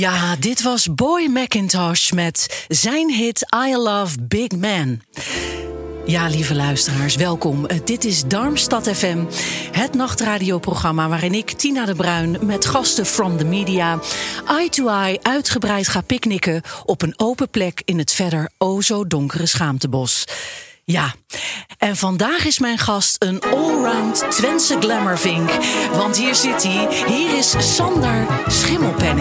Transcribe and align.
Ja, 0.00 0.36
dit 0.36 0.62
was 0.62 0.94
Boy 0.94 1.26
McIntosh 1.26 2.10
met 2.10 2.64
zijn 2.68 3.10
hit 3.10 3.46
I 3.66 3.76
Love 3.76 4.16
Big 4.22 4.50
Man. 4.50 5.00
Ja, 6.06 6.26
lieve 6.26 6.54
luisteraars, 6.54 7.16
welkom. 7.16 7.66
Eh, 7.66 7.78
Dit 7.84 8.04
is 8.04 8.24
Darmstad 8.24 8.88
FM, 8.88 9.24
het 9.70 9.94
nachtradioprogramma 9.94 11.08
waarin 11.08 11.34
ik, 11.34 11.50
Tina 11.50 11.84
de 11.84 11.94
Bruin, 11.94 12.38
met 12.40 12.66
gasten 12.66 13.06
from 13.06 13.36
the 13.36 13.44
media, 13.44 13.98
eye 14.48 14.68
to 14.68 14.88
eye 14.88 15.18
uitgebreid 15.22 15.88
ga 15.88 16.00
picknicken 16.00 16.62
op 16.84 17.02
een 17.02 17.14
open 17.16 17.50
plek 17.50 17.82
in 17.84 17.98
het 17.98 18.12
verder 18.12 18.50
o 18.58 18.80
zo 18.80 19.06
donkere 19.06 19.46
schaamtebos. 19.46 20.24
Ja, 20.84 21.14
en 21.78 21.96
vandaag 21.96 22.44
is 22.44 22.58
mijn 22.58 22.78
gast 22.78 23.16
een 23.18 23.40
allround 23.40 24.24
Twentse 24.30 24.76
glamourvink. 24.80 25.50
Want 25.92 26.16
hier 26.16 26.34
zit 26.34 26.62
hij, 26.62 27.04
hier 27.06 27.36
is 27.38 27.54
Sander 27.74 28.26
Schimmelpenning. 28.48 29.19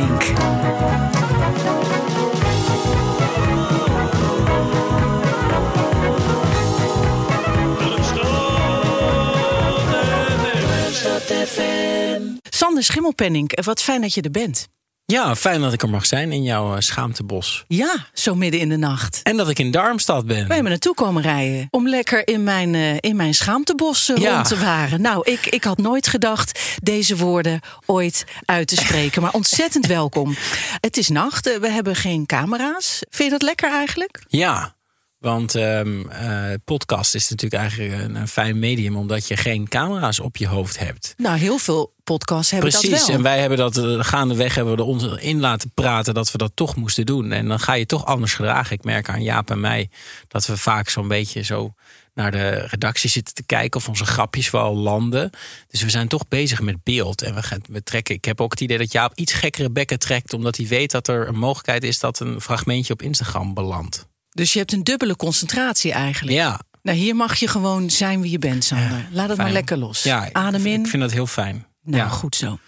Sander 12.79 12.93
Schimmelpenning, 12.93 13.51
eh, 13.51 13.63
wat 13.65 13.81
fijn 13.81 14.01
dat 14.01 14.13
je 14.13 14.21
er 14.21 14.31
bent. 14.31 14.67
Ja, 15.05 15.35
fijn 15.35 15.61
dat 15.61 15.73
ik 15.73 15.81
er 15.81 15.89
mag 15.89 16.05
zijn 16.05 16.31
in 16.31 16.43
jouw 16.43 16.75
eh, 16.75 16.81
schaamtebos. 16.81 17.63
Ja, 17.67 18.07
zo 18.13 18.35
midden 18.35 18.59
in 18.59 18.69
de 18.69 18.77
nacht. 18.77 19.19
En 19.23 19.37
dat 19.37 19.49
ik 19.49 19.59
in 19.59 19.71
Darmstad 19.71 20.25
ben. 20.25 20.35
Wij 20.35 20.53
hebben 20.53 20.63
naartoe 20.71 20.93
komen 20.93 21.21
rijden 21.21 21.67
om 21.69 21.87
lekker 21.89 22.27
in 22.27 22.43
mijn, 22.43 22.75
eh, 22.75 22.95
in 22.99 23.15
mijn 23.15 23.33
schaamtebos 23.33 24.11
Ja. 24.15 24.33
rond 24.33 24.47
te 24.47 24.57
waren. 24.59 25.01
Nou, 25.01 25.31
ik, 25.31 25.45
ik 25.45 25.63
had 25.63 25.77
nooit 25.77 26.07
gedacht 26.07 26.59
deze 26.83 27.17
woorden 27.17 27.59
ooit 27.85 28.25
uit 28.45 28.67
te 28.67 28.75
spreken. 28.75 29.21
Maar 29.21 29.33
ontzettend 29.33 29.85
welkom. 29.85 30.35
Het 30.79 30.97
is 30.97 31.07
nacht, 31.09 31.59
we 31.59 31.69
hebben 31.69 31.95
geen 31.95 32.25
camera's. 32.25 33.01
Vind 33.09 33.23
je 33.31 33.37
dat 33.37 33.41
lekker 33.47 33.69
eigenlijk? 33.71 34.23
Ja, 34.27 34.75
want 35.19 35.55
ehm, 35.55 36.09
eh, 36.09 36.53
podcast 36.65 37.15
is 37.15 37.29
natuurlijk 37.29 37.61
eigenlijk 37.61 38.01
een, 38.01 38.15
een 38.15 38.27
fijn 38.27 38.59
medium... 38.59 38.95
omdat 38.95 39.27
je 39.27 39.37
geen 39.37 39.67
camera's 39.67 40.19
op 40.19 40.37
je 40.37 40.47
hoofd 40.47 40.79
hebt. 40.79 41.13
Nou, 41.17 41.37
heel 41.37 41.57
veel 41.57 41.93
podcasts 42.03 42.51
hebben 42.51 42.69
Precies, 42.69 42.89
dat 42.89 43.07
wel. 43.07 43.15
en 43.15 43.21
wij 43.21 43.39
hebben 43.39 43.57
dat 43.57 43.77
eh, 43.77 43.97
gaandeweg 43.99 44.55
hebben 44.55 44.75
we 44.75 44.81
er 44.81 44.87
ons 44.87 45.03
in 45.03 45.39
laten 45.39 45.71
praten 45.73 46.13
dat 46.13 46.31
we 46.31 46.37
dat 46.37 46.51
toch 46.53 46.75
moesten 46.75 47.05
doen. 47.05 47.31
En 47.31 47.47
dan 47.47 47.59
ga 47.59 47.73
je 47.73 47.85
toch 47.85 48.05
anders 48.05 48.33
gedragen. 48.33 48.75
Ik 48.75 48.83
merk 48.83 49.09
aan 49.09 49.23
Jaap 49.23 49.49
en 49.49 49.59
mij 49.59 49.89
dat 50.27 50.45
we 50.45 50.57
vaak 50.57 50.89
zo'n 50.89 51.07
beetje 51.07 51.41
zo 51.41 51.73
naar 52.13 52.31
de 52.31 52.49
redactie 52.49 53.09
zitten 53.09 53.33
te 53.33 53.43
kijken 53.43 53.79
of 53.79 53.87
onze 53.87 54.05
grapjes 54.05 54.49
wel 54.49 54.75
landen. 54.75 55.29
Dus 55.67 55.81
we 55.81 55.89
zijn 55.89 56.07
toch 56.07 56.27
bezig 56.27 56.61
met 56.61 56.83
beeld. 56.83 57.21
En 57.21 57.35
we, 57.35 57.43
gaan, 57.43 57.61
we 57.69 57.83
trekken. 57.83 58.15
Ik 58.15 58.25
heb 58.25 58.41
ook 58.41 58.51
het 58.51 58.61
idee 58.61 58.77
dat 58.77 58.91
Jaap 58.91 59.11
iets 59.15 59.33
gekkere 59.33 59.69
bekken 59.69 59.99
trekt, 59.99 60.33
omdat 60.33 60.57
hij 60.57 60.67
weet 60.67 60.91
dat 60.91 61.07
er 61.07 61.27
een 61.27 61.39
mogelijkheid 61.39 61.83
is 61.83 61.99
dat 61.99 62.19
een 62.19 62.41
fragmentje 62.41 62.93
op 62.93 63.01
Instagram 63.01 63.53
belandt. 63.53 64.08
Dus 64.39 64.53
je 64.53 64.59
hebt 64.59 64.73
een 64.73 64.83
dubbele 64.83 65.15
concentratie 65.15 65.91
eigenlijk. 65.91 66.37
Ja, 66.37 66.59
Nou, 66.81 66.97
hier 66.97 67.15
mag 67.15 67.35
je 67.35 67.47
gewoon 67.47 67.89
zijn 67.89 68.21
wie 68.21 68.31
je 68.31 68.39
bent, 68.39 68.63
Sander. 68.63 69.07
Laat 69.11 69.29
het 69.29 69.37
maar 69.37 69.51
lekker 69.51 69.77
los. 69.77 70.03
Ja, 70.03 70.29
Adem 70.31 70.65
in. 70.65 70.79
Ik 70.79 70.87
vind 70.87 71.01
dat 71.01 71.11
heel 71.11 71.27
fijn. 71.27 71.67
Nou, 71.83 72.03
ja. 72.03 72.09
goed 72.09 72.35
zo. 72.35 72.59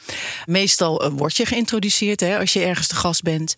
Meestal 0.45 1.03
eh, 1.03 1.11
word 1.15 1.37
je 1.37 1.45
geïntroduceerd 1.45 2.19
hè, 2.19 2.39
als 2.39 2.53
je 2.53 2.63
ergens 2.63 2.87
te 2.87 2.95
gast 2.95 3.21
bent. 3.21 3.57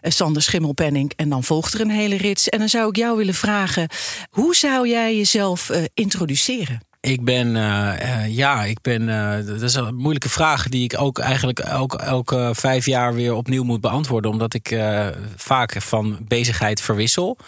Eh, 0.00 0.10
Sander 0.10 0.42
Schimmelpenning. 0.42 1.12
En 1.16 1.28
dan 1.28 1.44
volgt 1.44 1.74
er 1.74 1.80
een 1.80 1.90
hele 1.90 2.16
rits. 2.16 2.48
En 2.48 2.58
dan 2.58 2.68
zou 2.68 2.88
ik 2.88 2.96
jou 2.96 3.16
willen 3.16 3.34
vragen: 3.34 3.88
hoe 4.30 4.56
zou 4.56 4.88
jij 4.88 5.16
jezelf 5.16 5.70
eh, 5.70 5.82
introduceren? 5.94 6.80
Ik 7.04 7.24
ben, 7.24 7.56
eh, 7.56 8.22
eh, 8.24 8.36
ja, 8.36 8.64
ik 8.64 8.80
ben. 8.80 9.08
eh, 9.08 9.46
dat 9.46 9.62
is 9.62 9.74
een 9.74 9.94
moeilijke 9.94 10.28
vraag 10.28 10.68
die 10.68 10.84
ik 10.84 11.00
ook 11.00 11.18
eigenlijk 11.18 11.58
elke, 11.58 11.98
elke 11.98 12.50
vijf 12.54 12.86
jaar 12.86 13.14
weer 13.14 13.34
opnieuw 13.34 13.64
moet 13.64 13.80
beantwoorden, 13.80 14.30
omdat 14.30 14.54
ik 14.54 14.78
vaak 15.36 15.82
van 15.82 16.18
bezigheid 16.28 16.80
verwissel. 16.80 17.38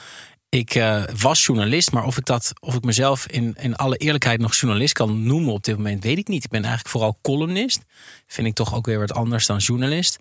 Ik 0.48 0.82
was 1.20 1.46
journalist, 1.46 1.92
maar 1.92 2.04
of 2.04 2.16
ik 2.16 2.24
dat, 2.24 2.52
of 2.60 2.74
ik 2.74 2.84
mezelf 2.84 3.26
in, 3.26 3.56
in 3.58 3.76
alle 3.76 3.96
eerlijkheid 3.96 4.40
nog 4.40 4.54
journalist 4.54 4.92
kan 4.92 5.22
noemen 5.22 5.52
op 5.52 5.64
dit 5.64 5.76
moment, 5.76 6.04
weet 6.04 6.18
ik 6.18 6.28
niet. 6.28 6.44
Ik 6.44 6.50
ben 6.50 6.60
eigenlijk 6.60 6.90
vooral 6.90 7.18
columnist. 7.22 7.84
Vind 8.26 8.46
ik 8.46 8.54
toch 8.54 8.74
ook 8.74 8.86
weer 8.86 8.98
wat 8.98 9.12
anders 9.12 9.46
dan 9.46 9.58
journalist. 9.58 10.18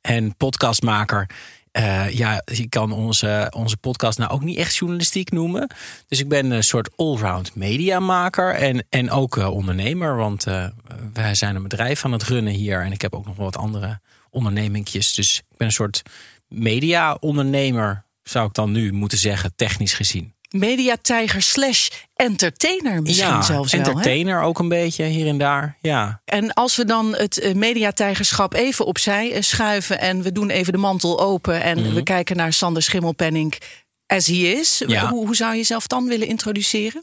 En 0.00 0.36
podcastmaker. 0.36 1.30
Eh, 1.78 2.10
ja, 2.10 2.42
je 2.44 2.68
kan 2.68 2.92
onze, 2.92 3.52
onze 3.56 3.76
podcast 3.76 4.18
nou 4.18 4.30
ook 4.30 4.42
niet 4.42 4.56
echt 4.56 4.76
journalistiek 4.76 5.30
noemen. 5.30 5.70
Dus 6.08 6.20
ik 6.20 6.28
ben 6.28 6.50
een 6.50 6.64
soort 6.64 6.96
allround 6.96 7.54
mediamaker 7.54 8.54
en, 8.54 8.86
en 8.88 9.10
ook 9.10 9.36
eh, 9.36 9.50
ondernemer. 9.50 10.16
Want 10.16 10.46
eh, 10.46 10.66
wij 11.12 11.34
zijn 11.34 11.56
een 11.56 11.62
bedrijf 11.62 12.04
aan 12.04 12.12
het 12.12 12.22
runnen 12.22 12.52
hier. 12.52 12.80
En 12.80 12.92
ik 12.92 13.02
heb 13.02 13.14
ook 13.14 13.26
nog 13.26 13.36
wel 13.36 13.44
wat 13.44 13.56
andere 13.56 14.00
ondernemingjes. 14.30 15.14
Dus 15.14 15.38
ik 15.38 15.56
ben 15.56 15.66
een 15.66 15.72
soort 15.72 16.02
media-ondernemer, 16.48 18.04
zou 18.22 18.46
ik 18.46 18.54
dan 18.54 18.72
nu 18.72 18.92
moeten 18.92 19.18
zeggen, 19.18 19.52
technisch 19.56 19.94
gezien. 19.94 20.34
Mediatijger 20.48 21.42
slash 21.42 21.88
entertainer 22.16 23.02
misschien 23.02 23.28
ja, 23.28 23.42
zelfs 23.42 23.72
wel. 23.72 23.80
Hè? 23.82 23.88
entertainer 23.88 24.42
ook 24.42 24.58
een 24.58 24.68
beetje 24.68 25.04
hier 25.04 25.26
en 25.26 25.38
daar. 25.38 25.76
Ja, 25.80 26.20
En 26.24 26.52
als 26.52 26.76
we 26.76 26.84
dan 26.84 27.14
het 27.14 27.38
eh, 27.38 27.54
mediatijgerschap 27.54 28.54
even 28.54 28.84
opzij 28.86 29.32
eh, 29.32 29.42
schuiven... 29.42 30.00
en 30.00 30.22
we 30.22 30.32
doen 30.32 30.50
even 30.50 30.72
de 30.72 30.78
mantel 30.78 31.20
open 31.20 31.62
en 31.62 31.82
Mhm. 31.82 31.94
we 31.94 32.02
kijken 32.02 32.36
naar 32.36 32.52
Sander 32.52 32.82
Schimmelpenning 32.82 33.54
as 34.06 34.26
he 34.26 34.32
is... 34.34 34.82
Ja. 34.86 35.08
Hoe, 35.08 35.26
hoe 35.26 35.36
zou 35.36 35.50
je 35.52 35.56
jezelf 35.56 35.86
dan 35.86 36.06
willen 36.08 36.26
introduceren? 36.26 37.02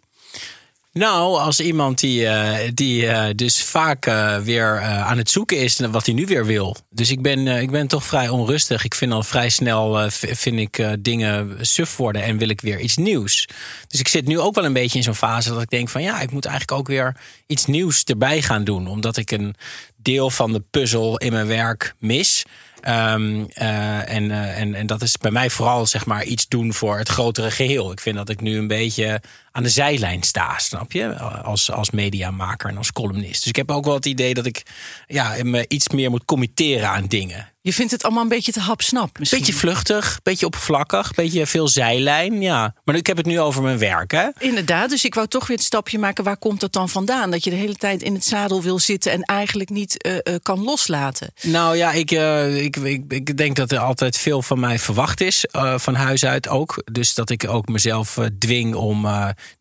Nou, 0.97 1.39
als 1.39 1.59
iemand 1.59 1.99
die, 1.99 2.27
eh, 2.27 2.71
die 2.73 3.07
eh, 3.07 3.29
dus 3.35 3.63
vaak 3.63 4.05
eh, 4.05 4.37
weer 4.37 4.81
aan 4.81 5.17
het 5.17 5.29
zoeken 5.29 5.57
is 5.57 5.79
wat 5.79 6.05
hij 6.05 6.15
nu 6.15 6.25
weer 6.25 6.45
wil. 6.45 6.75
Dus 6.89 7.11
ik 7.11 7.21
ben, 7.21 7.47
ik 7.47 7.71
ben 7.71 7.87
toch 7.87 8.03
vrij 8.03 8.29
onrustig. 8.29 8.83
Ik 8.83 8.95
vind 8.95 9.11
al 9.11 9.23
vrij 9.23 9.49
snel 9.49 10.09
vind 10.09 10.59
ik, 10.59 10.95
dingen 10.99 11.57
suf 11.61 11.97
worden 11.97 12.23
en 12.23 12.37
wil 12.37 12.49
ik 12.49 12.61
weer 12.61 12.79
iets 12.79 12.97
nieuws. 12.97 13.47
Dus 13.87 13.99
ik 13.99 14.07
zit 14.07 14.27
nu 14.27 14.39
ook 14.39 14.55
wel 14.55 14.65
een 14.65 14.73
beetje 14.73 14.97
in 14.97 15.03
zo'n 15.03 15.15
fase 15.15 15.49
dat 15.49 15.61
ik 15.61 15.69
denk 15.69 15.89
van 15.89 16.01
ja, 16.01 16.21
ik 16.21 16.31
moet 16.31 16.45
eigenlijk 16.45 16.79
ook 16.79 16.87
weer 16.87 17.15
iets 17.47 17.65
nieuws 17.65 18.03
erbij 18.03 18.41
gaan 18.41 18.63
doen. 18.63 18.87
Omdat 18.87 19.17
ik 19.17 19.31
een 19.31 19.55
deel 19.95 20.29
van 20.29 20.53
de 20.53 20.63
puzzel 20.71 21.17
in 21.17 21.31
mijn 21.31 21.47
werk 21.47 21.95
mis. 21.99 22.45
Ehm, 22.85 23.43
eh, 23.53 24.09
en, 24.09 24.31
eh, 24.31 24.59
en, 24.59 24.75
en 24.75 24.87
dat 24.87 25.01
is 25.01 25.17
bij 25.17 25.31
mij 25.31 25.49
vooral 25.49 25.85
zeg 25.85 26.05
maar 26.05 26.23
iets 26.23 26.47
doen 26.47 26.73
voor 26.73 26.97
het 26.97 27.09
grotere 27.09 27.51
geheel. 27.51 27.91
Ik 27.91 27.99
vind 27.99 28.15
dat 28.15 28.29
ik 28.29 28.41
nu 28.41 28.57
een 28.57 28.67
beetje 28.67 29.21
aan 29.51 29.63
de 29.63 29.69
zijlijn 29.69 30.23
sta, 30.23 30.57
snap 30.57 30.91
je? 30.91 31.17
Als, 31.19 31.71
als 31.71 31.89
mediamaker 31.89 32.69
en 32.69 32.77
als 32.77 32.91
columnist. 32.91 33.39
Dus 33.39 33.47
ik 33.47 33.55
heb 33.55 33.71
ook 33.71 33.85
wel 33.85 33.93
het 33.93 34.05
idee 34.05 34.33
dat 34.33 34.45
ik 34.45 34.63
ja, 35.07 35.35
me 35.43 35.65
iets 35.67 35.89
meer 35.89 36.09
moet 36.09 36.25
committeren 36.25 36.89
aan 36.89 37.05
dingen. 37.05 37.49
Je 37.65 37.73
vindt 37.73 37.91
het 37.91 38.03
allemaal 38.03 38.23
een 38.23 38.29
beetje 38.29 38.51
te 38.51 38.59
hapsnap 38.59 39.19
misschien. 39.19 39.39
Beetje 39.39 39.53
vluchtig, 39.53 40.19
beetje 40.23 40.45
oppervlakkig, 40.45 41.13
beetje 41.13 41.45
veel 41.45 41.67
zijlijn. 41.67 42.41
Ja. 42.41 42.75
Maar 42.83 42.95
ik 42.95 43.07
heb 43.07 43.17
het 43.17 43.25
nu 43.25 43.39
over 43.39 43.61
mijn 43.61 43.77
werk, 43.77 44.11
hè? 44.11 44.27
Inderdaad, 44.37 44.89
dus 44.89 45.05
ik 45.05 45.15
wou 45.15 45.27
toch 45.27 45.47
weer 45.47 45.57
het 45.57 45.65
stapje 45.65 45.99
maken. 45.99 46.23
Waar 46.23 46.37
komt 46.37 46.59
dat 46.59 46.73
dan 46.73 46.89
vandaan? 46.89 47.31
Dat 47.31 47.43
je 47.43 47.49
de 47.49 47.55
hele 47.55 47.75
tijd 47.75 48.01
in 48.01 48.13
het 48.13 48.25
zadel 48.25 48.61
wil 48.61 48.79
zitten 48.79 49.11
en 49.11 49.21
eigenlijk 49.21 49.69
niet 49.69 50.01
eh, 50.01 50.17
eh, 50.17 50.35
kan 50.41 50.63
loslaten. 50.63 51.33
Nou 51.41 51.77
ja, 51.77 51.91
ik, 51.91 52.11
eh, 52.11 52.63
ik, 52.63 52.75
ik, 52.75 53.03
ik 53.07 53.37
denk 53.37 53.55
dat 53.55 53.71
er 53.71 53.79
altijd 53.79 54.17
veel 54.17 54.41
van 54.41 54.59
mij 54.59 54.79
verwacht 54.79 55.21
is. 55.21 55.45
van 55.75 55.95
huis 55.95 56.25
uit 56.25 56.47
ook. 56.47 56.83
Dus 56.91 57.13
dat 57.13 57.29
ik 57.29 57.47
ook 57.47 57.67
mezelf 57.67 58.17
dwing 58.39 58.75
om 58.75 59.07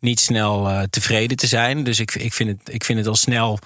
niet 0.00 0.20
snel 0.20 0.86
tevreden 0.90 1.36
te 1.36 1.46
zijn. 1.46 1.84
Dus 1.84 2.00
ik, 2.00 2.14
ik, 2.14 2.32
vind 2.32 2.50
het, 2.50 2.74
ik 2.74 2.84
vind 2.84 2.98
het 2.98 3.08
al 3.08 3.16
snel 3.16 3.58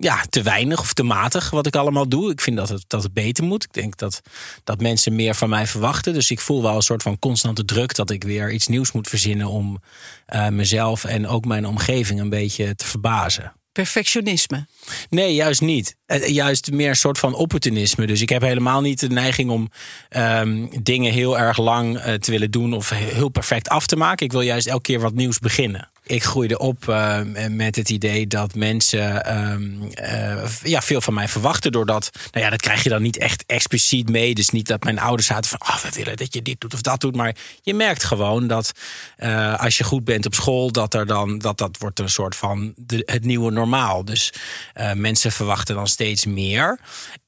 ja, 0.00 0.24
te 0.30 0.42
weinig 0.42 0.80
of 0.80 0.92
te 0.92 1.02
matig 1.02 1.50
wat 1.50 1.66
ik 1.66 1.76
allemaal 1.76 2.08
doe. 2.08 2.30
Ik 2.30 2.40
vind 2.40 2.56
dat 2.56 2.68
het, 2.68 2.84
dat 2.86 3.02
het 3.02 3.12
beter 3.12 3.44
moet. 3.44 3.64
Ik 3.64 3.72
denk 3.72 3.96
dat, 3.96 4.20
dat 4.64 4.80
mensen 4.80 5.14
meer 5.14 5.34
van 5.34 5.48
mij 5.48 5.66
verwachten. 5.66 6.12
Dus 6.12 6.30
ik 6.30 6.40
voel 6.40 6.62
wel 6.62 6.74
een 6.76 6.82
soort 6.82 7.02
van 7.02 7.18
constante 7.18 7.64
druk 7.64 7.94
dat 7.94 8.10
ik 8.10 8.24
weer 8.24 8.52
iets 8.52 8.66
nieuws 8.66 8.92
moet 8.92 9.08
verzinnen 9.08 9.46
om 9.46 9.82
eh, 10.26 10.48
mezelf 10.48 11.04
en 11.04 11.26
ook 11.26 11.44
mijn 11.44 11.66
omgeving 11.66 12.20
een 12.20 12.28
beetje 12.28 12.74
te 12.74 12.86
verbazen. 12.86 13.52
Perfectionisme. 13.72 14.66
Nee, 15.10 15.34
juist 15.34 15.60
niet. 15.60 15.96
Eh, 16.06 16.28
Juist 16.28 16.70
meer 16.70 16.88
een 16.88 16.96
soort 16.96 17.18
van 17.18 17.34
opportunisme. 17.34 18.06
Dus 18.06 18.20
ik 18.20 18.28
heb 18.28 18.42
helemaal 18.42 18.80
niet 18.80 19.00
de 19.00 19.08
neiging 19.08 19.50
om 19.50 19.70
ehm, 20.08 20.66
dingen 20.82 21.12
heel 21.12 21.38
erg 21.38 21.58
lang 21.58 21.98
eh, 21.98 22.14
te 22.14 22.30
willen 22.30 22.50
doen 22.50 22.72
of 22.72 22.88
heel 22.90 23.28
perfect 23.28 23.68
af 23.68 23.86
te 23.86 23.96
maken. 23.96 24.26
Ik 24.26 24.32
wil 24.32 24.40
juist 24.40 24.66
elke 24.66 24.82
keer 24.82 25.00
wat 25.00 25.14
nieuws 25.14 25.38
beginnen. 25.38 25.90
Ik 26.10 26.24
groeide 26.24 26.58
op 26.58 26.88
eh, 26.88 27.20
met 27.50 27.76
het 27.76 27.90
idee 27.90 28.26
dat 28.26 28.54
mensen 28.54 29.24
ehm, 29.24 29.82
eh, 29.94 30.48
ja, 30.62 30.82
veel 30.82 31.00
van 31.00 31.14
mij 31.14 31.28
verwachten. 31.28 31.72
Doordat, 31.72 32.10
nou 32.32 32.44
ja, 32.44 32.50
dat 32.50 32.60
krijg 32.60 32.82
je 32.82 32.88
dan 32.88 33.02
niet 33.02 33.16
echt 33.16 33.44
expliciet 33.46 34.08
mee. 34.08 34.34
Dus 34.34 34.50
niet 34.50 34.66
dat 34.66 34.84
mijn 34.84 34.98
ouders 34.98 35.26
zaten 35.26 35.50
van, 35.50 35.58
ah, 35.58 35.76
we 35.76 35.90
willen 35.94 36.16
dat 36.16 36.34
je 36.34 36.42
dit 36.42 36.60
doet 36.60 36.74
of 36.74 36.80
dat 36.80 37.00
doet. 37.00 37.16
Maar 37.16 37.36
je 37.62 37.74
merkt 37.74 38.04
gewoon 38.04 38.46
dat 38.46 38.72
eh, 39.16 39.60
als 39.60 39.78
je 39.78 39.84
goed 39.84 40.04
bent 40.04 40.26
op 40.26 40.34
school, 40.34 40.72
dat 40.72 40.94
er 40.94 41.06
dan 41.06 41.38
dat 41.38 41.58
dat 41.58 41.76
wordt 41.78 41.98
een 41.98 42.10
soort 42.10 42.36
van 42.36 42.72
de, 42.76 43.02
het 43.04 43.24
nieuwe 43.24 43.50
normaal. 43.50 44.04
Dus 44.04 44.32
mensen 44.94 45.32
verwachten 45.32 45.74
dan 45.74 45.86
steeds 45.86 46.26
meer. 46.26 46.78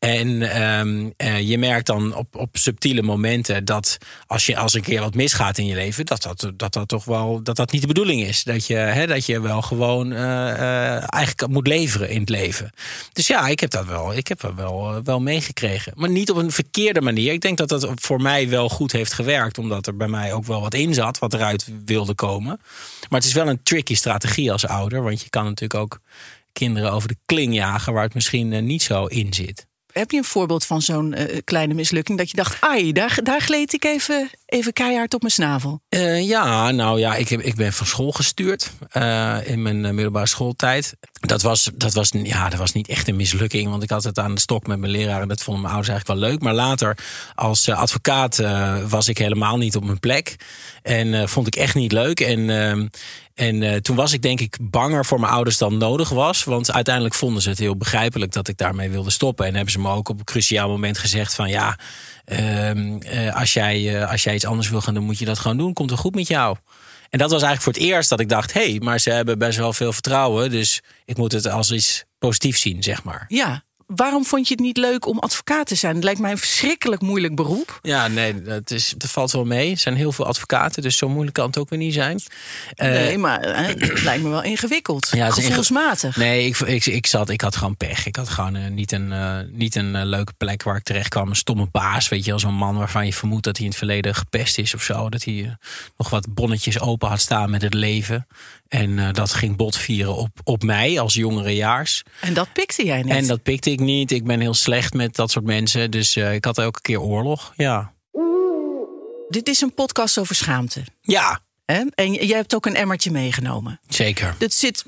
En 0.02 0.42
ehm, 0.42 1.10
eh, 1.16 1.40
je 1.40 1.58
merkt 1.58 1.86
dan 1.86 2.14
op, 2.14 2.36
op 2.36 2.56
subtiele 2.56 3.02
momenten 3.02 3.64
dat 3.64 3.98
als 4.26 4.46
je 4.46 4.56
als 4.56 4.74
een 4.74 4.82
keer 4.82 5.00
wat 5.00 5.14
misgaat 5.14 5.58
in 5.58 5.66
je 5.66 5.74
leven, 5.74 6.06
dat 6.06 6.22
dat, 6.22 6.52
dat, 6.56 6.72
dat 6.72 6.88
toch 6.88 7.04
wel 7.04 7.42
dat 7.42 7.56
dat 7.56 7.72
niet 7.72 7.80
de 7.80 7.86
bedoeling 7.86 8.22
is. 8.22 8.42
Dat 8.42 8.66
je, 8.66 8.71
hè, 8.76 9.06
dat 9.06 9.26
je 9.26 9.40
wel 9.40 9.62
gewoon 9.62 10.12
eh, 10.12 10.50
eh, 10.50 11.04
eigenlijk 11.08 11.48
moet 11.48 11.66
leveren 11.66 12.10
in 12.10 12.20
het 12.20 12.28
leven. 12.28 12.70
Dus 13.12 13.26
ja, 13.26 13.48
ik 13.48 13.60
heb 13.60 13.70
dat 13.70 13.86
wel, 13.86 14.14
ik 14.14 14.28
heb 14.28 14.52
wel, 14.56 14.94
eh, 14.94 14.96
wel 15.04 15.20
meegekregen. 15.20 15.92
Maar 15.96 16.10
niet 16.10 16.30
op 16.30 16.36
een 16.36 16.50
verkeerde 16.50 17.00
manier. 17.00 17.32
Ik 17.32 17.40
denk 17.40 17.58
dat 17.58 17.68
dat 17.68 17.90
voor 17.94 18.20
mij 18.20 18.48
wel 18.48 18.68
goed 18.68 18.92
heeft 18.92 19.12
gewerkt, 19.12 19.58
omdat 19.58 19.86
er 19.86 19.96
bij 19.96 20.08
mij 20.08 20.32
ook 20.32 20.44
wel 20.44 20.60
wat 20.60 20.74
in 20.74 20.94
zat, 20.94 21.18
wat 21.18 21.34
eruit 21.34 21.66
wilde 21.84 22.14
komen. 22.14 22.60
Maar 23.08 23.20
het 23.20 23.28
is 23.28 23.34
wel 23.34 23.48
een 23.48 23.62
tricky 23.62 23.94
strategie 23.94 24.52
als 24.52 24.66
ouder, 24.66 25.02
want 25.02 25.22
je 25.22 25.30
kan 25.30 25.44
natuurlijk 25.44 25.80
ook 25.80 26.00
kinderen 26.52 26.92
over 26.92 27.08
de 27.08 27.16
kling 27.26 27.54
jagen 27.54 27.92
waar 27.92 28.04
het 28.04 28.14
misschien 28.14 28.66
niet 28.66 28.82
zo 28.82 29.06
in 29.06 29.34
zit. 29.34 29.66
Heb 29.92 30.10
je 30.10 30.16
een 30.16 30.24
voorbeeld 30.24 30.66
van 30.66 30.82
zo'n 30.82 31.14
eh, 31.14 31.38
kleine 31.44 31.74
mislukking 31.74 32.18
dat 32.18 32.30
je 32.30 32.36
dacht, 32.36 32.60
ai, 32.60 32.92
daar, 32.92 33.18
daar 33.22 33.40
gleed 33.40 33.72
ik 33.72 33.84
even, 33.84 34.30
even 34.46 34.72
keihard 34.72 35.14
op 35.14 35.20
mijn 35.20 35.32
snavel? 35.32 35.80
Eh, 35.88 36.28
ja, 36.28 36.70
nou 36.70 36.98
ja, 36.98 37.14
ik, 37.14 37.28
heb, 37.28 37.40
ik 37.40 37.54
ben 37.54 37.72
van 37.72 37.86
school 37.86 38.12
gestuurd 38.12 38.70
eh, 38.88 39.38
in 39.44 39.62
mijn 39.62 39.80
middelbare 39.80 40.26
schooltijd. 40.26 40.96
Dat 41.10 41.42
was, 41.42 41.70
dat, 41.74 41.92
was, 41.92 42.10
ja, 42.12 42.48
dat 42.48 42.58
was 42.58 42.72
niet 42.72 42.88
echt 42.88 43.08
een 43.08 43.16
mislukking, 43.16 43.70
want 43.70 43.82
ik 43.82 43.90
had 43.90 44.04
het 44.04 44.18
aan 44.18 44.34
de 44.34 44.40
stok 44.40 44.66
met 44.66 44.78
mijn 44.78 44.92
leraar 44.92 45.22
en 45.22 45.28
dat 45.28 45.42
vonden 45.42 45.62
mijn 45.62 45.74
ouders 45.74 45.92
eigenlijk 45.92 46.20
wel 46.20 46.30
leuk. 46.30 46.42
Maar 46.42 46.54
later, 46.54 46.98
als 47.34 47.68
advocaat, 47.68 48.36
was 48.88 49.08
ik 49.08 49.18
helemaal 49.18 49.56
niet 49.56 49.76
op 49.76 49.84
mijn 49.84 50.00
plek 50.00 50.36
en 50.82 51.28
vond 51.28 51.46
ik 51.46 51.56
echt 51.56 51.74
niet 51.74 51.92
leuk. 51.92 52.20
En, 52.20 52.50
ehm, 52.50 52.86
en 53.34 53.62
eh, 53.62 53.76
toen 53.76 53.96
was 53.96 54.12
ik 54.12 54.22
denk 54.22 54.40
ik 54.40 54.56
banger 54.60 55.04
voor 55.04 55.20
mijn 55.20 55.32
ouders 55.32 55.58
dan 55.58 55.78
nodig 55.78 56.08
was. 56.08 56.44
Want 56.44 56.72
uiteindelijk 56.72 57.14
vonden 57.14 57.42
ze 57.42 57.48
het 57.48 57.58
heel 57.58 57.76
begrijpelijk 57.76 58.32
dat 58.32 58.48
ik 58.48 58.56
daarmee 58.56 58.90
wilde 58.90 59.10
stoppen. 59.10 59.46
En 59.46 59.54
hebben 59.54 59.72
ze 59.72 59.78
me 59.78 59.90
ook 59.90 60.08
op 60.08 60.18
een 60.18 60.24
cruciaal 60.24 60.68
moment 60.68 60.98
gezegd 60.98 61.34
van 61.34 61.48
ja, 61.48 61.78
ehm, 62.24 62.96
eh, 62.98 63.36
als, 63.36 63.52
jij, 63.52 64.00
eh, 64.00 64.10
als 64.10 64.22
jij 64.22 64.34
iets 64.34 64.46
anders 64.46 64.68
wil 64.68 64.80
gaan 64.80 64.94
doen, 64.94 65.04
moet 65.04 65.18
je 65.18 65.24
dat 65.24 65.38
gewoon 65.38 65.56
doen. 65.56 65.72
Komt 65.72 65.90
er 65.90 65.98
goed 65.98 66.14
met 66.14 66.28
jou. 66.28 66.56
En 67.10 67.18
dat 67.18 67.30
was 67.30 67.42
eigenlijk 67.42 67.62
voor 67.62 67.72
het 67.72 67.92
eerst 67.92 68.08
dat 68.08 68.20
ik 68.20 68.28
dacht, 68.28 68.52
hé, 68.52 68.70
hey, 68.70 68.80
maar 68.82 69.00
ze 69.00 69.10
hebben 69.10 69.38
best 69.38 69.58
wel 69.58 69.72
veel 69.72 69.92
vertrouwen. 69.92 70.50
Dus 70.50 70.82
ik 71.04 71.16
moet 71.16 71.32
het 71.32 71.48
als 71.48 71.72
iets 71.72 72.04
positiefs 72.18 72.60
zien, 72.60 72.82
zeg 72.82 73.02
maar. 73.02 73.24
Ja, 73.28 73.64
waarom 73.94 74.24
vond 74.24 74.48
je 74.48 74.54
het 74.54 74.62
niet 74.62 74.76
leuk 74.76 75.06
om 75.06 75.18
advocaat 75.18 75.66
te 75.66 75.74
zijn? 75.74 75.94
Het 75.94 76.04
lijkt 76.04 76.20
mij 76.20 76.30
een 76.30 76.38
verschrikkelijk 76.38 77.02
moeilijk 77.02 77.34
beroep. 77.34 77.78
Ja, 77.82 78.08
nee, 78.08 78.42
dat, 78.42 78.70
is, 78.70 78.94
dat 78.96 79.10
valt 79.10 79.32
wel 79.32 79.44
mee. 79.44 79.70
Er 79.70 79.78
zijn 79.78 79.94
heel 79.96 80.12
veel 80.12 80.26
advocaten, 80.26 80.82
dus 80.82 80.96
zo 80.96 81.08
moeilijk 81.08 81.34
kan 81.34 81.46
het 81.46 81.58
ook 81.58 81.68
weer 81.68 81.78
niet 81.78 81.94
zijn. 81.94 82.20
Eh, 82.74 82.88
nee, 82.88 83.18
maar 83.18 83.40
het 83.66 84.02
lijkt 84.02 84.22
me 84.22 84.28
wel 84.28 84.42
ingewikkeld. 84.42 85.08
Ja, 85.12 85.26
inge- 85.26 85.40
Gevoelsmatig. 85.40 86.16
Nee, 86.16 86.46
ik, 86.46 86.58
ik, 86.58 86.86
ik, 86.86 87.06
zat, 87.06 87.28
ik 87.30 87.40
had 87.40 87.56
gewoon 87.56 87.76
pech. 87.76 88.06
Ik 88.06 88.16
had 88.16 88.28
gewoon 88.28 88.56
eh, 88.56 88.70
niet 88.70 88.92
een, 88.92 89.12
eh, 89.12 89.38
niet 89.50 89.74
een 89.74 90.06
leuke 90.06 90.32
plek 90.36 90.62
waar 90.62 90.76
ik 90.76 90.82
terecht 90.82 91.08
kwam. 91.08 91.28
Een 91.28 91.36
stomme 91.36 91.66
baas, 91.70 92.08
weet 92.08 92.24
je 92.24 92.30
wel. 92.30 92.38
Zo'n 92.40 92.54
man 92.54 92.76
waarvan 92.76 93.06
je 93.06 93.12
vermoedt 93.12 93.44
dat 93.44 93.54
hij 93.56 93.64
in 93.64 93.70
het 93.70 93.78
verleden 93.78 94.14
gepest 94.14 94.58
is 94.58 94.74
of 94.74 94.82
zo. 94.82 95.08
Dat 95.08 95.24
hij 95.24 95.56
nog 95.96 96.10
wat 96.10 96.34
bonnetjes 96.34 96.80
open 96.80 97.08
had 97.08 97.20
staan 97.20 97.50
met 97.50 97.62
het 97.62 97.74
leven. 97.74 98.26
En 98.68 99.12
dat 99.12 99.32
ging 99.34 99.56
botvieren 99.56 100.16
op, 100.16 100.28
op 100.44 100.62
mij 100.62 101.00
als 101.00 101.14
jongerejaars. 101.14 102.02
En 102.20 102.34
dat 102.34 102.52
pikte 102.52 102.84
jij 102.84 103.02
niet. 103.02 103.12
En 103.12 103.26
dat 103.26 103.42
pikte 103.42 103.70
ik 103.70 103.80
niet. 103.82 104.10
Ik 104.10 104.24
ben 104.24 104.40
heel 104.40 104.54
slecht 104.54 104.94
met 104.94 105.16
dat 105.16 105.30
soort 105.30 105.44
mensen. 105.44 105.90
Dus 105.90 106.16
eh, 106.16 106.34
ik 106.34 106.44
had 106.44 106.58
elke 106.58 106.80
keer 106.80 107.00
oorlog. 107.00 107.52
Ja. 107.56 107.92
Dit 109.28 109.48
is 109.48 109.60
een 109.60 109.74
podcast 109.74 110.18
over 110.18 110.34
schaamte. 110.34 110.84
Ja, 111.00 111.40
Hè? 111.64 111.84
En 111.94 112.12
jij 112.12 112.36
hebt 112.36 112.54
ook 112.54 112.66
een 112.66 112.74
emmertje 112.74 113.10
meegenomen. 113.10 113.80
zeker. 113.88 114.34
Het 114.38 114.54
zit 114.54 114.84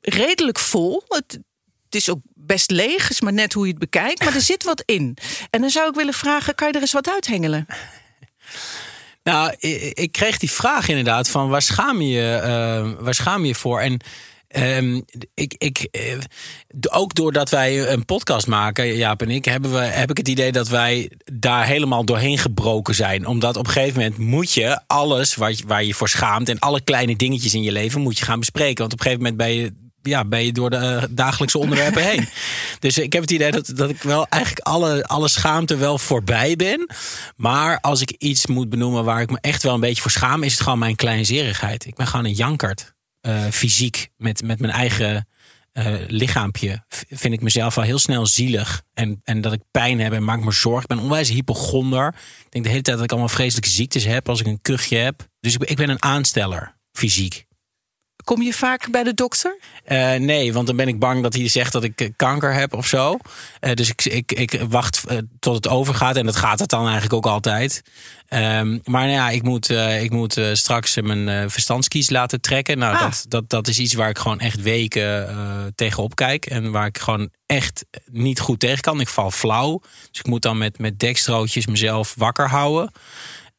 redelijk 0.00 0.58
vol. 0.58 1.04
Het, 1.08 1.38
het 1.84 1.94
is 1.94 2.08
ook 2.10 2.20
best 2.34 2.70
leeg, 2.70 3.10
is 3.10 3.20
maar 3.20 3.32
net 3.32 3.52
hoe 3.52 3.64
je 3.64 3.70
het 3.70 3.80
bekijkt. 3.80 4.24
Maar 4.24 4.34
er 4.34 4.40
zit 4.40 4.64
wat 4.64 4.82
in. 4.86 5.16
En 5.50 5.60
dan 5.60 5.70
zou 5.70 5.88
ik 5.88 5.94
willen 5.94 6.14
vragen, 6.14 6.54
kan 6.54 6.68
je 6.68 6.74
er 6.74 6.80
eens 6.80 6.92
wat 6.92 7.08
uithengelen? 7.08 7.66
Nou, 9.22 9.54
ik, 9.58 9.98
ik 9.98 10.12
kreeg 10.12 10.38
die 10.38 10.50
vraag 10.50 10.88
inderdaad 10.88 11.28
van 11.28 11.48
waar 11.48 11.62
schaam 11.62 12.00
je 12.00 12.34
eh, 12.36 12.90
waar 13.04 13.14
schaam 13.14 13.40
je 13.42 13.48
je 13.48 13.54
voor? 13.54 13.80
En 13.80 14.00
ehm, 14.50 15.00
ik, 15.34 15.54
ik, 15.58 15.78
eh, 15.78 16.18
ook 16.90 17.14
doordat 17.14 17.50
wij 17.50 17.88
een 17.88 18.04
podcast 18.04 18.46
maken, 18.46 18.96
Jaap 18.96 19.22
en 19.22 19.30
ik, 19.30 19.44
hebben 19.44 19.72
we, 19.72 19.78
heb 19.78 20.10
ik 20.10 20.16
het 20.16 20.28
idee 20.28 20.52
dat 20.52 20.68
wij 20.68 21.10
daar 21.32 21.66
helemaal 21.66 22.04
doorheen 22.04 22.38
gebroken 22.38 22.94
zijn. 22.94 23.26
Omdat 23.26 23.56
op 23.56 23.66
een 23.66 23.72
gegeven 23.72 24.00
moment 24.00 24.18
moet 24.18 24.52
je 24.52 24.80
alles 24.86 25.34
waar 25.34 25.50
je, 25.50 25.62
waar 25.66 25.84
je 25.84 25.94
voor 25.94 26.08
schaamt 26.08 26.48
en 26.48 26.58
alle 26.58 26.80
kleine 26.80 27.16
dingetjes 27.16 27.54
in 27.54 27.62
je 27.62 27.72
leven 27.72 28.00
moet 28.00 28.18
je 28.18 28.24
gaan 28.24 28.38
bespreken. 28.38 28.78
Want 28.78 28.92
op 28.92 28.98
een 28.98 29.04
gegeven 29.04 29.24
moment 29.24 29.42
ben 29.42 29.54
je 29.54 29.88
ja, 30.02 30.24
ben 30.24 30.44
je 30.44 30.52
door 30.52 30.70
de 30.70 30.76
eh, 30.76 31.02
dagelijkse 31.10 31.58
onderwerpen 31.58 32.02
heen. 32.02 32.28
Dus 32.78 32.98
ik 32.98 33.12
heb 33.12 33.22
het 33.22 33.30
idee 33.30 33.50
dat, 33.50 33.72
dat 33.74 33.90
ik 33.90 34.02
wel 34.02 34.26
eigenlijk 34.28 34.66
alle, 34.66 35.04
alle 35.04 35.28
schaamte 35.28 35.76
wel 35.76 35.98
voorbij 35.98 36.56
ben. 36.56 36.90
Maar 37.36 37.80
als 37.80 38.00
ik 38.00 38.10
iets 38.10 38.46
moet 38.46 38.68
benoemen 38.70 39.04
waar 39.04 39.20
ik 39.20 39.30
me 39.30 39.38
echt 39.40 39.62
wel 39.62 39.74
een 39.74 39.80
beetje 39.80 40.02
voor 40.02 40.10
schaam, 40.10 40.42
is 40.42 40.52
het 40.52 40.62
gewoon 40.62 40.78
mijn 40.78 40.96
kleinzerigheid. 40.96 41.86
Ik 41.86 41.94
ben 41.94 42.06
gewoon 42.06 42.24
een 42.24 42.32
jankert. 42.32 42.94
Eh, 43.20 43.44
fysiek, 43.44 44.08
met, 44.16 44.42
met 44.42 44.60
mijn 44.60 44.72
eigen 44.72 45.28
eh, 45.72 45.94
lichaampje, 46.06 46.84
vind 47.08 47.34
ik 47.34 47.40
mezelf 47.40 47.76
al 47.76 47.82
heel 47.82 47.98
snel 47.98 48.26
zielig. 48.26 48.82
En, 48.94 49.20
en 49.24 49.40
dat 49.40 49.52
ik 49.52 49.60
pijn 49.70 50.00
heb 50.00 50.12
en 50.12 50.24
maak 50.24 50.44
me 50.44 50.52
zorgen. 50.52 50.82
Ik 50.82 50.88
ben 50.88 50.98
onwijs 50.98 51.28
hypochonder. 51.28 52.06
Ik 52.44 52.50
denk 52.50 52.64
de 52.64 52.70
hele 52.70 52.82
tijd 52.82 52.96
dat 52.96 53.04
ik 53.04 53.10
allemaal 53.10 53.28
vreselijke 53.28 53.70
ziektes 53.70 54.04
heb 54.04 54.28
als 54.28 54.40
ik 54.40 54.46
een 54.46 54.60
kuchje 54.60 54.96
heb. 54.96 55.28
Dus 55.40 55.54
ik 55.54 55.64
ik 55.64 55.76
ben 55.76 55.88
een 55.88 56.02
aansteller, 56.02 56.76
fysiek. 56.92 57.46
Kom 58.24 58.42
je 58.42 58.52
vaak 58.52 58.90
bij 58.90 59.02
de 59.02 59.14
dokter? 59.14 59.58
Eh, 59.84 60.14
nee, 60.14 60.52
want 60.52 60.66
dan 60.66 60.76
ben 60.76 60.88
ik 60.88 60.98
bang 60.98 61.22
dat 61.22 61.34
hij 61.34 61.48
zegt 61.48 61.72
dat 61.72 61.84
ik 61.84 62.00
eh, 62.00 62.08
kanker 62.16 62.52
heb 62.54 62.74
of 62.74 62.86
zo. 62.86 63.16
Eh, 63.60 63.74
dus 63.74 63.88
ik, 63.88 64.04
ik, 64.04 64.32
ik 64.32 64.60
wacht 64.68 65.04
tot 65.40 65.54
het 65.54 65.68
overgaat. 65.68 66.16
En 66.16 66.26
dat 66.26 66.36
gaat 66.36 66.58
het 66.58 66.68
dan 66.68 66.82
eigenlijk 66.82 67.12
ook 67.12 67.26
altijd. 67.26 67.82
Ehm, 68.28 68.70
maar 68.84 69.06
nou 69.06 69.08
ja, 69.08 69.30
ik 69.30 69.42
moet, 69.42 69.68
ik 70.00 70.10
moet 70.10 70.40
straks 70.52 70.96
mijn 71.00 71.50
verstandskies 71.50 72.10
laten 72.10 72.40
trekken. 72.40 72.78
Nou, 72.78 72.94
Ah. 72.94 73.00
dat, 73.00 73.24
dat, 73.28 73.50
dat 73.50 73.68
is 73.68 73.78
iets 73.78 73.94
waar 73.94 74.08
ik 74.08 74.18
gewoon 74.18 74.40
echt 74.40 74.62
weken 74.62 75.72
tegenop 75.74 76.14
kijk. 76.14 76.46
En 76.46 76.70
waar 76.70 76.86
ik 76.86 76.98
gewoon 76.98 77.30
echt 77.46 77.84
niet 78.10 78.40
goed 78.40 78.60
tegen 78.60 78.80
kan. 78.80 79.00
Ik 79.00 79.08
val 79.08 79.30
flauw. 79.30 79.80
Dus 80.10 80.20
ik 80.20 80.26
moet 80.26 80.42
dan 80.42 80.58
met, 80.58 80.78
met 80.78 80.98
dekstrootjes 80.98 81.66
mezelf 81.66 82.14
wakker 82.16 82.48
houden. 82.48 82.92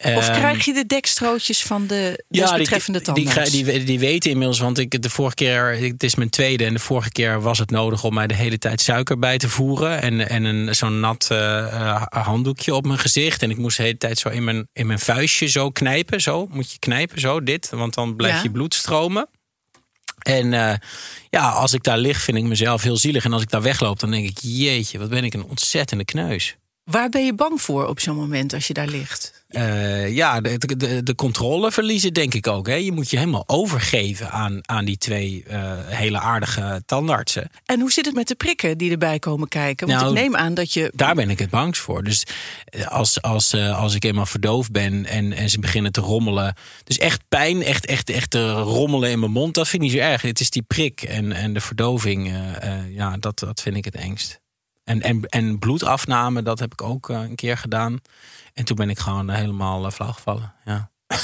Of 0.03 0.27
Ehm, 0.27 0.37
krijg 0.39 0.65
je 0.65 0.73
de 0.73 0.85
dekstrootjes 0.85 1.63
van 1.63 1.87
de 1.87 2.23
desbetreffende 2.27 2.99
die, 3.01 3.13
die, 3.13 3.23
tandarts? 3.25 3.51
die, 3.51 3.63
die, 3.63 3.83
die 3.83 3.99
weten 3.99 4.29
inmiddels, 4.31 4.59
want 4.59 4.77
ik 4.77 5.01
de 5.01 5.09
vorige 5.09 5.35
keer, 5.35 5.77
het 5.77 6.03
is 6.03 6.15
mijn 6.15 6.29
tweede 6.29 6.65
en 6.65 6.73
de 6.73 6.79
vorige 6.79 7.11
keer 7.11 7.41
was 7.41 7.59
het 7.59 7.69
nodig 7.69 8.03
om 8.03 8.13
mij 8.13 8.27
de 8.27 8.33
hele 8.33 8.57
tijd 8.57 8.81
suiker 8.81 9.19
bij 9.19 9.37
te 9.37 9.49
voeren 9.49 10.01
en, 10.01 10.29
en 10.29 10.43
een, 10.43 10.75
zo'n 10.75 10.99
nat 10.99 11.27
eh, 11.31 11.57
eh, 11.59 12.03
handdoekje 12.09 12.75
op 12.75 12.85
mijn 12.85 12.99
gezicht. 12.99 13.41
En 13.41 13.49
ik 13.49 13.57
moest 13.57 13.77
de 13.77 13.83
hele 13.83 13.97
tijd 13.97 14.17
zo 14.19 14.29
in 14.29 14.43
mijn, 14.43 14.67
in 14.73 14.87
mijn 14.87 14.99
vuistje 14.99 15.47
zo 15.47 15.69
knijpen, 15.69 16.21
zo 16.21 16.47
moet 16.51 16.71
je 16.71 16.79
knijpen, 16.79 17.19
zo 17.19 17.43
dit, 17.43 17.69
want 17.69 17.93
dan 17.93 18.15
blijft 18.15 18.37
Ja. 18.37 18.43
je 18.43 18.51
bloed 18.51 18.73
stromen. 18.73 19.27
En 20.21 20.53
eh, 20.53 20.73
ja, 21.29 21.49
als 21.49 21.73
ik 21.73 21.83
daar 21.83 21.97
lig, 21.97 22.21
vind 22.21 22.37
ik 22.37 22.43
mezelf 22.43 22.81
heel 22.81 22.97
zielig. 22.97 23.25
En 23.25 23.33
als 23.33 23.41
ik 23.41 23.49
daar 23.49 23.61
wegloop, 23.61 23.99
dan 23.99 24.11
denk 24.11 24.25
ik, 24.29 24.37
jeetje, 24.41 24.99
wat 24.99 25.09
ben 25.09 25.23
ik 25.23 25.33
een 25.33 25.43
ontzettende 25.45 26.05
kneus. 26.05 26.55
Waar 26.83 27.09
ben 27.09 27.25
je 27.25 27.33
bang 27.33 27.61
voor 27.61 27.87
op 27.87 27.99
zo'n 27.99 28.15
moment 28.15 28.53
als 28.53 28.67
je 28.67 28.73
daar 28.73 28.87
ligt? 28.87 29.40
Eh, 29.51 30.15
ja, 30.15 30.41
de, 30.41 30.57
de, 30.77 31.03
de, 31.03 31.15
controle 31.15 31.71
verliezen 31.71 32.13
denk 32.13 32.33
ik 32.33 32.47
ook. 32.47 32.67
Hè. 32.67 32.75
Je 32.75 32.91
moet 32.91 33.09
je 33.09 33.17
helemaal 33.17 33.43
overgeven 33.45 34.31
aan, 34.31 34.59
aan 34.61 34.85
die 34.85 34.97
twee 34.97 35.43
eh, 35.47 35.73
hele 35.85 36.19
aardige 36.19 36.83
tandartsen. 36.85 37.49
En 37.65 37.79
hoe 37.79 37.91
zit 37.91 38.05
het 38.05 38.15
met 38.15 38.27
de 38.27 38.35
prikken 38.35 38.77
die 38.77 38.91
erbij 38.91 39.19
komen 39.19 39.47
kijken? 39.47 39.87
Want 39.87 39.99
Nou, 39.99 40.15
ik 40.15 40.21
neem 40.21 40.35
aan 40.35 40.53
dat 40.53 40.73
je... 40.73 40.91
Daar 40.95 41.15
ben 41.15 41.29
ik 41.29 41.39
het 41.39 41.49
bangst 41.49 41.81
voor. 41.81 42.03
Dus 42.03 42.23
eh, 42.65 42.87
als, 42.87 43.21
als, 43.21 43.53
als 43.55 43.95
ik 43.95 44.03
eenmaal 44.03 44.25
verdoofd 44.25 44.71
ben 44.71 45.05
en, 45.05 45.33
en 45.33 45.49
ze 45.49 45.59
beginnen 45.59 45.91
te 45.91 46.01
rommelen. 46.01 46.55
Dus 46.83 46.97
echt 46.97 47.21
pijn, 47.29 47.63
echt, 47.63 47.85
echt, 47.85 48.09
echt 48.09 48.29
te 48.29 48.51
rommelen 48.51 49.09
in 49.09 49.19
mijn 49.19 49.31
mond, 49.31 49.53
dat 49.53 49.67
vind 49.67 49.83
ik 49.83 49.89
niet 49.89 49.99
zo 49.99 50.05
erg. 50.05 50.21
Het 50.21 50.39
is 50.39 50.49
die 50.49 50.63
prik 50.67 51.01
en, 51.01 51.31
en 51.31 51.53
de 51.53 51.61
verdoving, 51.61 52.33
ja, 52.89 53.17
dat, 53.17 53.39
dat 53.39 53.61
vind 53.61 53.75
ik 53.75 53.85
het 53.85 53.95
engst. 53.95 54.39
En, 54.83 55.01
en, 55.01 55.21
en 55.25 55.59
bloedafname, 55.59 56.41
dat 56.41 56.59
heb 56.59 56.71
ik 56.71 56.81
ook 56.81 57.09
een 57.09 57.35
keer 57.35 57.57
gedaan. 57.57 57.99
En 58.53 58.65
toen 58.65 58.75
ben 58.75 58.89
ik 58.89 58.99
gewoon 58.99 59.29
helemaal 59.29 59.85
uh, 59.85 59.91
flauw 59.91 60.11
gevallen. 60.11 60.53
Ja. 60.65 60.89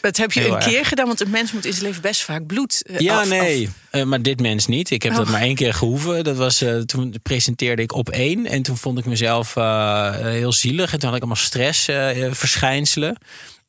Dat 0.00 0.16
heb 0.16 0.32
je 0.32 0.40
Heel 0.40 0.48
een 0.50 0.56
erg. 0.56 0.64
keer 0.66 0.84
gedaan, 0.84 1.06
want 1.06 1.20
een 1.20 1.30
mens 1.30 1.52
moet 1.52 1.64
in 1.64 1.72
zijn 1.72 1.84
leven 1.84 2.02
best 2.02 2.22
vaak 2.22 2.46
bloed. 2.46 2.82
eh, 2.86 2.98
Ja, 2.98 3.20
af- 3.20 3.28
nee. 3.28 3.66
af- 3.68 3.74
Eh, 3.90 4.02
maar 4.02 4.22
dit 4.22 4.40
mens 4.40 4.66
niet. 4.66 4.90
Ik 4.90 5.02
heb 5.02 5.14
dat 5.14 5.26
Oh. 5.26 5.32
maar 5.32 5.40
één 5.40 5.54
keer 5.54 5.74
gehoeven. 5.74 6.24
Dat 6.24 6.36
was, 6.36 6.60
eh, 6.60 6.78
toen 6.78 7.14
presenteerde 7.22 7.82
ik 7.82 7.92
op 7.92 8.08
één. 8.10 8.46
En 8.46 8.62
toen 8.62 8.76
vond 8.76 8.98
ik 8.98 9.04
mezelf 9.04 9.56
eh, 9.56 10.10
heel 10.16 10.52
zielig. 10.52 10.92
En 10.92 10.98
toen 10.98 11.08
had 11.08 11.16
ik 11.16 11.24
allemaal 11.24 11.44
stressverschijnselen. 11.44 13.16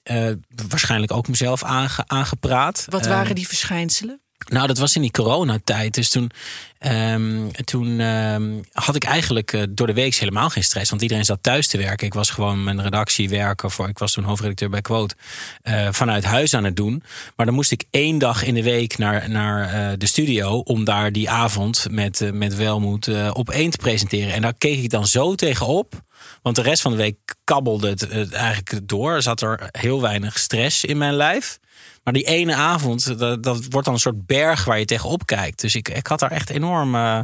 Eh 0.04 0.30
waarschijnlijk 0.70 1.12
ook 1.12 1.28
mezelf 1.28 1.64
aange- 1.64 2.04
aangepraat. 2.08 2.86
Wat 2.90 3.06
Eh, 3.06 3.12
waren 3.12 3.36
die 3.36 3.48
verschijnselen? 3.48 4.22
Nou, 4.48 4.68
dat 4.68 4.78
was 4.78 4.96
in 4.96 5.02
die 5.02 5.12
coronatijd. 5.12 5.94
Dus 5.94 6.10
toen, 6.10 6.32
ehm, 6.80 7.50
toen 7.64 8.00
ehm, 8.00 8.62
had 8.72 8.96
ik 8.96 9.04
eigenlijk 9.04 9.54
eh, 9.54 9.62
door 9.70 9.88
de 9.88 9.94
week 9.94 10.16
helemaal 10.16 10.50
geen 10.50 10.64
stress. 10.64 10.90
Want 10.90 11.02
iedereen 11.02 11.26
zat 11.26 11.44
thuis 11.44 11.68
te 11.68 11.78
werken. 11.78 12.08
Ik 12.08 12.14
was 12.14 12.30
gewoon 12.30 12.64
mijn 12.64 12.82
redactie 12.82 13.30
werken. 13.30 13.72
Voor, 13.72 13.88
ik 13.88 13.98
was 13.98 14.14
toen 14.14 14.24
hoofdredacteur 14.24 14.70
bij 14.70 14.82
Quote. 14.82 15.16
eh, 15.62 15.88
vanuit 15.92 16.24
huis 16.24 16.54
aan 16.54 16.64
het 16.64 16.76
doen. 16.76 17.04
Maar 17.36 17.46
dan 17.46 17.56
moest 17.56 17.72
ik 17.72 17.84
één 17.92 18.18
dag 18.18 18.44
in 18.44 18.54
de 18.54 18.64
week 18.64 18.98
naar, 18.98 19.30
naar 19.30 19.74
eh, 19.74 19.98
de 19.98 20.06
studio. 20.06 20.58
Om 20.58 20.84
daar 20.84 21.12
die 21.12 21.30
avond 21.30 21.86
met, 21.92 22.30
met 22.34 22.56
Welmoed 22.56 23.32
op 23.34 23.50
één 23.50 23.70
te 23.70 23.78
presenteren. 23.78 24.34
En 24.34 24.42
daar 24.42 24.54
keek 24.58 24.84
ik 24.84 24.90
dan 24.90 25.08
zo 25.08 25.36
tegenop. 25.36 26.04
Want 26.42 26.56
de 26.56 26.62
rest 26.62 26.82
van 26.82 26.92
de 26.92 26.98
week 26.98 27.18
kabbelde 27.44 27.90
het, 27.90 28.02
het 28.02 28.34
eigenlijk 28.34 28.88
door. 28.88 29.22
Zat 29.22 29.42
er 29.42 29.70
heel 29.72 30.02
weinig 30.02 30.40
stress 30.40 30.84
in 30.84 30.98
mijn 30.98 31.14
lijf. 31.14 31.60
Maar 32.06 32.14
die 32.14 32.24
ene 32.24 32.56
avond, 32.56 33.20
dat, 33.20 33.44
dat 33.44 33.66
wordt 33.70 33.86
dan 33.86 33.94
een 33.94 34.00
soort 34.00 34.26
berg 34.26 34.66
waar 34.66 34.80
je 34.80 34.86
tegenop 34.86 35.26
kijkt. 35.26 35.62
Dus 35.62 35.76
ik, 35.76 35.90
ik 35.90 36.08
had 36.08 36.20
daar 36.20 36.32
echt 36.32 36.50
enorm 36.50 36.96
eh, 36.96 37.20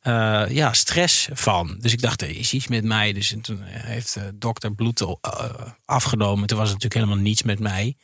eh, 0.00 0.42
ja, 0.48 0.72
stress 0.72 1.28
van. 1.32 1.76
Dus 1.80 1.92
ik 1.92 2.00
dacht, 2.00 2.22
er 2.22 2.38
is 2.38 2.52
iets 2.52 2.68
met 2.68 2.84
mij. 2.84 3.12
Dus 3.12 3.34
toen 3.42 3.60
heeft 3.62 4.14
de 4.14 4.32
dokter 4.34 4.74
bloed 4.74 5.00
eh, 5.00 5.44
afgenomen. 5.84 6.46
Toen 6.46 6.58
was 6.58 6.68
het 6.68 6.76
natuurlijk 6.82 7.04
helemaal 7.04 7.24
niets 7.24 7.42
met 7.42 7.58
mij. 7.58 7.96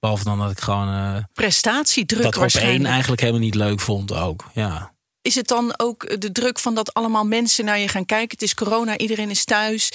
Behalve 0.00 0.24
dan 0.24 0.38
dat 0.38 0.50
ik 0.50 0.60
gewoon 0.60 0.88
eh, 0.88 1.22
Prestatiedruk 1.32 2.22
dat 2.22 2.36
op 2.36 2.48
één 2.48 2.86
eigenlijk 2.86 3.20
helemaal 3.20 3.42
niet 3.42 3.54
leuk 3.54 3.80
vond 3.80 4.14
ook. 4.14 4.50
Ja. 4.54 4.92
Is 5.24 5.34
het 5.34 5.48
dan 5.48 5.74
ook 5.76 6.20
de 6.20 6.32
druk 6.32 6.58
van 6.58 6.74
dat 6.74 6.94
allemaal 6.94 7.24
mensen 7.24 7.64
naar 7.64 7.78
je 7.78 7.88
gaan 7.88 8.06
kijken? 8.06 8.30
Het 8.30 8.42
is 8.42 8.54
corona, 8.54 8.98
iedereen 8.98 9.30
is 9.30 9.44
thuis. 9.44 9.92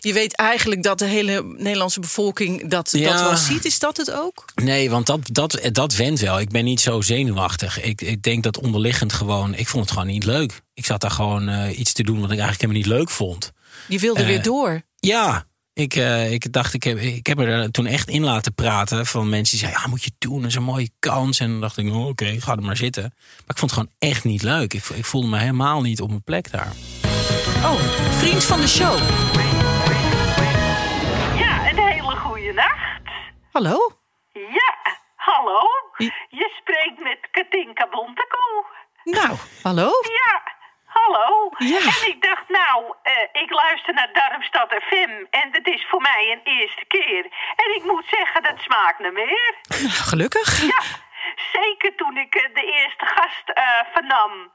Je 0.00 0.12
weet 0.12 0.36
eigenlijk 0.36 0.82
dat 0.82 0.98
de 0.98 1.04
hele 1.04 1.42
Nederlandse 1.56 2.00
bevolking 2.00 2.68
dat, 2.68 2.90
Ja. 2.92 3.12
dat 3.12 3.20
wel 3.20 3.36
ziet. 3.36 3.64
Is 3.64 3.78
dat 3.78 3.96
het 3.96 4.10
ook? 4.12 4.44
Nee, 4.54 4.90
want 4.90 5.06
dat, 5.06 5.20
dat, 5.32 5.58
dat 5.72 5.94
went 5.94 6.20
wel. 6.20 6.40
Ik 6.40 6.48
ben 6.50 6.64
niet 6.64 6.80
zo 6.80 7.00
zenuwachtig. 7.00 7.82
Ik, 7.82 8.00
ik 8.00 8.22
denk 8.22 8.42
dat 8.42 8.58
onderliggend 8.58 9.12
gewoon... 9.12 9.54
Ik 9.54 9.68
vond 9.68 9.82
het 9.84 9.92
gewoon 9.92 10.08
niet 10.08 10.24
leuk. 10.24 10.60
Ik 10.74 10.84
zat 10.86 11.00
daar 11.00 11.10
gewoon 11.10 11.48
eh, 11.48 11.78
iets 11.78 11.92
te 11.92 12.02
doen 12.02 12.20
wat 12.20 12.30
ik 12.30 12.38
eigenlijk 12.38 12.60
helemaal 12.60 12.82
niet 12.82 12.98
leuk 12.98 13.10
vond. 13.10 13.52
Je 13.88 13.98
wilde 13.98 14.20
Eh, 14.20 14.26
weer 14.26 14.42
door. 14.42 14.82
Ja, 14.96 15.46
ik, 15.74 15.94
eh, 15.94 16.32
ik 16.32 16.52
dacht, 16.52 16.74
ik 16.74 16.82
heb, 16.82 16.98
ik 16.98 17.26
heb 17.26 17.38
er 17.38 17.70
toen 17.70 17.86
echt 17.86 18.08
in 18.08 18.24
laten 18.24 18.54
praten 18.54 19.06
van 19.06 19.28
mensen 19.28 19.50
die 19.50 19.58
zeiden, 19.58 19.82
ja, 19.82 19.88
moet 19.88 20.04
je 20.04 20.12
doen, 20.18 20.40
dat 20.40 20.50
is 20.50 20.54
een 20.54 20.62
mooie 20.62 20.90
kans. 20.98 21.40
En 21.40 21.50
dan 21.50 21.60
dacht 21.60 21.76
ik, 21.76 21.92
oh, 21.92 22.06
oké, 22.06 22.40
ga 22.40 22.52
er 22.52 22.62
maar 22.62 22.76
zitten. 22.76 23.02
Maar 23.02 23.46
ik 23.46 23.58
vond 23.58 23.70
het 23.70 23.72
gewoon 23.72 23.92
echt 23.98 24.24
niet 24.24 24.42
leuk. 24.42 24.74
Ik, 24.74 24.84
ik 24.84 25.04
voelde 25.04 25.28
me 25.28 25.38
helemaal 25.38 25.80
niet 25.80 26.00
op 26.00 26.08
mijn 26.08 26.22
plek 26.22 26.50
daar. 26.50 26.72
Oh, 27.64 27.80
vriend 28.10 28.44
van 28.44 28.60
de 28.60 28.68
show. 28.68 28.98
Ja, 31.38 31.70
een 31.70 31.78
hele 31.78 32.16
goede 32.16 32.52
nacht. 32.52 33.02
Hallo? 33.52 33.92
Ja, 34.32 34.96
hallo. 35.16 35.60
Je 36.28 36.56
spreekt 36.60 37.02
met 37.02 37.18
Katinka 37.30 37.88
Bontekoe. 37.90 38.64
Nou, 39.04 39.36
hallo? 39.62 39.90
Ja, 40.02 40.42
hallo. 41.02 41.50
Ja. 41.58 41.78
En 41.78 42.08
ik 42.12 42.22
dacht, 42.22 42.48
nou, 42.48 42.94
eh, 43.02 43.42
ik 43.42 43.50
luister 43.50 43.94
naar 43.94 44.12
Darmstad 44.12 44.70
FM 44.88 45.14
en 45.30 45.48
het 45.50 45.66
is 45.66 45.86
voor 45.90 46.00
mij 46.00 46.22
een 46.32 46.52
eerste 46.54 46.84
keer. 46.84 47.24
En 47.62 47.74
ik 47.76 47.82
moet 47.84 48.06
zeggen, 48.10 48.42
dat 48.42 48.58
smaakt 48.58 48.98
naar 48.98 49.12
meer. 49.12 49.54
Nou, 49.68 49.90
gelukkig. 49.90 50.62
Ja, 50.62 50.82
zeker 51.52 51.94
toen 51.96 52.16
ik 52.16 52.34
eh, 52.34 52.54
de 52.54 52.64
eerste 52.64 53.06
gast 53.06 53.48
eh, 53.48 53.64
vernam. 53.92 54.52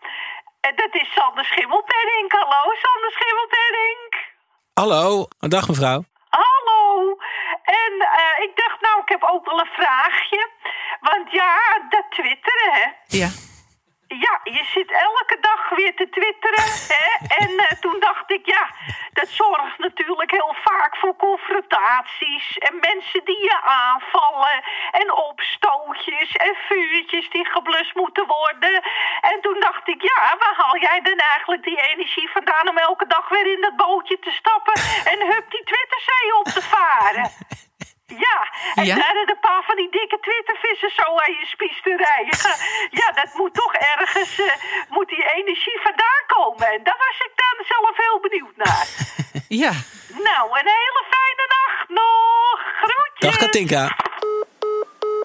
Dat 0.75 0.93
is 1.01 1.13
Sander 1.13 1.45
Schimmelpenning. 1.45 2.31
Hallo, 2.31 2.61
Sander 2.83 3.11
Schimmelpenning. 3.11 4.25
Hallo, 4.73 5.27
dag 5.39 5.67
mevrouw. 5.67 6.03
Hallo. 6.29 7.17
En 7.63 7.93
eh, 7.99 8.43
ik 8.43 8.51
dacht, 8.55 8.81
nou, 8.81 9.01
ik 9.01 9.09
heb 9.09 9.23
ook 9.23 9.45
wel 9.45 9.59
een 9.59 9.73
vraagje. 9.79 10.49
Want 10.99 11.31
ja, 11.31 11.57
dat 11.89 12.05
twitteren, 12.09 12.73
hè. 12.73 12.85
Ja. 13.07 13.29
Ja, 14.07 14.39
je 14.43 14.63
zit 14.73 14.91
elke 14.91 15.37
dag 15.41 15.69
weer 15.69 15.95
te 15.95 16.09
twitteren, 16.09 16.69
hè. 16.95 17.35
En 17.35 17.57
eh, 17.57 17.79
toen 17.79 17.99
dacht 17.99 18.31
ik, 18.31 18.45
ja, 18.45 18.69
dat 19.13 19.27
zorgt 19.27 19.77
natuurlijk 19.77 20.31
heel 20.31 20.55
vaak 20.63 20.97
voor 20.97 21.15
confrontaties. 21.15 22.57
En 22.57 22.75
mensen 22.79 23.25
die 23.25 23.41
je 23.41 23.61
aanvallen. 23.63 24.63
En 24.91 25.13
opstootjes 25.13 26.31
en 26.31 26.55
vuurtjes 26.67 27.29
die 27.29 27.45
geblust 27.45 27.95
moeten 27.95 28.25
worden. 28.27 28.83
En 29.21 29.41
toen 29.41 29.59
dacht 29.59 29.87
ik, 29.87 30.01
ja, 30.01 30.35
waar 30.39 30.55
haal 30.57 30.77
jij 30.77 31.01
dan 31.01 31.17
eigenlijk 31.17 31.63
die 31.63 31.81
energie 31.81 32.29
vandaan 32.29 32.69
om 32.69 32.77
elke 32.77 33.07
dag 33.07 33.29
weer 33.29 33.51
in 33.53 33.61
dat 33.61 33.75
bootje 33.75 34.19
te 34.19 34.31
stappen 34.31 34.73
en 35.11 35.27
hup 35.27 35.45
die 35.51 35.63
Twitterzee 35.63 36.35
op 36.39 36.45
te 36.45 36.61
varen? 36.61 37.29
Ja, 38.07 38.37
en 38.75 38.85
Ja? 38.85 38.95
daar 38.95 39.15
een 39.15 39.39
paar 39.39 39.63
van 39.63 39.75
die 39.75 39.89
dikke 39.91 40.19
Twittervissen 40.19 40.91
zo 40.95 41.03
aan 41.03 41.33
je 41.39 41.45
spies 41.45 41.81
te 41.83 41.95
rijden. 41.95 42.37
Ja, 42.99 43.11
dat 43.11 43.33
moet 43.33 43.53
toch 43.53 43.73
ergens, 43.73 44.39
eh, 44.39 44.53
moet 44.89 45.07
die 45.07 45.23
energie 45.35 45.79
vandaan 45.83 46.23
komen. 46.27 46.67
En 46.67 46.83
daar 46.83 46.97
was 46.97 47.17
ik 47.27 47.31
dan 47.35 47.65
zelf 47.65 47.97
heel 47.97 48.19
benieuwd 48.19 48.55
naar. 48.55 48.87
Ja. 49.47 49.71
Nou, 50.23 50.59
een 50.59 50.67
hele 50.79 51.03
fijne 51.09 51.45
nacht 51.57 51.89
nog. 51.89 52.59
Groetjes. 52.81 53.29
Dag 53.29 53.37
Katinka. 53.37 53.95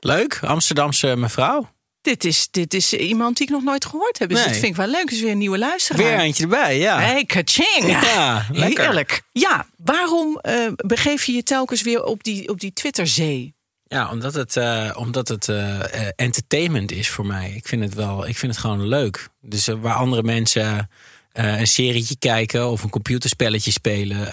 Leuk, 0.01 0.41
Amsterdamse 0.47 1.17
mevrouw. 1.17 1.69
Dit 2.03 2.25
is, 2.25 2.49
dit 2.51 2.75
is 2.75 2.93
iemand 2.93 3.37
die 3.37 3.47
ik 3.47 3.53
nog 3.53 3.63
nooit 3.63 3.85
gehoord 3.85 4.19
heb. 4.19 4.29
Dus 4.29 4.39
Nee. 4.39 4.47
dat 4.47 4.57
vind 4.57 4.67
ik 4.71 4.77
wel 4.77 4.87
leuk. 4.87 5.11
is 5.11 5.21
weer 5.21 5.31
een 5.31 5.39
nieuwe 5.39 5.59
luisteraar. 5.59 6.03
Weer 6.03 6.19
eentje 6.19 6.43
erbij, 6.43 6.79
ja. 6.79 7.01
Hey, 7.01 7.25
kaching. 7.25 8.01
Ja, 8.03 8.47
lekker. 8.53 8.85
Heerlijk. 8.85 9.23
Ja, 9.33 9.67
waarom 9.77 10.39
eh, 10.39 10.67
begeef 10.77 11.25
je 11.25 11.33
je 11.33 11.43
telkens 11.43 11.83
weer 11.83 12.05
op 12.05 12.23
die, 12.25 12.49
op 12.49 12.61
die 12.61 12.73
Twitterzee? 12.73 13.55
Ja, 13.87 14.11
omdat 14.11 14.35
het, 14.35 14.57
eh, 14.57 14.91
omdat 14.95 15.29
het 15.29 15.49
eh, 15.49 15.79
entertainment 16.17 16.93
is 16.93 17.09
voor 17.09 17.27
mij. 17.27 17.53
Ik 17.57 17.69
vind 17.69 17.83
het 17.83 17.95
wel, 17.95 18.27
ik 18.29 18.37
vind 18.39 18.53
het 18.53 18.61
gewoon 18.61 18.87
leuk. 18.89 19.29
Dus 19.41 19.67
waar 19.67 19.95
andere 19.95 20.23
mensen 20.23 20.91
een 21.33 21.67
serietje 21.67 22.17
kijken 22.19 22.69
of 22.71 22.83
een 22.83 22.91
computerspelletje 22.91 23.71
spelen, 23.71 24.33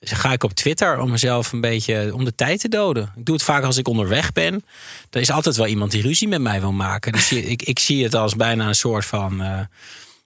ehm, 0.00 0.14
ga 0.14 0.32
ik 0.32 0.42
op 0.42 0.52
Twitter 0.52 1.00
om 1.00 1.10
mezelf 1.10 1.52
een 1.52 1.60
beetje 1.60 2.14
om 2.14 2.24
de 2.24 2.34
tijd 2.34 2.60
te 2.60 2.68
doden. 2.68 3.12
Ik 3.16 3.24
doe 3.24 3.34
het 3.34 3.44
vaak 3.44 3.64
als 3.64 3.76
ik 3.76 3.88
onderweg 3.88 4.32
ben. 4.32 4.64
Er 5.10 5.20
is 5.20 5.30
altijd 5.30 5.56
wel 5.56 5.66
iemand 5.66 5.90
die 5.90 6.02
ruzie 6.02 6.28
met 6.28 6.40
mij 6.40 6.60
wil 6.60 6.72
maken. 6.72 7.12
Dus 7.12 7.32
ik, 7.32 7.62
ik 7.62 7.78
zie 7.78 8.04
het 8.04 8.14
als 8.14 8.36
bijna 8.36 8.68
een 8.68 8.74
soort 8.74 9.04
van, 9.04 9.42
eh, 9.42 9.60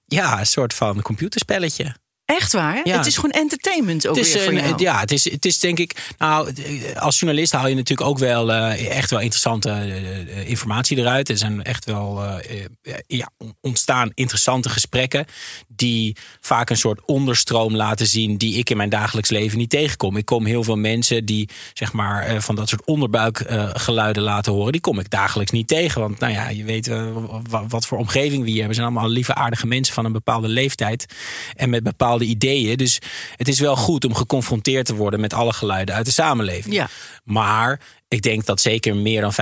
ja, 0.07 0.39
een 0.39 0.47
soort 0.47 0.75
van 0.75 1.03
computerspelletje. 1.03 1.95
Echt 2.37 2.53
waar? 2.53 2.81
Ja. 2.85 2.97
Het 2.97 3.07
is 3.07 3.15
gewoon 3.15 3.31
entertainment 3.31 4.07
ook 4.07 4.17
Het 4.17 4.27
is, 4.27 4.33
weer 4.33 4.43
voor 4.43 4.53
jou. 4.55 4.75
ja, 4.83 5.01
het 5.01 5.11
is, 5.13 5.31
het 5.31 5.45
is 5.45 5.59
denk 5.59 5.79
ik. 5.79 6.13
Nou, 6.19 6.53
als 6.99 7.19
journalist 7.21 7.53
haal 7.53 7.69
je 7.69 7.75
natuurlijk 7.75 8.09
ook 8.09 8.19
wel 8.19 8.53
eh, 8.53 8.97
echt 8.97 9.11
wel 9.11 9.21
interessante 9.21 9.69
eh, 9.71 10.21
eh, 10.21 10.49
informatie 10.49 10.99
eruit. 10.99 11.29
Er 11.29 11.39
zijn 11.39 11.63
echt 11.63 11.85
wel 11.85 12.23
ja, 13.07 13.31
ontstaan 13.61 14.11
interessante 14.15 14.69
gesprekken. 14.69 15.27
Die 15.69 16.17
vaak 16.41 16.71
een 16.71 16.77
soort 16.77 17.01
onderstroom 17.07 17.77
laten 17.77 18.07
zien. 18.07 18.37
die 18.37 18.57
ik 18.57 18.71
in 18.71 18.77
mijn 18.77 18.89
dagelijks 18.89 19.31
leven 19.31 19.59
niet 19.59 19.71
tegenkom. 19.71 20.17
Ik 20.17 20.25
kom 20.25 20.47
heel 20.47 20.65
veel 20.65 20.77
mensen 20.77 21.25
die 21.25 21.49
zeg 21.73 21.93
maar 21.93 22.43
van 22.43 22.55
dat 22.55 22.69
soort 22.69 22.85
onderbuikgeluiden 22.85 24.23
laten 24.23 24.53
horen. 24.53 24.73
Die 24.73 24.81
kom 24.81 24.99
ik 24.99 25.11
dagelijks 25.11 25.53
niet 25.53 25.69
tegen. 25.69 26.01
Want 26.01 26.19
nou 26.19 26.33
ja, 26.33 26.49
je 26.49 26.65
weet 26.65 26.87
wa- 27.51 27.67
wat 27.69 27.87
voor 27.87 27.99
omgeving 27.99 28.43
we 28.43 28.49
hier 28.49 28.59
hebben. 28.59 28.69
We 28.69 28.75
zijn 28.75 28.87
allemaal 28.87 29.09
lieve, 29.09 29.35
aardige 29.35 29.67
mensen 29.67 29.95
van 29.95 30.05
een 30.05 30.13
bepaalde 30.13 30.49
leeftijd. 30.49 31.07
En 31.57 31.71
met 31.71 31.83
bepaalde 31.83 32.22
ideeën. 32.25 32.77
Dus 32.77 32.99
het 33.37 33.49
is 33.49 33.61
wel 33.61 33.77
goed 33.77 34.05
om 34.05 34.15
geconfronteerd 34.15 34.87
te 34.87 34.95
worden 34.95 35.21
met 35.21 35.33
alle 35.33 35.53
geluiden 35.53 35.95
uit 35.95 36.07
de 36.07 36.13
samenleving. 36.13 36.75
Ja. 36.75 36.89
Maar 37.25 37.81
ik 38.09 38.23
denk 38.23 38.45
dat 38.47 38.61
zeker 38.61 38.97
meer 38.97 39.21
dan 39.21 39.33
50% 39.33 39.37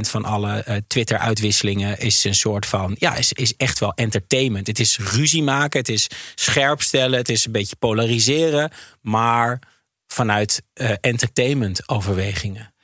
van 0.00 0.24
alle 0.24 0.52
eh, 0.52 0.76
Twitter-uitwisselingen 0.86 1.98
is 1.98 2.24
een 2.24 2.34
soort 2.34 2.66
van. 2.66 2.96
Ja, 2.98 3.14
is, 3.14 3.32
is 3.32 3.56
echt 3.56 3.78
wel 3.78 3.92
entertainment. 3.94 4.66
Het 4.66 4.78
is 4.78 4.98
ruzie 4.98 5.42
maken, 5.42 5.80
het 5.80 5.88
is 5.88 6.06
scherp 6.34 6.82
stellen, 6.82 7.18
het 7.18 7.28
is 7.28 7.44
een 7.44 7.52
beetje 7.52 7.76
polariseren. 7.76 8.70
Maar 9.00 9.58
vanuit 10.06 10.62
eh, 10.72 10.90
entertainment-overwegingen. 11.00 12.74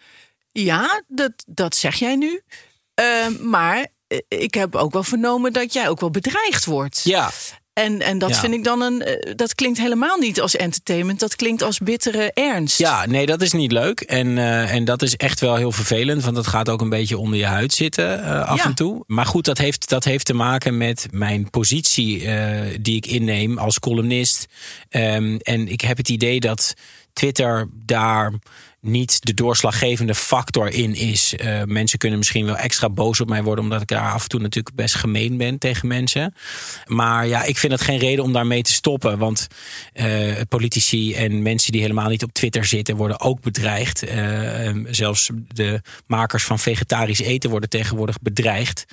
Ja, 0.52 1.02
dat, 1.08 1.32
dat 1.46 1.76
zeg 1.76 1.94
jij 1.94 2.16
nu. 2.16 2.42
Eh, 2.94 3.28
maar 3.40 3.86
ik 4.28 4.54
heb 4.54 4.74
ook 4.74 4.92
wel 4.92 5.02
vernomen 5.02 5.52
dat 5.52 5.72
jij 5.72 5.88
ook 5.88 6.00
wel 6.00 6.10
bedreigd 6.10 6.64
wordt. 6.64 7.00
Ja, 7.04 7.30
En, 7.76 8.00
en 8.02 8.18
dat 8.18 8.30
Ja. 8.30 8.40
vind 8.40 8.54
ik 8.54 8.64
dan 8.64 8.80
een. 8.80 9.02
eh, 9.02 9.32
Dat 9.36 9.54
klinkt 9.54 9.78
helemaal 9.78 10.18
niet 10.18 10.40
als 10.40 10.56
entertainment. 10.56 11.20
Dat 11.20 11.36
klinkt 11.36 11.62
als 11.62 11.78
bittere 11.78 12.30
ernst. 12.34 12.78
Ja, 12.78 13.06
nee, 13.06 13.26
dat 13.26 13.42
is 13.42 13.52
niet 13.52 13.72
leuk. 13.72 14.00
En, 14.00 14.38
eh, 14.38 14.74
en 14.74 14.84
dat 14.84 15.02
is 15.02 15.16
echt 15.16 15.40
wel 15.40 15.56
heel 15.56 15.72
vervelend. 15.72 16.22
Want 16.24 16.36
dat 16.36 16.46
gaat 16.46 16.68
ook 16.68 16.80
een 16.80 16.88
beetje 16.88 17.18
onder 17.18 17.38
je 17.38 17.44
huid 17.46 17.72
zitten 17.72 18.24
eh, 18.24 18.48
af 18.48 18.56
Ja. 18.58 18.64
en 18.64 18.74
toe. 18.74 19.04
Maar 19.06 19.26
goed, 19.26 19.44
dat 19.44 19.58
heeft, 19.58 19.88
dat 19.88 20.04
heeft 20.04 20.26
te 20.26 20.34
maken 20.34 20.76
met 20.76 21.06
mijn 21.10 21.50
positie 21.50 22.24
die 22.80 22.96
ik 22.96 23.06
inneem 23.06 23.58
als 23.58 23.78
columnist. 23.78 24.46
Ehm, 24.88 25.36
en 25.42 25.68
ik 25.68 25.80
heb 25.80 25.96
het 25.96 26.08
idee 26.08 26.40
dat 26.40 26.74
Twitter 27.16 27.68
daar 27.72 28.32
niet 28.80 29.24
de 29.24 29.34
doorslaggevende 29.34 30.14
factor 30.14 30.68
in 30.68 30.94
is. 30.94 31.34
Uh, 31.34 31.62
mensen 31.62 31.98
kunnen 31.98 32.18
misschien 32.18 32.46
wel 32.46 32.56
extra 32.56 32.90
boos 32.90 33.20
op 33.20 33.28
mij 33.28 33.42
worden, 33.42 33.64
omdat 33.64 33.80
ik 33.80 33.88
daar 33.88 34.12
af 34.12 34.22
en 34.22 34.28
toe 34.28 34.40
natuurlijk 34.40 34.76
best 34.76 34.94
gemeen 34.94 35.36
ben 35.36 35.58
tegen 35.58 35.88
mensen. 35.88 36.34
Maar 36.84 37.26
ja, 37.26 37.42
ik 37.42 37.58
vind 37.58 37.72
het 37.72 37.80
geen 37.80 37.98
reden 37.98 38.24
om 38.24 38.32
daarmee 38.32 38.62
te 38.62 38.72
stoppen. 38.72 39.18
Want 39.18 39.46
uh, 39.94 40.40
politici 40.48 41.14
en 41.14 41.42
mensen 41.42 41.72
die 41.72 41.80
helemaal 41.80 42.08
niet 42.08 42.22
op 42.22 42.32
Twitter 42.32 42.64
zitten, 42.64 42.96
worden 42.96 43.20
ook 43.20 43.40
bedreigd. 43.40 44.04
Uh, 44.04 44.70
zelfs 44.90 45.30
de 45.48 45.80
makers 46.06 46.44
van 46.44 46.58
vegetarisch 46.58 47.20
eten 47.20 47.50
worden 47.50 47.68
tegenwoordig 47.68 48.18
bedreigd. 48.20 48.84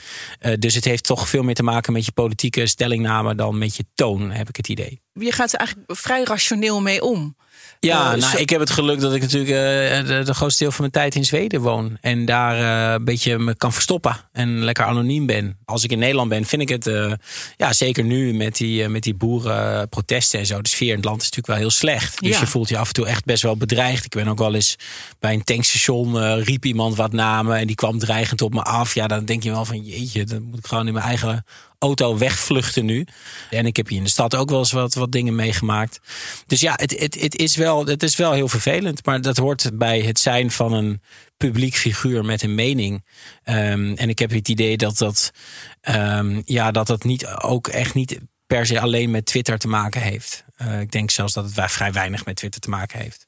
dus 0.60 0.76
het 0.76 0.86
heeft 0.86 1.04
toch 1.04 1.30
veel 1.30 1.44
meer 1.44 1.56
te 1.56 1.64
maken 1.64 1.94
met 1.94 2.06
je 2.06 2.12
politieke 2.12 2.68
stellingname 2.68 3.36
dan 3.36 3.58
met 3.58 3.76
je 3.76 3.86
toon, 3.94 4.32
heb 4.32 4.50
ik 4.50 4.56
het 4.56 4.68
idee. 4.68 5.02
Je 5.14 5.32
gaat 5.32 5.54
er 5.54 5.60
eigenlijk 5.60 6.00
vrij 6.00 6.24
rationeel 6.24 6.82
mee 6.82 7.04
om. 7.04 7.36
Ja, 7.84 8.16
Uh, 8.16 8.22
nou, 8.22 8.38
ik 8.38 8.50
heb 8.50 8.60
het 8.60 8.70
geluk 8.70 9.00
dat 9.00 9.14
ik 9.14 9.22
natuurlijk 9.22 9.52
eh, 9.52 10.08
de, 10.18 10.24
de 10.26 10.34
grootste 10.34 10.64
deel 10.64 10.72
van 10.72 10.80
mijn 10.82 10.92
tijd 10.92 11.16
in 11.16 11.26
Zweden 11.26 11.62
woon. 11.62 11.98
En 12.02 12.26
daar 12.26 12.58
eh, 12.88 12.94
een 12.94 13.06
beetje 13.06 13.40
me 13.40 13.56
kan 13.56 13.74
verstoppen 13.74 14.18
en 14.32 14.64
lekker 14.64 14.86
anoniem 14.86 15.26
ben. 15.26 15.58
Als 15.66 15.84
ik 15.84 15.92
in 15.92 16.00
Nederland 16.00 16.30
ben, 16.30 16.46
vind 16.46 16.62
ik 16.62 16.70
het, 16.70 16.88
eh, 16.88 17.12
ja, 17.58 17.74
zeker 17.74 18.04
nu 18.04 18.34
met 18.34 18.56
die, 18.58 18.84
eh, 18.84 18.90
met 18.90 19.04
die 19.04 19.14
boerenprotesten 19.16 20.40
en 20.40 20.46
zo. 20.46 20.62
De 20.62 20.70
sfeer 20.70 20.90
in 20.90 20.96
het 20.96 21.06
land 21.06 21.18
is 21.22 21.24
natuurlijk 21.30 21.48
wel 21.48 21.58
heel 21.58 21.70
slecht. 21.70 22.20
Dus 22.20 22.30
Ja. 22.30 22.40
je 22.40 22.48
voelt 22.48 22.70
je 22.70 22.78
af 22.78 22.88
en 22.88 22.94
toe 22.94 23.06
echt 23.08 23.26
best 23.26 23.44
wel 23.44 23.58
bedreigd. 23.58 24.06
Ik 24.06 24.12
ben 24.12 24.28
ook 24.28 24.38
wel 24.40 24.54
eens 24.56 24.76
bij 25.20 25.34
een 25.34 25.44
tankstation, 25.44 26.22
eh, 26.22 26.44
riep 26.44 26.66
iemand 26.66 26.96
wat 26.96 27.12
na 27.12 27.44
me 27.44 27.56
en 27.56 27.68
die 27.68 27.76
kwam 27.76 28.00
dreigend 28.00 28.42
op 28.42 28.54
me 28.54 28.62
af. 28.62 28.94
Ja, 28.94 29.08
dan 29.08 29.26
denk 29.26 29.44
je 29.44 29.52
wel 29.52 29.66
van 29.66 29.84
jeetje, 29.86 30.24
dan 30.24 30.44
moet 30.44 30.60
ik 30.60 30.68
gewoon 30.68 30.88
in 30.88 30.94
mijn 30.94 31.06
eigen 31.06 31.46
auto 31.84 32.18
wegvluchten 32.18 32.86
nu. 32.86 33.06
En 33.50 33.66
ik 33.66 33.78
heb 33.78 33.88
hier 33.88 33.98
in 33.98 34.04
de 34.04 34.10
stad 34.10 34.36
ook 34.36 34.50
wel 34.50 34.60
eens 34.60 34.72
wat, 34.72 34.94
wat 34.94 35.12
dingen 35.12 35.36
meegemaakt. 35.36 36.00
Dus 36.46 36.60
ja, 36.60 36.74
het, 36.76 37.00
het, 37.00 37.22
het, 37.22 37.36
is 37.36 37.56
wel, 37.56 37.86
het 37.86 38.04
is 38.04 38.16
wel 38.16 38.32
heel 38.32 38.48
vervelend. 38.48 39.06
Maar 39.06 39.22
dat 39.22 39.38
hoort 39.38 39.70
bij 39.74 40.02
het 40.02 40.20
zijn 40.20 40.52
van 40.52 40.74
een 40.74 41.02
publiek 41.38 41.76
figuur 41.76 42.26
met 42.26 42.42
een 42.42 42.56
mening. 42.56 43.06
Ehm, 43.44 43.94
en 43.94 44.10
ik 44.10 44.20
heb 44.20 44.32
het 44.32 44.50
idee 44.50 44.78
dat 44.78 44.98
dat, 44.98 45.32
ehm, 45.82 46.42
ja, 46.46 46.72
dat 46.72 46.88
dat 46.88 47.04
niet, 47.04 47.28
ook 47.28 47.68
echt 47.68 47.94
niet 47.94 48.20
per 48.48 48.66
se 48.66 48.80
alleen 48.80 49.12
met 49.12 49.26
Twitter 49.26 49.58
te 49.58 49.68
maken 49.68 50.02
heeft. 50.02 50.46
Eh, 50.56 50.80
ik 50.80 50.92
denk 50.92 51.12
zelfs 51.12 51.34
dat 51.34 51.56
het 51.56 51.72
vrij 51.72 51.92
weinig 51.92 52.26
met 52.26 52.36
Twitter 52.36 52.62
te 52.62 52.70
maken 52.70 53.00
heeft. 53.00 53.28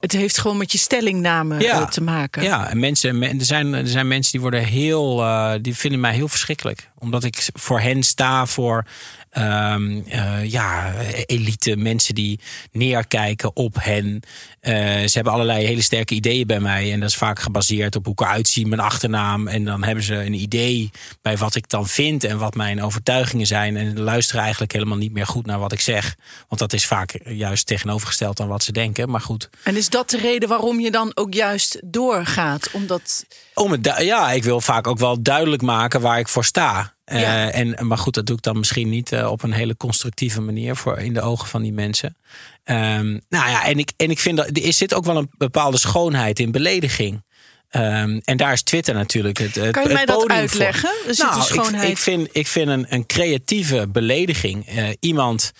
Het 0.00 0.12
heeft 0.12 0.38
gewoon 0.38 0.56
met 0.56 0.72
je 0.72 0.78
stellingname 0.78 1.60
Ja. 1.60 1.80
eh, 1.80 1.88
te 1.88 2.00
maken. 2.02 2.42
Ja, 2.42 2.68
en 2.70 2.78
mensen, 2.80 3.18
men- 3.18 3.38
er, 3.38 3.44
zijn, 3.44 3.74
er 3.74 3.86
zijn 3.88 4.08
mensen 4.08 4.32
die 4.32 4.40
worden 4.40 4.64
heel, 4.64 5.22
eh, 5.22 5.52
die 5.62 5.76
vinden 5.76 6.00
mij 6.00 6.14
heel 6.14 6.28
verschrikkelijk. 6.28 6.90
Omdat 6.98 7.24
ik 7.24 7.48
voor 7.54 7.80
hen 7.80 8.02
sta 8.02 8.46
voor 8.46 8.84
ehm, 9.28 10.00
eh, 10.08 10.44
ja, 10.50 10.92
elite 11.26 11.76
mensen 11.76 12.14
die 12.14 12.40
neerkijken 12.72 13.56
op 13.56 13.76
hen. 13.80 14.20
Ze 14.62 15.10
hebben 15.12 15.32
allerlei 15.32 15.66
hele 15.66 15.82
sterke 15.82 16.14
ideeën 16.14 16.46
bij 16.46 16.60
mij. 16.60 16.92
En 16.92 17.00
dat 17.00 17.08
is 17.08 17.16
vaak 17.16 17.38
gebaseerd 17.40 17.96
op 17.96 18.04
hoe 18.04 18.12
ik 18.12 18.20
eruit 18.20 18.48
zie, 18.48 18.66
mijn 18.66 18.80
achternaam. 18.80 19.48
En 19.48 19.64
dan 19.64 19.84
hebben 19.84 20.04
ze 20.04 20.14
een 20.14 20.32
idee 20.34 20.90
bij 21.22 21.36
wat 21.36 21.54
ik 21.54 21.68
dan 21.68 21.86
vind 21.88 22.24
en 22.24 22.38
wat 22.38 22.54
mijn 22.54 22.82
overtuigingen 22.82 23.46
zijn. 23.46 23.76
En 23.76 24.00
luisteren 24.00 24.42
eigenlijk 24.42 24.72
helemaal 24.72 24.96
niet 24.98 25.12
meer 25.12 25.26
goed 25.26 25.46
naar 25.46 25.58
wat 25.58 25.72
ik 25.72 25.80
zeg. 25.80 26.16
Want 26.48 26.60
dat 26.60 26.72
is 26.72 26.86
vaak 26.86 27.18
juist 27.24 27.66
tegenovergesteld 27.66 28.40
aan 28.40 28.48
wat 28.48 28.62
ze 28.62 28.72
denken. 28.72 29.10
Maar 29.10 29.20
goed, 29.20 29.48
En 29.64 29.76
is 29.76 29.87
dat 29.88 30.10
de 30.10 30.16
reden 30.16 30.48
waarom 30.48 30.80
je 30.80 30.90
dan 30.90 31.10
ook 31.14 31.34
juist 31.34 31.80
doorgaat? 31.84 32.70
Omdat 32.72 33.24
Om 33.54 33.70
het 33.72 33.94
ja, 33.98 34.32
ik 34.32 34.44
wil 34.44 34.60
vaak 34.60 34.86
ook 34.86 34.98
wel 34.98 35.22
duidelijk 35.22 35.62
maken 35.62 36.00
waar 36.00 36.18
ik 36.18 36.28
voor 36.28 36.44
sta. 36.44 36.96
Eh, 37.04 37.58
en, 37.58 37.86
maar 37.86 37.98
goed, 37.98 38.14
dat 38.14 38.26
doe 38.26 38.36
ik 38.36 38.42
dan 38.42 38.58
misschien 38.58 38.88
niet 38.88 39.12
eh, 39.12 39.30
op 39.30 39.42
een 39.42 39.52
hele 39.52 39.76
constructieve 39.76 40.40
manier 40.40 40.76
voor 40.76 40.98
in 40.98 41.14
de 41.14 41.20
ogen 41.20 41.48
van 41.48 41.62
die 41.62 41.72
mensen. 41.72 42.16
Ehm, 42.64 43.10
nou 43.28 43.50
ja, 43.50 43.64
en 43.64 43.78
ik, 43.78 43.92
en 43.96 44.10
ik 44.10 44.18
vind 44.18 44.36
dat 44.36 44.56
er 44.56 44.72
zit 44.72 44.94
ook 44.94 45.04
wel 45.04 45.16
een 45.16 45.30
bepaalde 45.36 45.78
schoonheid 45.78 46.38
in 46.38 46.50
belediging. 46.50 47.22
Ehm, 47.68 48.18
en 48.24 48.36
daar 48.36 48.52
is 48.52 48.62
Twitter 48.62 48.94
natuurlijk 48.94 49.38
het, 49.38 49.54
het 49.54 49.70
Kan 49.70 49.82
je 49.82 49.88
het 49.88 49.96
mij 49.96 50.06
dat 50.06 50.28
uitleggen? 50.28 50.90
Een 51.06 51.14
nou, 51.18 51.38
ik- 51.40 51.44
schoonheid. 51.46 51.88
Ik, 51.90 51.98
vind, 51.98 52.28
ik 52.32 52.46
vind 52.46 52.68
een, 52.68 52.86
een 52.88 53.06
creatieve 53.06 53.88
belediging. 53.88 54.66
eh, 54.66 54.88
iemand, 55.00 55.52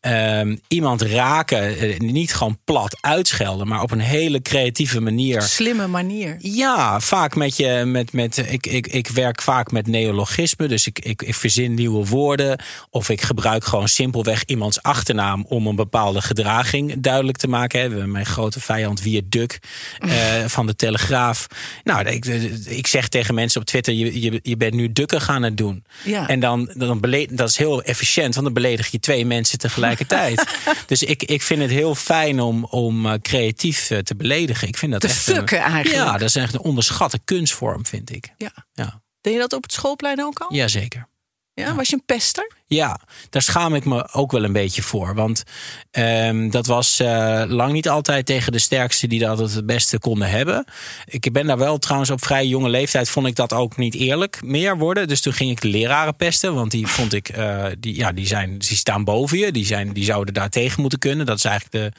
ehm, 0.00 0.56
iemand 0.68 1.02
raken, 1.02 1.78
eh, 1.78 1.98
niet 1.98 2.34
gewoon 2.34 2.58
plat 2.64 2.96
uitschelden, 3.00 3.68
maar 3.68 3.82
op 3.82 3.90
een 3.90 4.00
hele 4.00 4.42
creatieve 4.42 5.00
manier. 5.00 5.42
slimme 5.42 5.86
manier. 5.86 6.36
Ja, 6.38 7.00
vaak 7.00 7.34
met 7.34 7.56
je. 7.56 7.82
Met, 7.86 8.12
met, 8.12 8.36
ik, 8.48 8.66
ik, 8.66 8.86
ik 8.86 9.08
werk 9.08 9.42
vaak 9.42 9.70
met 9.70 9.86
neologismen. 9.86 10.68
Dus 10.68 10.86
ik, 10.86 10.98
ik, 10.98 11.22
ik 11.22 11.34
verzin 11.34 11.74
nieuwe 11.74 12.06
woorden. 12.06 12.62
Of 12.90 13.08
ik 13.08 13.20
gebruik 13.22 13.64
gewoon 13.64 13.88
simpelweg 13.88 14.44
iemands 14.44 14.82
achternaam 14.82 15.44
om 15.48 15.66
een 15.66 15.76
bepaalde 15.76 16.22
gedraging 16.22 16.94
duidelijk 16.98 17.36
te 17.38 17.48
maken. 17.48 17.80
Hè. 17.80 17.86
We 17.88 17.92
hebben 17.94 18.10
Mijn 18.12 18.26
grote 18.26 18.60
vijand 18.60 19.02
Wier 19.02 19.22
Duk 19.24 19.58
eh, 19.98 20.10
van 20.56 20.66
de 20.66 20.76
Telegraaf. 20.76 21.46
Nou, 21.84 22.08
ik, 22.08 22.24
ik 22.66 22.86
zeg 22.86 23.08
tegen 23.08 23.34
mensen 23.34 23.60
op 23.60 23.66
Twitter: 23.66 23.94
je, 23.94 24.20
je, 24.20 24.40
je 24.42 24.56
bent 24.56 24.74
nu 24.74 24.92
dukken 24.92 25.20
gaan 25.20 25.42
het 25.42 25.56
doen. 25.56 25.84
Ja. 26.04 26.28
En 26.28 26.40
dan, 26.40 26.70
dan 26.74 27.00
beled, 27.00 27.36
dat 27.36 27.48
is 27.48 27.56
heel 27.56 27.82
efficiënt, 27.82 28.34
want 28.34 28.44
dan 28.46 28.54
beledig 28.54 28.88
je 28.88 29.00
twee 29.00 29.26
mensen 29.26 29.58
tegelijkertijd. 29.58 30.44
dus 30.86 31.02
ik, 31.02 31.22
ik 31.22 31.42
vind 31.42 31.60
het 31.60 31.70
heel 31.70 31.94
fijn 31.94 32.40
om, 32.40 32.64
om 32.64 33.06
eh, 33.06 33.12
creatief 33.22 33.90
eh, 33.90 33.98
te 33.98 34.16
beledigen. 34.16 34.68
Ik 34.68 34.76
vind 34.76 34.92
dat 34.92 35.00
Te 35.00 35.06
echt 35.08 35.28
een- 35.28 35.46
eigenlijk. 35.46 36.04
Ja, 36.04 36.12
dat 36.12 36.28
is 36.28 36.36
echt 36.36 36.54
een 36.54 36.60
onderschatte 36.60 37.18
kunstvorm, 37.24 37.86
vind 37.86 38.10
ik. 38.14 38.32
Ja. 38.36 38.52
Ja, 38.72 39.00
Deed 39.20 39.32
je 39.32 39.38
dat 39.38 39.52
op 39.52 39.62
het 39.62 39.72
schoolplein 39.72 40.22
ook 40.22 40.38
al? 40.38 40.54
Jazeker. 40.54 41.08
Ja, 41.54 41.74
Was 41.74 41.88
je 41.88 41.94
een 41.94 42.04
pester? 42.06 42.50
Ja, 42.66 43.00
daar 43.30 43.42
schaam 43.42 43.74
ik 43.74 43.84
me 43.84 44.12
ook 44.12 44.32
wel 44.32 44.44
een 44.44 44.52
beetje 44.52 44.82
voor. 44.82 45.14
Want 45.14 45.42
ehm, 45.90 46.50
dat 46.50 46.66
was 46.66 47.00
eh, 47.00 47.42
lang 47.46 47.72
niet 47.72 47.88
altijd 47.88 48.26
tegen 48.26 48.52
de 48.52 48.58
sterkste 48.58 49.06
die 49.06 49.20
dat 49.20 49.38
het 49.38 49.66
beste 49.66 49.98
konden 49.98 50.30
hebben. 50.30 50.64
Ik 51.04 51.32
ben 51.32 51.46
daar 51.46 51.58
wel 51.58 51.78
trouwens 51.78 52.10
op 52.10 52.24
vrij 52.24 52.46
jonge 52.46 52.68
leeftijd 52.68 53.08
vond 53.08 53.26
ik 53.26 53.36
dat 53.36 53.52
ook 53.52 53.76
niet 53.76 53.94
eerlijk 53.94 54.42
meer 54.42 54.78
worden. 54.78 55.08
Dus 55.08 55.20
toen 55.20 55.32
ging 55.32 55.50
ik 55.50 55.60
de 55.60 55.68
leraren 55.68 56.16
pesten. 56.16 56.54
Want 56.54 56.70
die 56.70 56.86
vond 56.86 57.12
ik, 57.12 57.28
eh, 57.28 57.64
die, 57.78 57.96
ja, 57.96 58.12
die, 58.12 58.26
zijn, 58.26 58.58
die 58.58 58.76
staan 58.76 59.04
boven 59.04 59.38
je. 59.38 59.52
Die, 59.52 59.66
zijn, 59.66 59.92
die 59.92 60.04
zouden 60.04 60.34
daar 60.34 60.50
tegen 60.50 60.80
moeten 60.80 60.98
kunnen. 60.98 61.26
Dat 61.26 61.36
is 61.36 61.44
eigenlijk 61.44 61.84
de, 61.84 61.98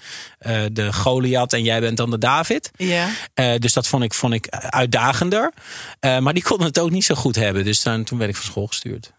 eh, 0.49 0.61
de 0.71 0.93
Goliath 0.93 1.53
en 1.53 1.63
jij 1.63 1.79
bent 1.79 1.97
dan 1.97 2.11
de 2.11 2.17
David. 2.17 2.71
Ja. 2.75 3.09
Dus 3.57 3.73
dat 3.73 3.87
vond 3.87 4.03
ik, 4.03 4.13
vond 4.13 4.33
ik 4.33 4.47
uitdagender. 4.49 5.53
Maar 5.99 6.33
die 6.33 6.43
konden 6.43 6.67
het 6.67 6.79
ook 6.79 6.91
niet 6.91 7.05
zo 7.05 7.15
goed 7.15 7.35
hebben. 7.35 7.63
Dus 7.63 7.83
dan, 7.83 8.03
toen 8.03 8.17
werd 8.17 8.29
ik 8.29 8.35
van 8.35 8.45
school 8.45 8.67
gestuurd. 8.67 9.13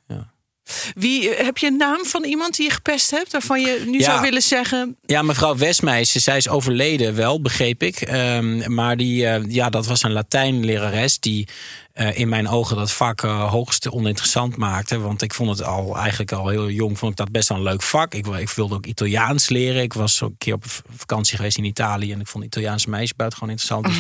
Wie, 0.95 1.35
eh, 1.35 1.45
heb 1.45 1.59
je 1.59 1.67
een 1.67 1.77
naam 1.77 2.05
van 2.05 2.25
iemand 2.25 2.57
die 2.57 2.67
je 2.67 2.73
gepest 2.73 3.11
hebt? 3.11 3.33
Waarvan 3.33 3.61
je 3.61 3.83
nu 3.87 3.99
Ja. 3.99 4.05
zou 4.05 4.21
willen 4.21 4.43
zeggen... 4.43 4.97
Ja, 5.07 5.23
mevrouw 5.23 5.57
Westmeijsen, 5.57 6.21
zij 6.21 6.37
is 6.37 6.49
overleden 6.49 7.15
wel, 7.15 7.41
begreep 7.41 7.83
ik. 7.83 8.01
Ehm, 8.01 8.75
maar 8.75 8.97
die, 8.97 9.27
eh, 9.27 9.43
ja, 9.49 9.71
dat 9.71 9.87
was 9.87 10.03
een 10.03 10.13
Latijnlerares 10.13 11.19
die 11.21 11.49
eh, 11.95 12.19
in 12.19 12.29
mijn 12.29 12.49
ogen 12.49 12.77
dat 12.77 12.93
vak 12.93 13.23
eh, 13.23 13.51
hoogst 13.51 13.91
oninteressant 13.91 14.57
maakte. 14.57 14.99
Want 14.99 15.23
ik 15.23 15.35
vond 15.35 15.51
het 15.51 15.63
al 15.63 15.97
eigenlijk 15.97 16.33
al 16.33 16.49
heel 16.49 16.71
jong, 16.71 16.99
vond 16.99 17.13
ik 17.13 17.19
dat 17.19 17.31
best 17.31 17.49
wel 17.49 17.59
een 17.59 17.65
leuk 17.65 17.83
vak. 17.83 18.15
Ik, 18.15 18.27
ik 18.27 18.51
wilde 18.51 18.75
ook 18.75 18.87
Italiaans 18.87 19.49
leren. 19.49 19.83
Ik 19.83 19.93
was 19.93 20.23
ook 20.23 20.31
een 20.31 20.39
keer 20.39 20.55
op 20.55 20.65
vakantie 20.97 21.37
geweest 21.37 21.59
in 21.59 21.65
Italië 21.65 22.13
en 22.13 22.21
ik 22.21 22.27
vond 22.27 22.45
Italiaanse 22.45 22.91
meisjes 22.91 23.17
buitengewoon 23.17 23.55
interessant. 23.55 23.87
Dus, 23.87 23.97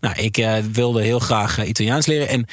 nou, 0.00 0.14
ik 0.16 0.36
eh, 0.36 0.54
wilde 0.72 1.02
heel 1.02 1.18
graag 1.18 1.64
Italiaans 1.64 2.06
leren. 2.06 2.28
En 2.28 2.46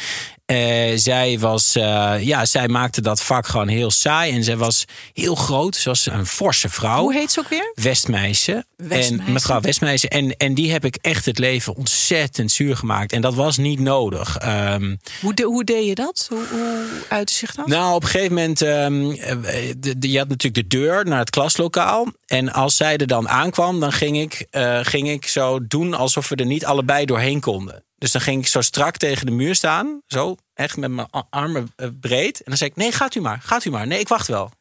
zij 0.99 1.39
was, 1.39 1.73
ja, 2.19 2.45
zij 2.45 2.67
maakte 2.67 3.01
dat 3.01 3.21
vak 3.23 3.47
gewoon 3.47 3.67
heel 3.67 3.91
saai. 3.91 4.33
En 4.33 4.43
zij 4.43 4.57
was 4.57 4.85
heel 5.13 5.35
groot. 5.35 5.75
Ze 5.75 5.89
was 5.89 6.05
een 6.05 6.25
forse 6.25 6.69
vrouw. 6.69 7.01
Hoe 7.01 7.13
heet 7.13 7.31
ze 7.31 7.39
ook 7.39 7.49
weer? 7.49 7.71
Westmeijsen. 7.75 8.65
Westmeijsen. 8.77 9.19
En 9.19 9.33
mevrouw 9.33 9.61
Westmeijsen. 9.61 10.09
En, 10.09 10.37
en 10.37 10.53
die 10.53 10.71
heb 10.71 10.85
ik 10.85 10.95
echt 11.01 11.25
het 11.25 11.39
leven 11.39 11.75
ontzettend 11.75 12.51
zuur 12.51 12.77
gemaakt. 12.77 13.11
En 13.11 13.21
dat 13.21 13.33
was 13.33 13.57
niet 13.57 13.79
nodig. 13.79 14.37
Ehm, 14.81 14.95
Hoe, 15.21 15.33
de, 15.33 15.43
hoe 15.43 15.63
deed 15.63 15.85
je 15.87 15.95
dat? 15.95 16.25
Hoe, 16.29 16.45
hoe 16.51 16.85
uitte 17.09 17.33
zich 17.33 17.55
dat? 17.55 17.67
nou, 17.67 17.95
op 17.95 18.03
een 18.03 18.09
gegeven 18.09 18.33
moment. 18.33 18.59
de, 18.59 19.95
de- 19.97 20.11
je 20.11 20.17
had 20.17 20.27
natuurlijk 20.27 20.69
de 20.69 20.77
deur 20.77 21.05
naar 21.05 21.19
het 21.19 21.29
klaslokaal. 21.29 22.07
En 22.25 22.53
als 22.53 22.75
zij 22.75 22.97
er 22.97 23.07
dan 23.07 23.29
aankwam, 23.29 23.79
dan 23.79 23.91
ging 23.91 24.19
ik, 24.19 24.47
eh, 24.49 24.79
ging 24.83 25.09
ik 25.09 25.27
zo 25.27 25.67
doen 25.67 25.93
alsof 25.93 26.29
we 26.29 26.35
er 26.35 26.45
niet 26.45 26.65
allebei 26.65 27.05
doorheen 27.05 27.39
konden. 27.39 27.83
Dus 27.97 28.11
dan 28.11 28.21
ging 28.21 28.41
ik 28.41 28.47
zo 28.47 28.61
strak 28.61 28.97
tegen 28.97 29.25
de 29.25 29.31
muur 29.31 29.55
staan. 29.55 30.01
Zo, 30.07 30.35
echt 30.53 30.77
met 30.77 30.91
mijn 30.91 31.07
armen 31.29 31.71
eh, 31.75 31.87
breed. 31.99 32.37
En 32.37 32.43
dan 32.45 32.57
zei 32.57 32.69
ik: 32.69 32.75
Nee, 32.75 32.91
gaat 32.91 33.15
u 33.15 33.21
maar, 33.21 33.39
gaat 33.43 33.65
u 33.65 33.69
maar. 33.69 33.87
Nee, 33.87 33.99
ik 33.99 34.07
wacht 34.07 34.27
wel. 34.27 34.51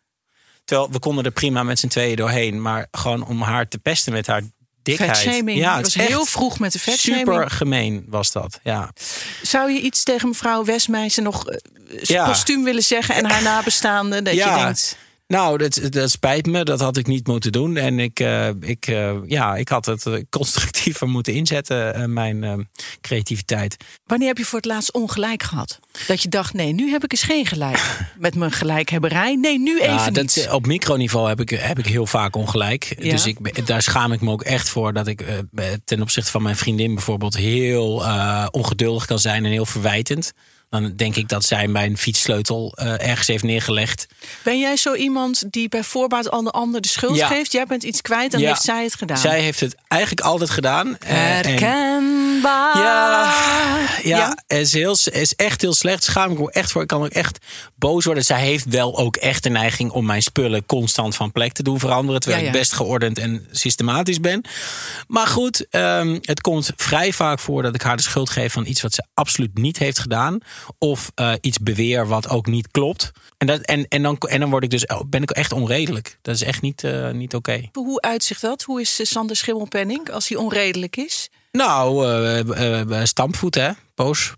Terwijl 0.65 0.91
we 0.91 0.99
konden 0.99 1.25
er 1.25 1.31
prima 1.31 1.63
met 1.63 1.79
z'n 1.79 1.87
tweeën 1.89 2.17
doorheen. 2.17 2.63
Maar 2.63 2.87
gewoon 2.91 3.27
om 3.27 3.43
haar 3.43 3.69
te 3.69 3.79
pesten 3.79 4.13
met 4.13 4.27
haar 4.27 4.43
dikheid. 4.85 5.19
Vetshaming. 5.19 5.59
Ja, 5.59 5.77
het 5.77 5.95
was 5.95 6.07
heel 6.07 6.25
vroeg 6.25 6.59
met 6.59 6.73
de 6.73 6.79
vetshaming. 6.79 7.27
Super 7.29 7.51
gemeen 7.51 8.05
was 8.09 8.33
dat, 8.33 8.61
ja. 8.63 8.91
Zou 9.43 9.71
je 9.73 9.81
iets 9.81 10.03
tegen 10.03 10.29
mevrouw 10.29 10.65
Westmeijsen 10.65 11.23
nog 11.23 11.49
eh, 11.49 11.59
Ja. 12.03 12.27
postuum 12.27 12.65
willen 12.65 12.83
zeggen 12.83 13.15
en 13.15 13.31
haar 13.31 13.43
nabestaanden? 13.43 14.25
Dat 14.25 14.35
Ja. 14.35 14.57
je 14.57 14.63
denkt, 14.65 14.97
Nou, 15.27 15.59
dat, 15.59 15.81
dat 15.91 16.11
spijt 16.11 16.47
me. 16.47 16.65
Dat 16.65 16.81
had 16.81 16.97
ik 16.97 17.07
niet 17.07 17.27
moeten 17.27 17.53
doen. 17.53 17.77
En 17.77 17.99
ik, 17.99 18.21
eh, 18.21 18.49
ik, 18.61 18.87
eh, 18.87 19.13
ja, 19.27 19.57
ik 19.57 19.69
had 19.69 19.87
het 19.87 20.07
eh, 20.07 20.15
constructiever 20.31 21.09
moeten 21.09 21.33
inzetten, 21.33 22.13
mijn 22.13 22.69
creativiteit. 23.01 23.77
Wanneer 24.07 24.29
heb 24.29 24.39
je 24.39 24.45
voor 24.45 24.59
het 24.59 24.69
laatst 24.69 24.93
ongelijk 24.93 25.43
gehad? 25.43 25.79
Dat 26.07 26.23
je 26.23 26.29
dacht, 26.29 26.53
nee, 26.53 26.73
nu 26.73 26.91
heb 26.91 27.05
ik 27.05 27.13
eens 27.13 27.23
geen 27.23 27.47
gelijk. 27.47 27.99
Met 28.19 28.35
mijn 28.35 28.53
gelijkhebberij. 28.53 29.35
Nee, 29.35 29.59
nu 29.59 29.81
even 29.81 29.95
Ja, 29.95 30.11
niet. 30.11 30.15
dat, 30.15 30.53
op 30.53 30.67
microniveau 30.67 31.29
heb 31.29 31.41
ik, 31.41 31.51
heb 31.51 31.79
ik 31.79 31.87
heel 31.87 32.07
vaak 32.07 32.37
ongelijk. 32.37 32.95
Ja. 32.99 33.11
Dus 33.11 33.27
ik, 33.27 33.67
daar 33.67 33.83
schaam 33.83 34.13
ik 34.13 34.21
me 34.21 34.31
ook 34.31 34.43
echt 34.43 34.69
voor 34.69 34.93
dat 34.93 35.07
ik 35.07 35.25
ten 35.85 36.01
opzichte 36.01 36.31
van 36.31 36.43
mijn 36.43 36.57
vriendin 36.57 36.95
bijvoorbeeld 36.95 37.37
heel 37.37 38.05
ongeduldig 38.51 39.07
kan 39.07 39.19
zijn 39.19 39.45
en 39.45 39.51
heel 39.51 39.67
verwijtend. 39.67 40.33
Dan 40.81 40.93
denk 40.97 41.17
ik 41.17 41.29
dat 41.29 41.45
zij 41.45 41.67
mijn 41.69 41.99
fietssleutel 41.99 42.73
eh, 42.77 43.09
ergens 43.09 43.27
heeft 43.27 43.43
neergelegd. 43.43 44.07
Ben 44.43 44.59
jij 44.59 44.77
zo 44.77 44.95
iemand 44.95 45.43
die 45.53 45.69
bij 45.69 45.83
voorbaat 45.85 46.31
aan 46.31 46.45
de 46.45 46.51
ander 46.51 46.81
de 46.81 46.89
schuld 46.89 47.17
Ja. 47.17 47.27
geeft? 47.27 47.53
Jij 47.53 47.67
bent 47.67 47.83
iets 47.83 48.01
kwijt 48.03 48.35
en 48.35 48.41
Ja. 48.41 48.49
heeft 48.49 48.63
zij 48.63 48.83
het 48.85 48.95
gedaan. 48.95 49.19
Zij 49.19 49.41
heeft 49.41 49.61
het 49.61 49.75
eigenlijk 49.89 50.21
altijd 50.27 50.51
gedaan. 50.51 50.99
Eh, 50.99 51.39
en- 51.39 51.47
Herkenbaar. 51.47 52.79
Ja, 52.79 53.33
ja, 54.03 54.17
Ja? 54.49 54.57
Is, 54.59 54.73
heel, 54.73 54.97
is 55.13 55.35
echt 55.35 55.61
heel 55.61 55.75
slecht. 55.75 56.05
Schaam 56.05 56.33
ik 56.33 56.39
me 56.39 56.51
echt 56.53 56.73
voor. 56.73 56.83
Ik 56.83 56.89
kan 56.89 57.03
ook 57.03 57.09
echt 57.09 57.39
boos 57.75 58.05
worden. 58.05 58.25
Zij 58.25 58.41
heeft 58.41 58.65
wel 58.65 58.99
ook 58.99 59.17
echt 59.17 59.43
de 59.43 59.49
neiging 59.51 59.91
om 59.91 60.07
mijn 60.07 60.23
spullen 60.23 60.67
constant 60.67 61.17
van 61.17 61.33
plek 61.33 61.53
te 61.53 61.63
doen 61.63 61.79
veranderen. 61.79 62.21
Terwijl 62.21 62.45
ik 62.47 62.53
best 62.53 62.73
geordend 62.73 63.19
en 63.19 63.47
systematisch 63.51 64.21
ben. 64.21 64.45
Maar 65.07 65.27
goed, 65.27 65.67
ehm, 65.71 66.19
het 66.21 66.41
komt 66.41 66.71
vrij 66.77 67.13
vaak 67.13 67.39
voor 67.41 67.63
dat 67.63 67.75
ik 67.75 67.83
haar 67.83 67.97
de 67.97 68.03
schuld 68.03 68.31
geef 68.31 68.53
van 68.53 68.67
iets 68.67 68.83
wat 68.83 68.95
ze 68.95 69.05
absoluut 69.15 69.59
niet 69.59 69.79
heeft 69.79 69.99
gedaan. 69.99 70.39
Of 70.79 71.11
eh, 71.15 71.33
iets 71.41 71.59
beweer 71.59 72.07
wat 72.07 72.29
ook 72.29 72.47
niet 72.47 72.71
klopt. 72.71 73.11
En, 73.39 73.47
dat, 73.47 73.61
en, 73.61 73.89
en, 73.89 74.03
dan, 74.03 74.19
en 74.19 74.41
dan 74.41 74.51
word 74.51 74.65
ik 74.65 74.71
dus, 74.71 74.87
ben 75.07 75.23
ik 75.23 75.31
echt 75.31 75.53
onredelijk. 75.53 76.19
Dat 76.23 76.35
is 76.35 76.43
echt 76.43 76.63
niet, 76.63 76.85
eh, 76.85 77.11
niet 77.11 77.35
oké. 77.35 77.69
Hoe 77.73 78.01
uitzicht 78.01 78.41
dat? 78.41 78.63
Hoe 78.63 78.81
is 78.81 79.01
eh, 79.01 79.07
Sander 79.07 79.37
Schimmelpenning 79.37 80.11
als 80.11 80.29
hij 80.29 80.39
onredelijk 80.39 80.97
is? 80.97 81.29
Nou, 81.53 83.07
stampvoet, 83.07 83.55
hè? 83.55 83.71
Boos. 83.95 84.35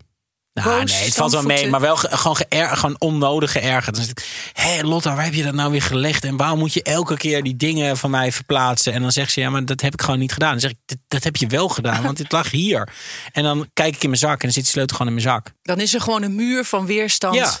Nou, 0.65 0.83
nee, 0.83 0.95
het 1.03 1.13
valt 1.15 1.31
wel 1.31 1.41
mee, 1.41 1.57
stampvoeten. 1.57 1.69
maar 1.69 1.79
wel 1.79 1.95
ge- 1.97 2.17
gewoon, 2.17 2.35
geër, 2.35 2.77
gewoon 2.77 2.95
onnodig 2.99 3.51
geërgerd. 3.51 4.09
Ik, 4.09 4.51
hé 4.53 4.81
Lotta, 4.81 5.15
waar 5.15 5.23
heb 5.23 5.33
je 5.33 5.43
dat 5.43 5.53
nou 5.53 5.71
weer 5.71 5.81
gelegd? 5.81 6.23
En 6.23 6.37
waarom 6.37 6.59
moet 6.59 6.73
je 6.73 6.83
elke 6.83 7.17
keer 7.17 7.43
die 7.43 7.55
dingen 7.55 7.97
van 7.97 8.09
mij 8.09 8.31
verplaatsen? 8.31 8.93
En 8.93 9.01
dan 9.01 9.11
zegt 9.11 9.31
ze, 9.31 9.39
ja, 9.39 9.49
maar 9.49 9.65
dat 9.65 9.81
heb 9.81 9.93
ik 9.93 10.01
gewoon 10.01 10.19
niet 10.19 10.33
gedaan. 10.33 10.51
Dan 10.51 10.59
zeg 10.59 10.71
ik, 10.71 10.77
dat, 10.85 10.97
dat 11.07 11.23
heb 11.23 11.35
je 11.35 11.47
wel 11.47 11.67
gedaan, 11.69 12.03
want 12.03 12.17
het 12.17 12.31
lag 12.31 12.51
hier. 12.51 12.89
En 13.31 13.43
dan 13.43 13.69
kijk 13.73 13.95
ik 13.95 14.03
in 14.03 14.09
mijn 14.09 14.21
zak 14.21 14.31
en 14.33 14.37
dan 14.39 14.51
zit 14.51 14.63
die 14.63 14.71
sleutel 14.71 14.97
gewoon 14.97 15.13
in 15.15 15.19
mijn 15.21 15.33
zak. 15.33 15.51
Dan 15.61 15.79
is 15.79 15.93
er 15.93 16.01
gewoon 16.01 16.23
een 16.23 16.35
muur 16.35 16.63
van 16.63 16.85
weerstand 16.85 17.35
Ja. 17.35 17.51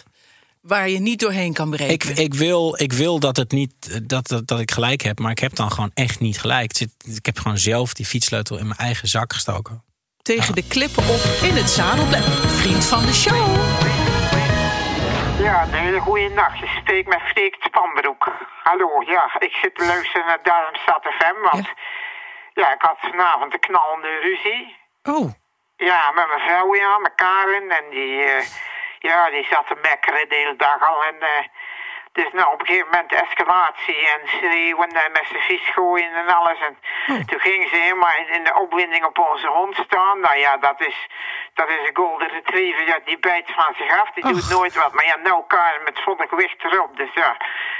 waar 0.61 0.89
je 0.89 0.99
niet 0.99 1.19
doorheen 1.19 1.53
kan 1.53 1.69
breken. 1.69 2.09
Ik, 2.09 2.17
ik, 2.17 2.33
wil, 2.33 2.75
ik 2.81 2.93
wil 2.93 3.19
dat, 3.19 3.37
het 3.37 3.51
niet, 3.51 3.73
dat, 4.03 4.27
dat, 4.27 4.47
dat 4.47 4.59
ik 4.59 4.71
gelijk 4.71 5.01
heb, 5.01 5.19
maar 5.19 5.31
ik 5.31 5.39
heb 5.39 5.55
dan 5.55 5.71
gewoon 5.71 5.91
echt 5.93 6.19
niet 6.19 6.39
gelijk. 6.39 6.79
Ik 7.13 7.25
heb 7.25 7.39
gewoon 7.39 7.57
zelf 7.57 7.93
die 7.93 8.05
fietssleutel 8.05 8.57
in 8.57 8.67
mijn 8.67 8.79
eigen 8.79 9.07
zak 9.07 9.33
gestoken. 9.33 9.83
Tegen 10.33 10.55
de 10.55 10.67
klippen 10.67 11.03
op 11.15 11.23
in 11.49 11.55
het 11.61 11.69
zadel. 11.69 12.07
Vriend 12.61 12.85
van 12.93 13.03
de 13.09 13.15
show. 13.23 13.47
Ja, 15.45 15.55
een 15.63 15.73
hele 15.73 15.99
goede 15.99 16.29
nacht. 16.29 16.59
Je 16.59 16.67
spreekt 16.79 17.07
met 17.07 17.21
Freek 17.21 17.55
Spanbroek. 17.59 18.23
Hallo, 18.63 18.89
ja, 19.05 19.35
ik 19.39 19.53
zit 19.61 19.75
te 19.75 19.85
luisteren 19.85 20.27
naar 20.27 20.43
Darmstad 20.43 21.03
FM, 21.17 21.39
want 21.51 21.67
ja. 22.53 22.73
ik 22.73 22.81
had 22.81 22.97
vanavond 22.99 23.53
een 23.53 23.59
knallende 23.59 24.19
ruzie. 24.19 24.75
Oh, 25.03 25.31
Ja, 25.77 26.11
met 26.11 26.27
mijn 26.27 26.39
vrouw, 26.47 26.75
ja, 26.75 26.97
met 26.97 27.15
Karen. 27.15 27.69
En 27.69 27.85
die, 27.89 28.23
eh, 28.23 28.45
ja, 28.99 29.29
die 29.29 29.47
zat 29.49 29.67
te 29.67 29.77
mekkeren 29.81 30.29
de 30.29 30.35
hele 30.35 30.55
dag 30.55 30.89
al. 30.89 31.03
En 31.03 31.15
eh 31.19 31.45
dus 32.19 32.31
nou, 32.31 32.53
op 32.53 32.59
een 32.59 32.65
gegeven 32.67 32.89
moment 32.91 33.11
escalatie 33.13 34.07
en 34.13 34.21
schreeuwen 34.27 34.89
en 34.89 35.11
met 35.11 35.25
zijn 35.31 35.41
vies 35.41 35.69
gooien 35.75 36.11
en 36.13 36.27
alles. 36.39 36.59
En 36.59 36.77
toen 37.25 37.39
ging 37.39 37.69
ze 37.69 37.75
helemaal 37.75 38.15
in, 38.27 38.43
de 38.43 38.55
opwinding 38.55 39.05
op 39.05 39.17
onze 39.31 39.47
hond 39.47 39.75
staan. 39.75 40.19
Nou 40.19 40.37
ja, 40.37 40.57
dat 40.57 40.81
is, 40.81 41.07
dat 41.53 41.69
is 41.69 41.87
een 41.87 41.95
golden 41.95 42.27
retriever. 42.27 42.87
Ja, 42.87 42.99
die 43.05 43.19
bijt 43.19 43.51
van 43.55 43.73
zich 43.77 44.01
af. 44.01 44.09
Die 44.11 44.23
doet 44.27 44.49
nooit 44.49 44.75
wat. 44.75 44.93
Maar 44.93 45.05
ja, 45.05 45.15
nou 45.23 45.43
Karen 45.47 45.83
met 45.83 45.99
volle 46.03 46.27
gewicht 46.27 46.63
erop. 46.63 46.97
Dus 46.97 47.13
ja, 47.13 47.37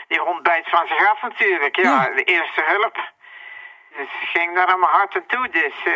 die 0.08 0.20
hond 0.20 0.44
bijt 0.44 0.70
van 0.70 0.88
zich 0.88 1.10
af 1.12 1.22
natuurlijk. 1.22 1.76
Ja, 1.76 1.84
Ja. 1.84 2.16
de 2.16 2.24
eerste 2.24 2.64
hulp. 2.66 2.96
Dus 3.98 4.08
ik 4.22 4.28
ging 4.34 4.56
daar 4.56 4.68
aan 4.68 4.80
mijn 4.80 4.92
hart 4.92 5.16
aan 5.16 5.26
toe. 5.28 5.50
Dus 5.50 5.74
eh, 5.86 5.94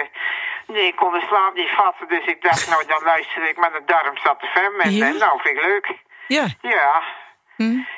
nee, 0.67 0.85
ik 0.87 0.95
kon 0.95 1.11
de 1.13 1.23
slaap 1.27 1.53
niet 1.53 1.69
vatten. 1.69 2.07
Dus 2.07 2.25
ik 2.25 2.41
dacht, 2.41 2.69
nou 2.69 2.85
dan 2.87 3.03
luister 3.03 3.49
ik 3.49 3.57
met 3.57 3.73
de 3.73 3.81
Darmstad 3.85 4.43
FM. 4.53 4.79
En 4.79 4.91
Ja? 4.91 5.07
eh, 5.07 5.13
nou, 5.13 5.39
vind 5.41 5.57
ik 5.57 5.63
leuk. 5.63 5.87
ja. 6.27 6.45
Ja. 6.61 7.01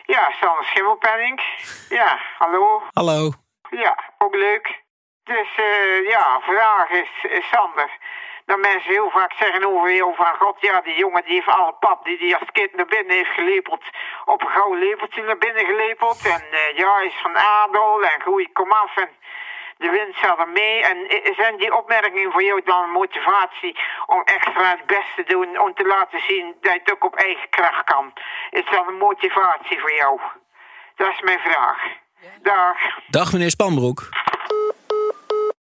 Ja, 0.06 0.32
Sander 0.40 0.64
Schimmelpenning. 0.64 1.42
Ja, 1.90 2.20
hallo. 2.38 2.82
Hallo. 2.94 3.32
Ja, 3.70 3.98
ook 4.18 4.36
leuk. 4.36 4.84
Dus 5.24 5.48
eh, 5.56 6.10
ja, 6.10 6.40
vraag 6.42 6.90
is, 6.90 7.10
is 7.22 7.50
Sander. 7.50 7.98
Dat 8.46 8.60
mensen 8.60 8.92
heel 8.92 9.10
vaak 9.10 9.34
zeggen 9.34 9.66
over 9.66 9.96
jou 9.96 10.16
van 10.16 10.36
God, 10.40 10.58
ja, 10.60 10.82
die 10.82 10.98
jongen 10.98 11.24
die 11.26 11.34
heeft 11.34 11.48
alle 11.48 11.74
pap 11.80 12.06
die 12.06 12.18
die 12.18 12.36
als 12.36 12.52
kind 12.52 12.76
naar 12.76 12.86
binnen 12.86 13.16
heeft 13.16 13.30
gelepeld, 13.30 13.84
op 14.26 14.42
een 14.42 14.50
gouden 14.50 14.80
lepeltje 14.80 15.24
naar 15.24 15.38
binnen 15.38 15.66
gelepeld. 15.66 16.26
En 16.26 16.44
eh, 16.52 16.78
ja, 16.78 17.00
is 17.02 17.20
van 17.22 17.38
adel 17.38 18.04
en 18.04 18.22
groei 18.22 18.52
kom 18.52 18.72
af 18.72 18.96
en 18.98 19.10
de 19.78 19.90
wind 19.90 20.40
er 20.40 20.50
mee. 20.54 20.84
En 20.90 20.98
zijn 21.36 21.58
die 21.58 21.78
opmerkingen 21.78 22.32
voor 22.32 22.44
jou 22.44 22.62
dan 22.66 22.84
een 22.84 23.00
motivatie 23.02 23.74
om 24.06 24.22
extra 24.24 24.70
het 24.70 24.86
best 24.86 25.12
te 25.16 25.24
doen, 25.34 25.60
om 25.60 25.74
te 25.74 25.86
laten 25.86 26.22
zien 26.28 26.46
dat 26.62 26.74
je 26.74 26.80
het 26.80 26.94
ook 26.94 27.06
op 27.06 27.16
eigen 27.16 27.50
kracht 27.50 27.84
kan? 27.84 28.14
Is 28.50 28.66
dat 28.72 28.88
een 28.88 28.98
motivatie 28.98 29.80
voor 29.80 29.94
jou? 29.94 30.20
Dat 30.96 31.10
is 31.10 31.22
mijn 31.22 31.40
vraag. 31.40 31.80
Dag. 32.42 32.78
Dag 33.08 33.32
meneer 33.32 33.50
Spanbroek. 33.50 34.10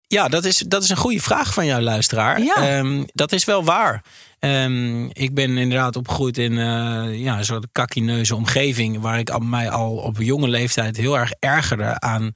Ja, 0.08 0.28
dat 0.28 0.44
is, 0.46 0.58
dat 0.58 0.84
is 0.84 0.90
een 0.90 0.98
goede 0.98 1.22
vraag 1.22 1.54
van 1.54 1.66
jouw 1.66 1.80
luisteraar. 1.80 2.42
Ja. 2.42 2.56
Ehm, 2.56 3.04
dat 3.14 3.32
is 3.32 3.46
wel 3.46 3.64
waar. 3.64 4.04
Ehm, 4.40 5.06
ik 5.06 5.34
ben 5.34 5.58
inderdaad 5.58 5.96
opgegroeid 5.96 6.38
in 6.38 6.58
eh, 6.58 7.24
ja, 7.24 7.38
een 7.38 7.46
soort 7.46 7.68
kakkineuze 7.72 8.36
omgeving... 8.36 9.02
waar 9.02 9.20
ik 9.20 9.30
al- 9.30 9.40
mij 9.40 9.70
al 9.70 9.96
op 9.96 10.16
jonge 10.18 10.48
leeftijd 10.48 10.98
heel 10.98 11.18
erg 11.18 11.32
ergerde 11.40 12.00
aan 12.00 12.36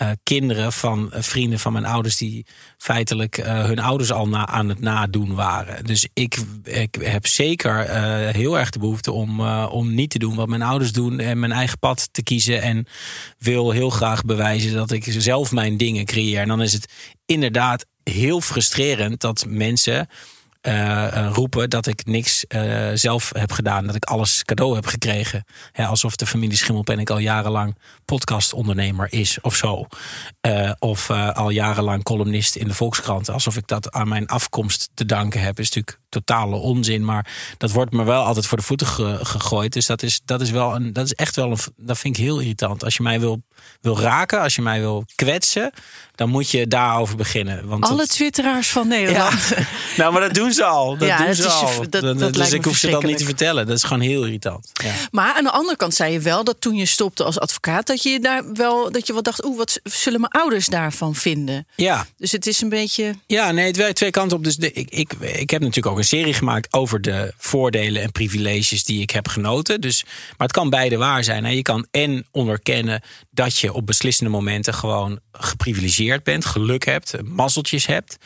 eh, 0.00 0.10
kinderen 0.22 0.72
van 0.72 1.12
eh, 1.12 1.22
vrienden 1.22 1.58
van 1.58 1.72
mijn 1.72 1.84
ouders... 1.84 2.16
die 2.16 2.46
feitelijk 2.78 3.38
eh, 3.38 3.64
hun 3.64 3.78
ouders 3.78 4.12
al 4.12 4.28
na, 4.28 4.46
aan 4.46 4.68
het 4.68 4.80
nadoen 4.80 5.34
waren. 5.34 5.84
Dus 5.84 6.08
ik, 6.12 6.38
ik 6.64 6.96
heb 7.00 7.26
zeker 7.26 7.90
heel 8.34 8.58
erg 8.58 8.70
de 8.70 8.78
behoefte 8.78 9.12
om, 9.12 9.40
om 9.66 9.94
niet 9.94 10.10
te 10.10 10.18
doen 10.18 10.34
wat 10.34 10.48
mijn 10.48 10.62
ouders 10.62 10.92
doen... 10.92 11.18
en 11.18 11.38
mijn 11.38 11.52
eigen 11.52 11.78
pad 11.78 12.08
te 12.12 12.22
kiezen 12.22 12.62
en 12.62 12.86
wil 13.38 13.70
heel 13.70 13.90
graag 13.90 14.24
bewijzen 14.24 14.72
dat 14.74 14.90
ik 14.90 15.04
zelf 15.08 15.52
mijn 15.52 15.76
dingen 15.76 16.04
creëer. 16.04 16.40
En 16.40 16.48
dan 16.48 16.62
is 16.62 16.72
het 16.72 16.92
inderdaad 17.26 17.86
heel 18.02 18.40
frustrerend 18.40 19.20
dat 19.20 19.44
mensen 19.48 20.08
roepen 21.32 21.70
dat 21.70 21.86
ik 21.86 22.06
niks 22.06 22.46
eh, 22.46 22.88
zelf 22.94 23.30
heb 23.34 23.52
gedaan. 23.52 23.86
Dat 23.86 23.94
ik 23.94 24.04
alles 24.04 24.44
cadeau 24.44 24.74
heb 24.74 24.86
gekregen. 24.86 25.44
Alsof 25.72 26.16
de 26.16 26.26
familie 26.26 26.56
Schimmelpenninck 26.56 27.10
al 27.10 27.18
jarenlang 27.18 27.76
podcastondernemer 28.04 29.12
is 29.12 29.40
of 29.40 29.54
zo. 29.54 29.86
Eh, 30.40 30.72
of 30.78 31.10
eh, 31.10 31.30
al 31.30 31.50
jarenlang 31.50 32.02
columnist 32.02 32.56
in 32.56 32.68
de 32.68 32.74
Volkskrant. 32.74 33.30
Alsof 33.30 33.56
ik 33.56 33.66
dat 33.66 33.92
aan 33.92 34.08
mijn 34.08 34.26
afkomst 34.26 34.90
te 34.94 35.04
danken 35.04 35.40
heb. 35.40 35.58
Is 35.58 35.70
natuurlijk 35.70 35.99
totale 36.10 36.56
onzin. 36.56 37.04
Maar 37.04 37.26
dat 37.58 37.70
wordt 37.70 37.92
me 37.92 38.04
wel 38.04 38.24
altijd 38.24 38.46
voor 38.46 38.58
de 38.58 38.64
voeten 38.64 38.86
ge- 38.86 39.18
gegooid. 39.22 39.72
Dus 39.72 39.86
dat 39.86 40.02
is, 40.02 40.20
dat 40.24 40.40
is, 40.40 40.50
wel 40.50 40.74
een, 40.74 40.92
dat 40.92 41.04
is 41.04 41.12
echt 41.14 41.36
wel 41.36 41.50
een. 41.50 41.58
Dat 41.76 41.98
vind 41.98 42.16
ik 42.16 42.22
heel 42.24 42.38
irritant. 42.40 42.84
Als 42.84 42.96
je 42.96 43.02
mij 43.02 43.20
wil, 43.20 43.42
wil 43.80 44.00
raken, 44.00 44.40
als 44.40 44.54
je 44.54 44.62
mij 44.62 44.80
wil 44.80 45.04
kwetsen, 45.14 45.72
dan 46.14 46.28
moet 46.28 46.50
je 46.50 46.66
daarover 46.66 47.16
beginnen. 47.16 47.66
Want 47.68 47.84
Alle 47.84 47.96
dat- 47.96 48.08
twitteraars 48.10 48.68
van 48.68 48.88
Nederland. 48.88 49.52
nou, 49.96 50.12
maar 50.12 50.20
dat 50.20 50.34
doen 50.34 50.52
ze 50.52 50.64
al. 50.64 50.96
Dat 50.96 51.08
Ja, 51.08 51.16
doen 51.16 51.26
dat 51.26 51.36
ze 51.36 51.42
is- 51.42 51.48
al. 51.48 51.76
dat- 51.90 52.18
dat 52.18 52.32
dus 52.34 52.50
me 52.50 52.56
ik 52.56 52.64
hoef 52.64 52.76
ze 52.76 52.90
dat 52.90 53.02
niet 53.02 53.18
te 53.18 53.24
vertellen. 53.24 53.66
Dat 53.66 53.76
is 53.76 53.82
gewoon 53.82 54.00
heel 54.02 54.24
irritant. 54.24 54.70
Ja. 54.72 54.92
Maar 55.10 55.34
aan 55.34 55.44
de 55.44 55.50
andere 55.50 55.76
kant 55.76 55.94
zei 55.94 56.12
je 56.12 56.20
wel 56.20 56.44
dat 56.44 56.56
toen 56.60 56.74
je 56.74 56.86
stopte 56.86 57.24
als 57.24 57.38
advocaat, 57.40 57.86
dat 57.86 58.02
je 58.02 58.20
daar 58.20 58.52
wel 58.52 58.92
dat 58.92 59.06
je 59.06 59.12
wel 59.12 59.22
dacht, 59.22 59.44
oeh, 59.44 59.56
wat 59.56 59.80
zullen 59.84 60.20
mijn 60.20 60.32
ouders 60.32 60.66
daarvan 60.66 61.14
vinden? 61.14 61.66
Ja, 61.76 62.06
Dus 62.16 62.32
het 62.32 62.46
is 62.46 62.60
een 62.60 62.68
beetje. 62.68 63.14
ja, 63.26 63.50
nee, 63.50 63.66
het 63.66 63.76
werkt 63.76 63.96
twee 63.96 64.10
kanten 64.10 64.36
op. 64.36 64.44
Dus 64.44 64.56
de, 64.56 64.72
ik, 64.72 64.90
ik, 64.90 65.12
ik 65.20 65.50
heb 65.50 65.60
natuurlijk 65.60 65.86
ook 65.86 65.98
een 66.00 66.06
serie 66.06 66.34
gemaakt 66.34 66.72
over 66.72 67.00
de 67.00 67.32
voordelen 67.36 68.02
en 68.02 68.12
privileges 68.12 68.84
die 68.84 69.02
ik 69.02 69.10
heb 69.10 69.28
genoten. 69.28 69.80
Dus, 69.80 70.04
maar 70.04 70.46
het 70.46 70.52
kan 70.56 70.70
beide 70.70 70.96
waar 70.96 71.24
zijn. 71.24 71.44
Hè. 71.44 71.50
Je 71.50 71.62
kan 71.62 71.86
en 71.90 72.26
onderkennen 72.30 73.02
dat 73.30 73.58
je 73.58 73.72
op 73.72 73.86
beslissende 73.86 74.30
momenten 74.30 74.74
gewoon 74.74 75.20
geprivilegeerd 75.32 76.24
bent, 76.24 76.44
geluk 76.44 76.84
hebt, 76.84 77.14
mazzeltjes 77.24 77.86
hebt. 77.86 78.16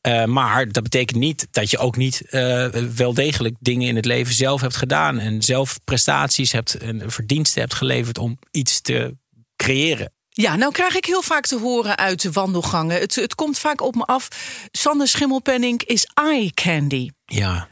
Eh, 0.00 0.24
maar 0.24 0.72
dat 0.72 0.82
betekent 0.82 1.18
niet 1.18 1.48
dat 1.50 1.70
je 1.70 1.78
ook 1.78 1.96
niet 1.96 2.22
eh, 2.30 2.66
wel 2.94 3.14
degelijk 3.14 3.56
dingen 3.60 3.88
in 3.88 3.96
het 3.96 4.04
leven 4.04 4.34
zelf 4.34 4.60
hebt 4.60 4.76
gedaan. 4.76 5.18
En 5.18 5.42
zelf 5.42 5.78
prestaties 5.84 6.52
hebt 6.52 6.74
en 6.74 7.10
verdiensten 7.10 7.60
hebt 7.60 7.74
geleverd 7.74 8.18
om 8.18 8.38
iets 8.50 8.80
te 8.80 9.16
creëren. 9.56 10.12
Ja, 10.28 10.56
nou 10.56 10.72
krijg 10.72 10.96
ik 10.96 11.04
heel 11.04 11.22
vaak 11.22 11.46
te 11.46 11.58
horen 11.58 11.96
uit 11.96 12.22
de 12.22 12.32
wandelgangen. 12.32 13.00
Het, 13.00 13.14
het 13.14 13.34
komt 13.34 13.58
vaak 13.58 13.80
op 13.80 13.94
me 13.94 14.04
af. 14.04 14.28
Sander 14.70 15.08
Schimmelpenning 15.08 15.82
is 15.82 16.08
eye 16.14 16.50
candy. 16.54 17.10
Ja. 17.30 17.68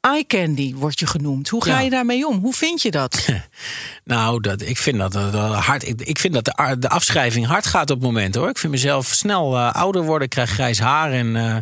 eye 0.00 0.26
candy 0.26 0.74
wordt 0.74 0.98
je 1.00 1.06
genoemd. 1.06 1.48
Hoe 1.48 1.64
ga 1.64 1.70
Ja. 1.70 1.80
je 1.80 1.90
daarmee 1.90 2.26
om? 2.26 2.38
Hoe 2.38 2.52
vind 2.54 2.82
je 2.82 2.90
dat? 2.90 3.26
Nou, 4.04 4.40
dat, 4.40 4.60
ik 4.62 4.76
vind 4.78 4.98
dat 4.98 5.12
het 5.12 5.30
wel 5.30 5.54
hard. 5.54 5.88
Ik, 5.88 6.00
ik 6.00 6.18
vind 6.18 6.34
dat 6.34 6.44
de, 6.44 6.76
de 6.78 6.88
afschrijving 6.88 7.46
hard 7.46 7.66
gaat 7.66 7.90
op 7.90 7.96
het 7.96 8.06
moment 8.06 8.34
hoor. 8.34 8.48
Ik 8.48 8.58
vind 8.58 8.72
mezelf 8.72 9.06
snel 9.06 9.56
eh, 9.56 9.72
ouder 9.72 10.02
worden. 10.02 10.24
Ik 10.24 10.30
krijg 10.30 10.50
grijs 10.50 10.78
haar 10.78 11.12
en. 11.12 11.36
eh, 11.36 11.56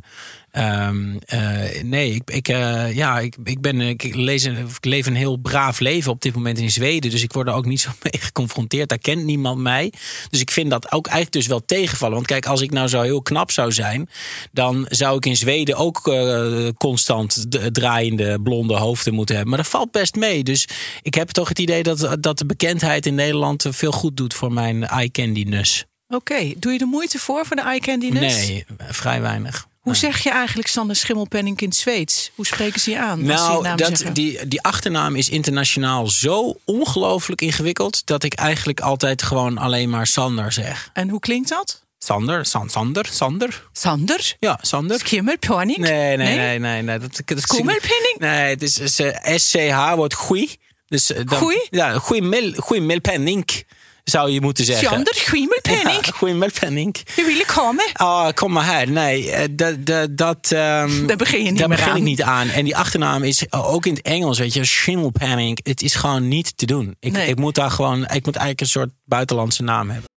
ehm, 0.57 1.17
eh, 1.27 1.83
nee, 1.83 2.15
ik, 2.15 2.31
ik, 2.31 2.49
eh, 2.49 2.95
ja, 2.95 3.19
ik, 3.19 3.37
ik, 3.45 3.61
ben, 3.61 3.81
ik, 3.81 4.15
lees 4.15 4.45
ik 4.45 4.85
leef 4.85 5.07
een 5.07 5.15
heel 5.15 5.37
braaf 5.37 5.79
leven 5.79 6.13
op 6.13 6.21
dit 6.21 6.35
moment 6.35 6.59
in 6.59 6.71
Zweden. 6.71 7.11
Dus 7.11 7.23
ik 7.23 7.33
word 7.33 7.49
er 7.49 7.55
ook 7.55 7.67
niet 7.67 7.81
zo 7.87 7.91
mee 8.03 8.21
geconfronteerd. 8.23 8.89
Daar 8.89 8.99
kent 8.99 9.25
niemand 9.25 9.59
mij. 9.61 9.93
Dus 10.31 10.41
ik 10.41 10.51
vind 10.51 10.71
dat 10.71 10.93
ook 10.93 11.07
eigenlijk 11.07 11.37
dus 11.37 11.47
wel 11.47 11.65
tegenvallen. 11.65 12.15
Want 12.15 12.27
kijk, 12.27 12.47
als 12.47 12.61
ik 12.61 12.71
nou 12.71 12.89
zo 12.89 13.03
heel 13.03 13.23
knap 13.23 13.51
zou 13.51 13.73
zijn, 13.73 14.09
dan 14.53 14.87
zou 14.89 15.17
ik 15.17 15.27
in 15.27 15.37
Zweden 15.37 15.77
ook 15.77 16.09
eh, 16.09 16.69
constant 16.77 17.47
draaiende 17.73 18.41
blonde 18.43 18.75
hoofden 18.75 19.15
moeten 19.15 19.35
hebben. 19.35 19.55
Maar 19.55 19.63
dat 19.63 19.73
valt 19.73 19.91
best 19.91 20.15
mee. 20.15 20.45
Dus 20.45 20.69
ik 21.03 21.15
heb 21.15 21.29
toch 21.29 21.49
het 21.49 21.59
idee 21.59 21.83
dat, 21.83 22.17
dat 22.21 22.39
de 22.39 22.47
bekendheid 22.47 23.07
in 23.07 23.15
Nederland 23.15 23.67
veel 23.71 23.93
goed 23.93 24.17
doet 24.17 24.35
voor 24.35 24.53
mijn 24.53 24.87
eye 24.87 25.11
candy-nus. 25.11 25.85
Oké, 26.09 26.53
doe 26.59 26.73
je 26.73 26.79
er 26.79 26.87
moeite 26.87 27.19
voor 27.19 27.47
voor 27.47 27.57
de 27.57 27.63
eye 27.63 27.81
candy 27.81 28.09
Nee, 28.09 28.65
vrij 28.79 29.21
weinig. 29.21 29.67
Hoe 29.87 29.97
zeg 29.97 30.23
je 30.23 30.31
eigenlijk 30.31 30.69
Sander 30.69 30.97
Schimmelpenning 30.97 31.61
in 31.61 31.69
het 31.69 31.77
Zweeds? 31.77 32.31
Hoe 32.35 32.47
spreken 32.47 32.81
ze 32.81 32.91
je 32.91 32.99
aan? 32.99 33.19
je 33.19 33.25
Nou, 33.25 33.77
dat, 33.77 33.79
zeggen? 33.79 34.13
die, 34.13 34.49
die 34.49 34.63
achternaam 34.63 35.17
is 35.17 35.29
internationaal 35.29 36.07
zo 36.07 36.59
ongelooflijk 36.65 37.41
ingewikkeld... 37.41 38.07
dat 38.07 38.23
ik 38.23 38.35
eigenlijk 38.35 38.81
altijd 38.81 39.23
gewoon 39.23 39.59
alleen 39.59 39.91
maar 39.91 40.07
Sander 40.07 40.53
zeg. 40.53 40.91
En 40.93 41.09
hoe 41.09 41.21
klinkt 41.21 41.49
dat? 41.49 41.83
Sander, 41.99 42.47
San, 42.47 42.71
Sander, 42.71 43.07
Sander. 43.13 43.69
Sander? 43.73 44.37
Ja, 44.41 44.59
Sander. 44.63 44.99
Schimmelpenning? 44.99 45.79
Nee, 45.79 46.17
nee, 46.17 46.37
nee, 46.37 46.59
nee. 46.59 46.83
nee, 46.83 46.99
dat, 46.99 47.17
dat, 47.17 47.27
dat, 47.27 47.47
Kummelpenning? 47.47 48.17
Nee, 48.19 48.49
het 48.49 48.63
is, 48.63 48.79
is, 48.79 48.99
eh, 48.99 49.37
SCH 49.37 49.95
wordt 49.95 50.15
goei. 50.15 50.57
Dus, 50.89 51.13
eh, 51.13 51.25
dan? 51.27 51.61
Ja, 51.71 51.99
goei 51.99 52.21
mil, 52.21 52.55
milpenning 52.81 53.65
zou 54.11 54.31
je 54.31 54.41
moeten 54.41 54.65
zeggen. 54.65 54.89
Sander 54.89 55.15
Schimmelpenning? 55.15 56.07
Ja, 56.07 56.13
goei 56.13 56.33
milpenning. 56.35 56.97
Je 57.17 57.25
wil 57.25 57.37
ik 57.37 57.47
komen? 57.47 57.85
Oh, 57.97 58.29
kom 58.35 58.53
maar 58.53 58.65
her. 58.65 58.91
Nee, 58.91 59.31
eh, 59.31 59.49
dat, 59.51 59.87
dat, 59.87 60.17
dat, 60.17 60.53
ehm, 60.53 61.07
Daar 61.07 61.17
begin 61.17 61.45
je 61.45 61.51
niet 61.51 61.59
daar 61.59 61.69
meer 61.69 61.77
begin 61.77 61.93
aan. 61.93 61.99
ik 61.99 62.03
niet 62.03 62.23
aan. 62.23 62.49
En 62.49 62.65
die 62.65 62.77
achternaam 62.77 63.23
is 63.23 63.53
ook 63.53 63.87
in 63.87 63.95
het 63.95 64.03
Engels, 64.03 64.39
weet 64.39 64.53
je, 64.55 64.65
schimmelpenning. 64.65 65.61
Het 65.63 65.83
is 65.83 65.95
gewoon 65.95 66.29
niet 66.29 66.57
te 66.57 66.67
doen. 66.67 66.97
Ik, 67.01 67.13
Nee. 67.13 67.29
ik 67.29 67.37
moet 67.37 67.55
daar 67.55 67.71
gewoon, 67.71 67.99
ik 68.03 68.25
moet 68.25 68.37
eigenlijk 68.37 68.61
een 68.61 68.67
soort 68.67 68.91
buitenlandse 69.05 69.63
naam 69.63 69.91
hebben. 69.91 70.11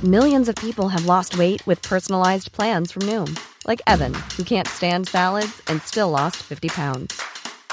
Millions 0.00 0.48
of 0.48 0.54
people 0.54 0.88
have 0.88 1.04
lost 1.06 1.34
weight 1.36 1.64
with 1.64 1.80
personalized 1.88 2.50
plans 2.52 2.92
from 2.92 3.06
Noom, 3.06 3.32
like 3.66 3.82
Evan, 3.84 4.12
who 4.36 4.42
can't 4.44 4.66
stand 4.68 5.08
salads 5.08 5.46
and 5.64 5.80
still 5.84 6.06
lost 6.08 6.36
50 6.36 6.72
pounds. 6.74 7.14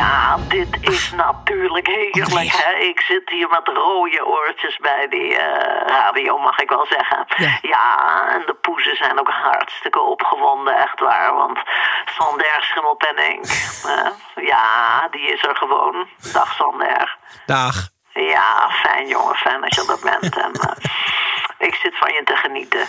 Ja, 0.00 0.36
dit 0.48 0.76
is 0.80 1.12
natuurlijk 1.12 1.86
heerlijk. 1.86 2.50
Hè? 2.52 2.72
Ik 2.72 3.00
zit 3.00 3.30
hier 3.30 3.48
met 3.48 3.68
rode 3.68 4.26
oortjes 4.26 4.76
bij 4.76 5.08
die 5.08 5.36
eh, 5.36 5.86
radio, 5.86 6.38
mag 6.38 6.58
ik 6.58 6.68
wel 6.68 6.86
zeggen. 6.86 7.26
Ja. 7.62 8.28
en 8.34 8.42
de 8.46 8.54
poezen 8.54 8.96
zijn 8.96 9.20
ook 9.20 9.28
hartstikke 9.28 10.00
opgewonden, 10.00 10.76
echt 10.76 11.00
waar. 11.00 11.34
Want 11.34 11.58
Sander 12.04 12.56
Schimmelpenning, 12.60 13.44
eh, 13.86 14.44
ja, 14.46 15.08
die 15.10 15.32
is 15.32 15.44
er 15.44 15.56
gewoon. 15.56 16.08
Dag 16.32 16.52
Sander. 16.54 17.16
Dag. 17.46 17.88
Ja, 18.12 18.70
fijn 18.70 19.06
jongen, 19.08 19.36
fijn 19.36 19.60
dat 19.60 19.74
je 19.74 19.80
er 19.80 20.18
bent. 20.20 20.36
En, 20.36 20.52
eh, 20.52 21.66
ik 21.68 21.74
zit 21.74 21.98
van 21.98 22.12
je 22.12 22.22
te 22.24 22.36
genieten. 22.36 22.86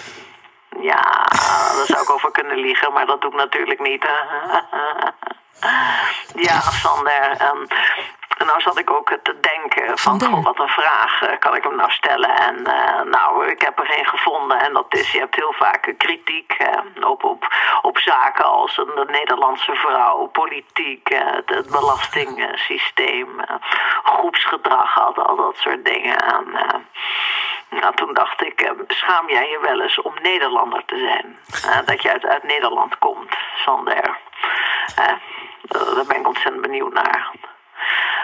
Ja, 0.82 1.02
daar 1.76 1.86
zou 1.86 2.02
ik 2.02 2.10
over 2.10 2.32
kunnen 2.32 2.58
liegen, 2.58 2.93
maar 2.93 3.06
dat 3.06 3.21
doe 3.21 3.32
ik 3.32 3.38
natuurlijk 3.38 3.80
niet. 3.80 4.06
ja, 6.36 6.60
Sander. 6.60 7.30
En, 7.38 7.67
en 8.38 8.45
nou 8.45 8.62
zat 8.62 8.78
ik 8.78 8.91
ook 8.91 9.17
te 9.24 9.39
denken 9.39 9.97
van, 9.97 10.21
goh, 10.21 10.43
wat 10.43 10.60
een 10.60 10.67
vraag 10.67 11.21
eh, 11.21 11.39
kan 11.39 11.56
ik 11.56 11.63
hem 11.63 11.76
nou 11.76 11.91
stellen? 11.91 12.30
En 12.30 12.65
eh, 12.65 13.02
nou, 13.02 13.47
ik 13.47 13.62
heb 13.62 13.80
er 13.80 13.86
geen 13.86 14.06
gevonden. 14.06 14.60
En 14.62 14.74
dat 14.74 14.86
is, 14.89 15.12
je 15.12 15.19
hebt 15.19 15.36
heel 15.36 15.54
vaak 15.54 15.93
kritiek 15.97 16.52
eh, 16.52 17.10
op, 17.10 17.24
op, 17.24 17.47
op 17.82 17.97
zaken 17.97 18.45
als 18.45 18.78
een, 18.78 18.91
de 18.95 19.06
Nederlandse 19.12 19.76
vrouw, 19.76 20.26
politiek, 20.26 21.08
het, 21.10 21.50
het 21.50 21.69
belastingsysteem, 21.69 23.28
groepsgedrag, 24.04 25.00
al, 25.00 25.26
al 25.26 25.36
dat 25.36 25.58
soort 25.58 25.86
dingen. 25.86 26.17
En, 26.17 26.45
nou, 27.80 27.96
toen 27.96 28.14
dacht 28.14 28.42
ik, 28.42 28.62
eh, 28.62 28.72
schaam 28.88 29.30
jij 29.30 29.50
je 29.50 29.60
wel 29.60 29.82
eens 29.82 30.02
om 30.02 30.14
Nederlander 30.22 30.84
te 30.86 30.98
zijn? 30.98 31.38
Eh, 31.66 31.86
dat 31.86 32.02
je 32.02 32.12
uit, 32.12 32.26
uit 32.26 32.44
Nederland 32.44 32.98
komt, 32.98 33.36
Sander. 33.56 34.18
Eh, 34.96 35.06
eh, 35.06 35.96
daar 35.96 36.06
ben 36.08 36.20
ik 36.20 36.28
ontzettend 36.28 36.62
benieuwd 36.62 36.94
naar. 36.94 37.32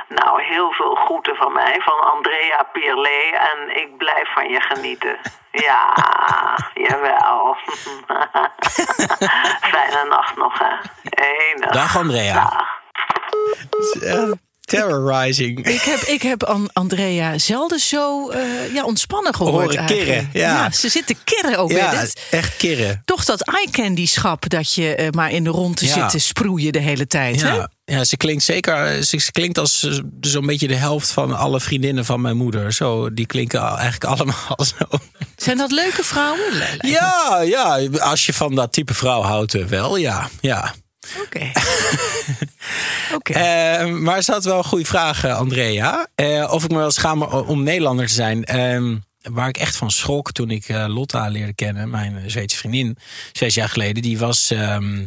Nou, 0.07 0.43
heel 0.43 0.71
veel 0.71 0.95
groeten 0.95 1.35
van 1.35 1.53
mij, 1.53 1.81
van 1.81 1.99
Andrea 2.11 2.63
Pierlet. 2.71 3.33
En 3.33 3.81
ik 3.81 3.97
blijf 3.97 4.33
van 4.33 4.49
je 4.49 4.61
genieten. 4.61 5.17
Ja, 5.51 5.93
jawel. 6.87 7.57
Fijne 9.71 10.05
nacht 10.09 10.35
nog, 10.35 10.59
hè. 10.59 10.75
Enig. 11.03 11.71
Dag, 11.71 11.97
Andrea. 11.97 12.33
Dag. 12.33 12.75
Terrorizing. 14.67 15.65
Ik 15.67 15.81
heb, 15.81 15.99
ik 15.99 16.21
heb 16.21 16.43
An- 16.43 16.69
Andrea 16.73 17.37
zelden 17.37 17.79
zo 17.79 18.29
eh, 18.29 18.39
ja, 18.73 18.83
ontspannen 18.83 19.35
gehoord. 19.35 19.75
Horen 19.75 19.85
kirren, 19.85 20.29
ja. 20.33 20.71
ze 20.71 20.89
zit 20.89 21.07
te 21.07 21.15
kirren 21.23 21.57
ook. 21.59 21.71
Ja. 21.71 21.99
Dit- 22.01 22.21
echt 22.31 22.57
kirren. 22.57 23.01
toch 23.05 23.25
dat 23.25 23.41
eye 23.41 23.67
candy 23.71 24.05
schap 24.05 24.49
dat 24.49 24.73
je 24.73 24.95
eh, 24.95 25.09
maar 25.09 25.31
in 25.31 25.43
de 25.43 25.49
ronde 25.49 25.85
Ja. 25.85 25.93
zit 25.93 26.09
te 26.09 26.19
sproeien 26.27 26.71
de 26.73 26.79
hele 26.79 27.07
tijd. 27.07 27.41
Hè? 27.41 27.53
Ja, 27.55 27.69
ja, 27.85 28.03
ze 28.03 28.17
klinkt 28.17 28.43
zeker. 28.43 29.03
Ze, 29.03 29.17
ze 29.17 29.31
klinkt 29.31 29.57
als 29.57 29.83
eh, 29.83 29.99
zo'n 30.21 30.45
beetje 30.45 30.67
de 30.67 30.75
helft 30.75 31.11
van 31.11 31.37
alle 31.37 31.59
vriendinnen 31.59 32.05
van 32.05 32.21
mijn 32.21 32.37
moeder. 32.37 32.73
Zo, 32.73 33.13
die 33.13 33.25
klinken 33.25 33.61
eigenlijk 33.61 34.03
allemaal 34.03 34.57
zo. 34.77 34.97
Zijn 35.35 35.57
dat 35.57 35.71
leuke 35.71 36.03
vrouwen? 36.03 36.57
Me. 36.57 36.87
Ja, 36.89 37.41
ja, 37.41 37.79
als 37.99 38.25
je 38.25 38.33
van 38.33 38.55
dat 38.55 38.73
type 38.73 38.93
vrouw 38.93 39.21
houdt, 39.21 39.67
wel, 39.67 39.97
ja. 39.97 40.29
ja. 40.41 40.73
Oké. 41.25 41.51
Oké. 43.15 43.33
Eh, 43.33 43.87
maar 43.87 44.21
ze 44.21 44.31
had 44.31 44.43
wel 44.43 44.57
een 44.57 44.63
goede 44.63 44.85
vraag, 44.85 45.25
Andrea. 45.25 46.07
Eh, 46.15 46.51
of 46.51 46.63
ik 46.63 46.69
me 46.71 46.77
wel 46.77 46.91
schaam 46.91 47.21
om 47.23 47.63
Nederlander 47.63 48.07
te 48.07 48.13
zijn. 48.13 48.45
Ehm, 48.45 48.95
waar 49.31 49.47
ik 49.47 49.57
echt 49.57 49.75
van 49.75 49.91
schrok 49.91 50.31
toen 50.31 50.49
ik 50.49 50.69
eh, 50.69 50.85
Lotta 50.87 51.27
leerde 51.27 51.53
kennen, 51.53 51.89
mijn 51.89 52.23
Zweedse 52.29 52.57
vriendin, 52.57 52.97
zes 53.31 53.53
jaar 53.53 53.69
geleden, 53.69 54.01
die 54.01 54.19
was 54.19 54.51
ehm, 54.51 55.05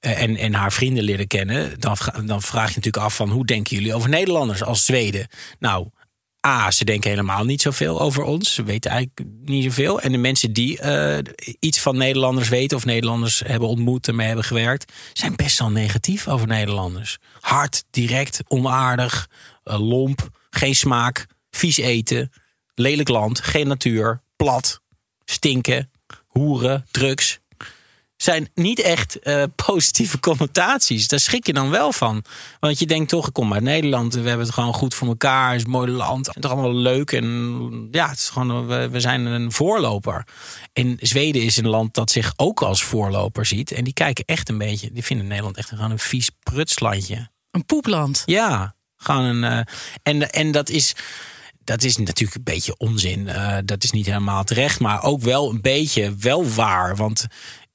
eh, 0.00 0.22
en, 0.22 0.36
en 0.36 0.54
haar 0.54 0.72
vrienden 0.72 1.04
leerde 1.04 1.26
kennen. 1.26 1.80
Dan, 1.80 1.96
dan 2.24 2.42
vraag 2.42 2.68
je 2.68 2.74
natuurlijk 2.74 3.04
af 3.04 3.16
van 3.16 3.30
hoe 3.30 3.46
denken 3.46 3.76
jullie 3.76 3.94
over 3.94 4.08
Nederlanders 4.08 4.62
als 4.62 4.84
Zweden? 4.84 5.28
Nou, 5.58 5.88
A, 6.46 6.70
ze 6.70 6.84
denken 6.84 7.10
helemaal 7.10 7.44
niet 7.44 7.62
zoveel 7.62 8.00
over 8.00 8.22
ons. 8.22 8.54
Ze 8.54 8.62
weten 8.62 8.90
eigenlijk 8.90 9.28
niet 9.44 9.64
zoveel. 9.64 10.00
En 10.00 10.12
de 10.12 10.18
mensen 10.18 10.52
die 10.52 10.78
eh, 10.78 11.18
iets 11.58 11.80
van 11.80 11.96
Nederlanders 11.96 12.48
weten 12.48 12.76
of 12.76 12.84
Nederlanders 12.84 13.42
hebben 13.46 13.68
ontmoet 13.68 14.08
en 14.08 14.16
mee 14.16 14.26
hebben 14.26 14.44
gewerkt, 14.44 14.92
zijn 15.12 15.36
best 15.36 15.58
wel 15.58 15.70
negatief 15.70 16.28
over 16.28 16.46
Nederlanders. 16.46 17.18
Hard, 17.40 17.84
direct, 17.90 18.40
onaardig, 18.48 19.28
eh, 19.64 19.88
lomp, 19.88 20.28
geen 20.50 20.74
smaak, 20.74 21.26
vies 21.50 21.76
eten, 21.76 22.32
lelijk 22.74 23.08
land, 23.08 23.40
geen 23.40 23.68
natuur, 23.68 24.22
plat, 24.36 24.80
stinken, 25.24 25.90
hoeren, 26.26 26.86
drugs. 26.90 27.39
Zijn 28.22 28.50
niet 28.54 28.80
echt 28.80 29.18
eh, 29.18 29.42
positieve 29.66 30.20
connotaties. 30.20 31.08
Daar 31.08 31.20
schrik 31.20 31.46
je 31.46 31.52
dan 31.52 31.70
wel 31.70 31.92
van. 31.92 32.24
Want 32.60 32.78
je 32.78 32.86
denkt 32.86 33.08
toch, 33.08 33.26
ik 33.26 33.32
kom 33.32 33.52
uit 33.52 33.62
Nederland. 33.62 34.14
We 34.14 34.28
hebben 34.28 34.46
het 34.46 34.54
gewoon 34.54 34.74
goed 34.74 34.94
voor 34.94 35.08
elkaar. 35.08 35.48
Het 35.48 35.58
is 35.58 35.64
een 35.64 35.70
mooi 35.70 35.90
land. 35.90 36.26
Het 36.26 36.36
is 36.36 36.42
toch 36.42 36.50
allemaal 36.50 36.74
leuk. 36.74 37.12
En 37.12 37.88
ja, 37.90 38.08
het 38.08 38.18
is 38.18 38.28
gewoon, 38.28 38.66
we, 38.66 38.88
we 38.88 39.00
zijn 39.00 39.26
een 39.26 39.52
voorloper. 39.52 40.26
En 40.72 40.96
Zweden 41.00 41.42
is 41.42 41.56
een 41.56 41.68
land 41.68 41.94
dat 41.94 42.10
zich 42.10 42.32
ook 42.36 42.62
als 42.62 42.82
voorloper 42.82 43.46
ziet. 43.46 43.72
En 43.72 43.84
die 43.84 43.92
kijken 43.92 44.24
echt 44.24 44.48
een 44.48 44.58
beetje. 44.58 44.92
Die 44.92 45.04
vinden 45.04 45.26
Nederland 45.26 45.56
echt 45.56 45.68
gewoon 45.68 45.90
een 45.90 45.98
vies 45.98 46.30
prutslandje. 46.42 47.28
Een 47.50 47.64
poepland. 47.66 48.22
Ja, 48.26 48.74
gewoon 48.96 49.24
een. 49.24 49.44
eh, 49.44 49.74
en, 50.02 50.30
en 50.30 50.50
dat 50.52 50.68
is. 50.68 50.94
Dat 51.64 51.82
is 51.82 51.96
natuurlijk 51.96 52.36
een 52.36 52.44
beetje 52.54 52.76
onzin. 52.76 53.28
Eh, 53.28 53.56
dat 53.64 53.84
is 53.84 53.90
niet 53.90 54.06
helemaal 54.06 54.44
terecht. 54.44 54.80
Maar 54.80 55.02
ook 55.02 55.22
wel 55.22 55.50
een 55.50 55.60
beetje 55.60 56.14
wel 56.18 56.48
waar. 56.48 56.96
Want 56.96 57.26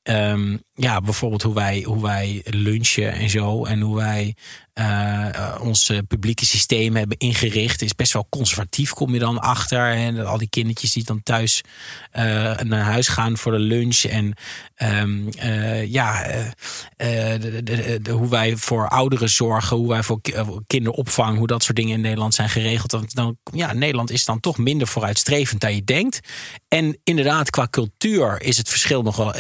Um, 0.08 0.62
ja, 0.76 1.02
bijvoorbeeld 1.02 1.42
hoe 1.42 1.54
wij, 1.54 1.84
hoe 1.88 2.02
wij 2.02 2.42
lunchen 2.46 3.14
en 3.14 3.30
zo. 3.30 3.66
En 3.66 3.80
hoe 3.80 3.96
wij 3.96 4.36
eh, 4.74 5.56
ons 5.62 5.90
eh, 5.90 5.98
publieke 6.08 6.46
systeem 6.46 6.96
hebben 6.96 7.18
ingericht. 7.18 7.82
Is 7.82 7.96
best 7.96 8.14
wel 8.14 8.28
conservatief, 8.30 8.92
kom 8.92 9.14
je 9.14 9.20
dan 9.20 9.40
achter. 9.42 9.92
En 9.92 10.26
al 10.26 10.38
die 10.38 10.50
kindertjes 10.50 10.94
die 10.94 11.04
dan 11.04 11.24
thuis 11.24 11.62
eh, 12.12 12.24
naar 12.58 12.84
huis 12.84 13.08
gaan 13.08 13.38
voor 13.38 13.52
de 13.52 13.60
lunch. 13.60 14.04
En 14.04 14.34
ehm, 14.76 15.28
eh, 15.28 15.92
ja, 15.92 16.26
hoe 18.10 18.30
wij 18.30 18.56
voor 18.58 18.88
ouderen 18.88 19.30
zorgen. 19.30 19.78
Hoe 19.78 19.90
wij 19.90 20.04
voor 20.04 20.22
ki- 20.22 20.34
kinderopvang. 20.68 21.38
Hoe 21.38 21.48
dat 21.48 21.64
soort 21.64 21.78
dingen 21.78 21.94
in 21.94 22.02
Nederland 22.02 22.34
zijn 22.34 22.50
geregeld. 22.50 22.92
Dan, 22.92 23.06
dan, 23.08 23.38
ja, 23.54 23.74
Nederland 23.74 24.12
is 24.12 24.26
dan 24.26 24.40
toch 24.40 24.58
minder 24.58 24.88
vooruitstrevend 24.88 25.62
dan 25.62 25.76
je 25.76 25.84
denkt. 25.84 26.20
En 26.68 26.98
inderdaad, 27.04 27.50
qua 27.50 27.68
cultuur 27.70 28.42
is 28.42 28.58
het 28.58 28.70
verschil 28.70 29.02
nog 29.02 29.16
wel 29.16 29.34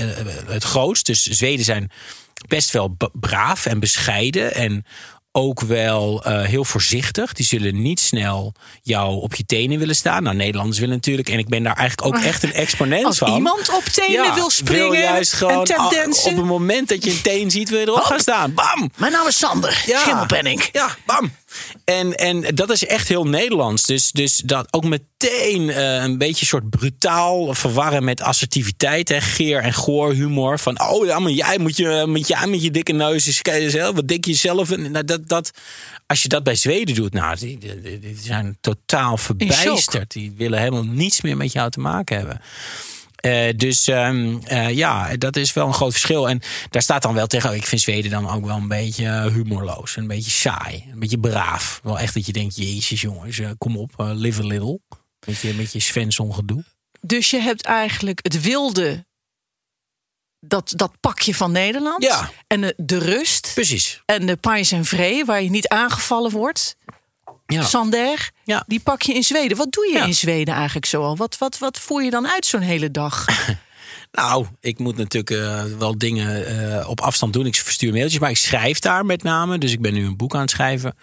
het 0.47 0.63
grootst. 0.63 1.05
Dus 1.05 1.24
Zweden 1.31 1.65
zijn 1.65 1.91
best 2.47 2.71
wel 2.71 2.97
braaf 3.13 3.65
en 3.65 3.79
bescheiden. 3.79 4.53
En 4.53 4.85
ook 5.31 5.61
wel 5.61 6.23
eh, 6.23 6.41
heel 6.41 6.65
voorzichtig. 6.65 7.33
Die 7.33 7.45
zullen 7.45 7.81
niet 7.81 7.99
snel 7.99 8.53
jou 8.81 9.21
op 9.21 9.35
je 9.35 9.45
tenen 9.45 9.79
willen 9.79 9.95
staan. 9.95 10.23
Nou, 10.23 10.35
Nederlanders 10.35 10.79
willen 10.79 10.95
natuurlijk. 10.95 11.29
En 11.29 11.39
ik 11.39 11.47
ben 11.47 11.63
daar 11.63 11.75
eigenlijk 11.75 12.15
ook 12.15 12.23
echt 12.23 12.43
een 12.43 12.53
exponent 12.53 13.05
Als 13.05 13.17
van. 13.17 13.33
iemand 13.35 13.69
op 13.69 13.83
tenen 13.83 14.33
wil 14.33 14.49
springen 14.49 14.89
Wil 14.89 14.99
juist 14.99 15.33
gewoon 15.33 15.65
en 15.65 16.09
op 16.09 16.35
het 16.35 16.45
moment 16.45 16.89
dat 16.89 17.03
je 17.03 17.11
een 17.11 17.21
teen 17.21 17.51
ziet, 17.51 17.69
wil 17.69 17.79
je 17.79 17.85
erop 17.85 17.97
Hop. 17.97 18.05
gaan 18.05 18.19
staan. 18.19 18.53
Bam! 18.53 18.91
Mijn 18.97 19.11
naam 19.11 19.27
is 19.27 19.37
Sander. 19.37 19.83
Ja. 19.85 19.99
Schimmelpenning. 19.99 20.69
Ja, 20.71 20.95
bam. 21.05 21.31
En, 21.83 22.15
en 22.15 22.55
dat 22.55 22.69
is 22.69 22.85
echt 22.85 23.07
heel 23.07 23.23
Nederlands. 23.27 23.83
Dus, 23.83 24.11
dus 24.11 24.37
dat 24.45 24.73
ook 24.73 24.83
meteen 24.83 25.69
eh, 25.69 26.03
een 26.03 26.17
beetje 26.17 26.45
soort 26.45 26.69
brutaal 26.69 27.53
verwarren 27.53 28.03
met 28.03 28.21
assertiviteit. 28.21 29.09
Hè, 29.09 29.21
geer 29.21 29.59
en 29.59 29.73
goor 29.73 30.13
humor. 30.13 30.59
Van, 30.59 30.81
oh 30.81 31.05
ja, 31.05 31.19
maar 31.19 31.31
jij 31.31 31.57
moet 31.57 31.77
je 31.77 32.03
met, 32.07 32.27
jij 32.27 32.47
met 32.47 32.63
je 32.63 32.71
dikke 32.71 32.91
neus 32.93 33.25
eens 33.27 33.41
kijken 33.41 33.71
zelf. 33.71 33.95
Wat 33.95 34.07
denk 34.07 34.25
je 34.25 34.33
zelf? 34.33 34.71
En 34.71 34.91
nou, 34.91 35.05
dat, 35.05 35.27
dat, 35.27 35.51
als 36.07 36.21
je 36.21 36.27
dat 36.27 36.43
bij 36.43 36.55
Zweden 36.55 36.95
doet, 36.95 37.13
nou, 37.13 37.35
die, 37.37 37.57
die, 37.57 37.81
die- 37.81 37.99
die 37.99 38.17
zijn 38.21 38.57
totaal 38.61 39.17
verbijsterd. 39.17 40.11
Die 40.11 40.33
willen 40.37 40.59
helemaal 40.59 40.83
niets 40.85 41.21
meer 41.21 41.37
met 41.37 41.51
jou 41.51 41.69
te 41.71 41.79
maken 41.79 42.17
hebben. 42.17 42.41
Eh, 43.25 43.49
dus 43.55 43.87
ehm, 43.87 44.37
eh, 44.43 44.69
ja, 44.69 45.17
dat 45.17 45.35
is 45.35 45.53
wel 45.53 45.67
een 45.67 45.73
groot 45.73 45.91
verschil. 45.91 46.29
En 46.29 46.41
daar 46.69 46.81
staat 46.81 47.01
dan 47.01 47.13
wel 47.13 47.27
tegen. 47.27 47.55
Ik 47.55 47.65
vind 47.65 47.81
Zweden 47.81 48.11
dan 48.11 48.29
ook 48.29 48.45
wel 48.45 48.55
een 48.55 48.67
beetje 48.67 49.05
eh, 49.05 49.25
humorloos. 49.25 49.95
Een 49.95 50.07
beetje 50.07 50.31
saai. 50.31 50.85
Een 50.91 50.99
beetje 50.99 51.19
braaf. 51.19 51.79
Wel 51.83 51.99
echt 51.99 52.13
dat 52.13 52.25
je 52.25 52.33
denkt: 52.33 52.55
Jezus, 52.55 53.01
jongens, 53.01 53.41
kom 53.57 53.77
op, 53.77 53.91
live 53.97 54.41
a 54.41 54.45
little. 54.45 54.79
Met 55.25 55.39
je, 55.39 55.53
met 55.53 55.73
je 55.73 55.79
Svensson 55.79 56.33
gedoe. 56.33 56.63
Dus 57.01 57.29
je 57.29 57.39
hebt 57.39 57.61
eigenlijk 57.61 58.19
het 58.21 58.41
wilde, 58.41 59.05
dat, 60.39 60.73
dat 60.75 60.91
pakje 60.99 61.35
van 61.35 61.51
Nederland. 61.51 62.03
Ja. 62.03 62.31
En 62.47 62.61
de, 62.61 62.73
de 62.77 62.97
rust. 62.97 63.51
Precies. 63.53 64.01
En 64.05 64.25
de 64.25 64.35
pais 64.35 64.71
en 64.71 64.85
vree, 64.85 65.25
waar 65.25 65.41
je 65.41 65.49
niet 65.49 65.67
aangevallen 65.67 66.31
wordt. 66.31 66.77
Ja. 67.45 67.63
Sander, 67.63 68.31
Ja. 68.43 68.63
die 68.67 68.79
pak 68.79 69.01
je 69.01 69.13
in 69.13 69.23
Zweden. 69.23 69.57
Wat 69.57 69.71
doe 69.71 69.87
je 69.87 69.97
Ja. 69.97 70.05
in 70.05 70.13
Zweden 70.15 70.53
eigenlijk 70.53 70.85
zoal? 70.85 71.17
Wat, 71.17 71.37
wat, 71.37 71.57
wat 71.57 71.79
voer 71.79 72.03
je 72.03 72.09
dan 72.09 72.27
uit 72.27 72.45
zo'n 72.45 72.61
hele 72.61 72.91
dag? 72.91 73.25
Nou, 74.11 74.45
ik 74.59 74.79
moet 74.79 74.97
natuurlijk 74.97 75.41
eh, 75.41 75.63
wel 75.77 75.97
dingen 75.97 76.45
eh, 76.79 76.89
op 76.89 77.01
afstand 77.01 77.33
doen. 77.33 77.45
Ik 77.45 77.55
verstuur 77.55 77.91
mailtjes, 77.93 78.19
maar 78.19 78.29
ik 78.29 78.37
schrijf 78.37 78.79
daar 78.79 79.05
met 79.05 79.23
name. 79.23 79.57
Dus 79.57 79.71
ik 79.71 79.81
ben 79.81 79.93
nu 79.93 80.05
een 80.05 80.17
boek 80.17 80.35
aan 80.35 80.41
het 80.41 80.49
schrijven. 80.49 80.95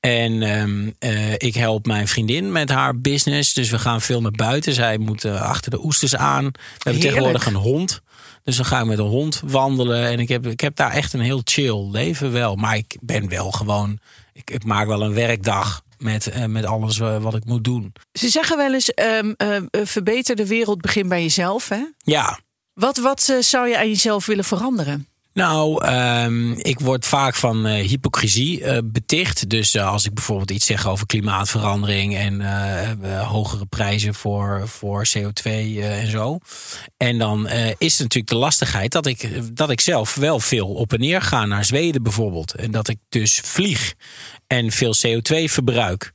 En 0.00 0.42
ehm, 0.42 0.90
eh, 0.98 1.32
ik 1.32 1.54
help 1.54 1.86
mijn 1.86 2.08
vriendin 2.08 2.52
met 2.52 2.68
haar 2.70 2.98
business. 3.00 3.54
Dus 3.54 3.70
we 3.70 3.78
gaan 3.78 4.00
veel 4.00 4.20
naar 4.20 4.30
buiten. 4.30 4.72
Zij 4.72 4.98
moet 4.98 5.24
achter 5.24 5.70
de 5.70 5.84
oesters 5.84 6.16
aan. 6.16 6.44
We 6.44 6.60
hebben 6.78 7.02
tegenwoordig 7.02 7.46
een 7.46 7.54
hond. 7.54 8.00
Dus 8.44 8.56
dan 8.56 8.64
ga 8.64 8.80
ik 8.80 8.86
met 8.86 8.98
een 8.98 9.04
hond 9.04 9.42
wandelen. 9.44 10.06
En 10.06 10.18
ik 10.18 10.28
heb, 10.28 10.46
ik 10.46 10.60
heb 10.60 10.76
daar 10.76 10.90
echt 10.92 11.12
een 11.12 11.20
heel 11.20 11.40
chill 11.44 11.88
leven 11.90 12.32
wel. 12.32 12.56
Maar 12.56 12.76
ik 12.76 12.96
ben 13.00 13.28
wel 13.28 13.50
gewoon... 13.50 13.98
Ik, 14.32 14.50
ik 14.50 14.64
maak 14.64 14.86
wel 14.86 15.02
een 15.02 15.14
werkdag 15.14 15.82
met, 15.98 16.26
eh, 16.26 16.44
met 16.44 16.64
alles 16.64 17.00
eh, 17.00 17.22
wat 17.22 17.34
ik 17.34 17.44
moet 17.44 17.64
doen. 17.64 17.92
Ze 18.12 18.28
zeggen 18.28 18.56
wel 18.56 18.72
eens, 18.74 18.94
eh, 18.94 19.18
verbeter 19.70 20.36
de 20.36 20.46
wereld, 20.46 20.80
begin 20.80 21.08
bij 21.08 21.22
jezelf. 21.22 21.68
Hè? 21.68 21.84
Ja, 21.96 22.38
Wat, 22.74 22.96
wat 22.96 23.36
zou 23.40 23.68
je 23.68 23.78
aan 23.78 23.88
jezelf 23.88 24.26
willen 24.26 24.44
veranderen? 24.44 25.08
Nou, 25.36 25.84
ehm, 25.84 26.52
ik 26.52 26.80
word 26.80 27.06
vaak 27.06 27.34
van 27.34 27.66
eh, 27.66 27.88
hypocrisie 27.88 28.64
eh, 28.64 28.78
beticht. 28.84 29.48
Dus 29.50 29.74
eh, 29.74 29.90
als 29.92 30.04
ik 30.04 30.14
bijvoorbeeld 30.14 30.50
iets 30.50 30.66
zeg 30.66 30.88
over 30.88 31.06
klimaatverandering 31.06 32.16
en 32.16 32.40
hogere 33.24 33.66
prijzen 33.66 34.14
voor, 34.14 34.68
voor 34.68 35.06
CO2 35.18 35.42
eh, 35.44 36.02
en 36.02 36.10
zo. 36.10 36.38
En 36.96 37.18
dan 37.18 37.48
is 37.78 37.98
natuurlijk 37.98 38.28
de 38.28 38.36
lastigheid 38.36 38.92
dat 38.92 39.06
ik, 39.06 39.30
dat 39.56 39.70
ik 39.70 39.80
zelf 39.80 40.14
wel 40.14 40.40
veel 40.40 40.68
op 40.68 40.92
en 40.92 41.00
neer 41.00 41.22
ga 41.22 41.44
naar 41.44 41.64
Zweden 41.64 42.02
bijvoorbeeld. 42.02 42.54
En 42.54 42.70
dat 42.70 42.88
ik 42.88 42.98
dus 43.08 43.40
vlieg 43.44 43.94
en 44.46 44.70
veel 44.70 44.94
CO2 45.06 45.44
verbruik. 45.44 46.12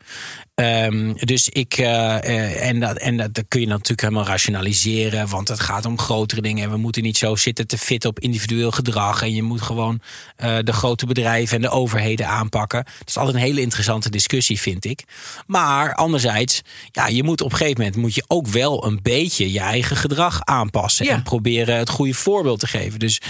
Ehm, 0.56 1.14
dus 1.14 1.50
ik, 1.50 1.78
eh, 1.78 2.16
eh, 2.24 2.68
en, 2.68 2.80
dat, 2.80 2.98
en 2.98 3.18
dat, 3.18 3.34
dat 3.34 3.46
kun 3.48 3.62
je 3.62 3.68
natuurlijk 3.68 4.02
helemaal 4.02 4.26
rationaliseren, 4.26 5.28
want 5.28 5.48
het 5.48 5.60
gaat 5.60 5.86
om 5.86 6.00
grotere 6.00 6.42
dingen. 6.42 6.64
En 6.64 6.72
we 6.72 6.78
moeten 6.78 7.04
niet 7.04 7.18
zo 7.18 7.36
zitten 7.36 7.68
te 7.68 7.78
fitten 7.78 8.10
op 8.10 8.20
individueel 8.20 8.72
gedrag. 8.72 9.22
En 9.22 9.34
je 9.34 9.44
moet 9.44 9.62
gewoon 9.62 10.02
eh, 10.36 10.58
de 10.64 10.74
grote 10.74 11.06
bedrijven 11.06 11.56
en 11.56 11.62
de 11.62 11.70
overheden 11.70 12.28
aanpakken. 12.28 12.84
Dat 12.84 13.08
is 13.08 13.18
altijd 13.18 13.36
een 13.36 13.42
hele 13.42 13.62
interessante 13.62 14.10
discussie, 14.10 14.60
vind 14.60 14.86
ik. 14.86 15.04
Maar 15.48 15.96
anderzijds, 15.96 16.62
ja, 16.92 17.08
je 17.08 17.24
moet 17.24 17.42
op 17.42 17.52
een 17.52 17.58
gegeven 17.58 17.80
moment 17.80 17.98
moet 18.00 18.16
je 18.16 18.24
ook 18.28 18.48
wel 18.48 18.86
een 18.86 19.00
beetje 19.02 19.52
je 19.52 19.60
eigen 19.60 19.96
gedrag 19.96 20.44
aanpassen. 20.44 21.06
Ja. 21.06 21.12
En 21.12 21.24
proberen 21.24 21.78
het 21.78 21.90
goede 21.90 22.14
voorbeeld 22.14 22.60
te 22.60 22.68
geven. 22.68 23.00
Dus 23.00 23.22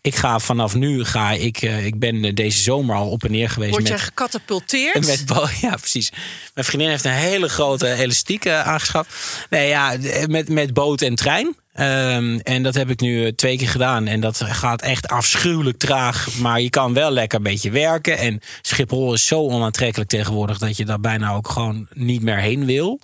ik 0.00 0.14
ga 0.14 0.38
vanaf 0.38 0.74
nu, 0.74 1.04
ga 1.04 1.32
ik, 1.32 1.62
ik 1.62 1.98
ben 1.98 2.34
deze 2.34 2.62
zomer 2.62 2.96
al 2.96 3.10
op 3.10 3.24
en 3.24 3.30
neer 3.30 3.50
geweest. 3.50 3.70
Word 3.70 3.82
met, 3.82 3.92
jij 3.92 4.00
gecatapulteerd? 4.00 4.94
en 4.94 5.06
Met 5.06 5.24
ja, 5.60 5.76
precies. 5.76 6.12
Mijn 6.54 6.65
vriendin 6.66 6.88
heeft 6.88 7.04
een 7.04 7.10
hele 7.10 7.48
grote 7.48 7.92
elastiek 7.92 8.44
eh, 8.44 8.60
aangeschaft. 8.60 9.46
Nee, 9.50 9.68
ja, 9.68 9.96
met, 10.26 10.48
met 10.48 10.74
boot 10.74 11.02
en 11.02 11.14
trein. 11.14 11.56
Ehm, 11.72 12.38
en 12.42 12.62
dat 12.62 12.74
heb 12.74 12.90
ik 12.90 13.00
nu 13.00 13.24
eh, 13.24 13.32
twee 13.32 13.56
keer 13.56 13.68
gedaan. 13.68 14.06
En 14.06 14.20
dat 14.20 14.40
gaat 14.44 14.82
echt 14.82 15.08
afschuwelijk 15.08 15.78
traag. 15.78 16.38
Maar 16.38 16.60
je 16.60 16.70
kan 16.70 16.94
wel 16.94 17.10
lekker 17.10 17.38
een 17.38 17.44
beetje 17.44 17.70
werken. 17.70 18.18
En 18.18 18.40
Schiphol 18.62 19.12
is 19.12 19.26
zo 19.26 19.40
onaantrekkelijk 19.40 20.10
tegenwoordig... 20.10 20.58
dat 20.58 20.76
je 20.76 20.84
daar 20.84 21.00
bijna 21.00 21.32
ook 21.32 21.48
gewoon 21.48 21.86
niet 21.92 22.22
meer 22.22 22.38
heen 22.38 22.64
wil. 22.64 23.00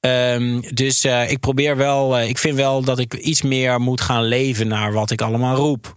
Ehm, 0.00 0.60
dus 0.60 1.04
eh, 1.04 1.30
ik 1.30 1.40
probeer 1.40 1.76
wel... 1.76 2.20
ik 2.20 2.38
vind 2.38 2.56
wel 2.56 2.82
dat 2.82 2.98
ik 2.98 3.14
iets 3.14 3.42
meer 3.42 3.80
moet 3.80 4.00
gaan 4.00 4.24
leven... 4.24 4.68
naar 4.68 4.92
wat 4.92 5.10
ik 5.10 5.20
allemaal 5.20 5.56
roep. 5.56 5.96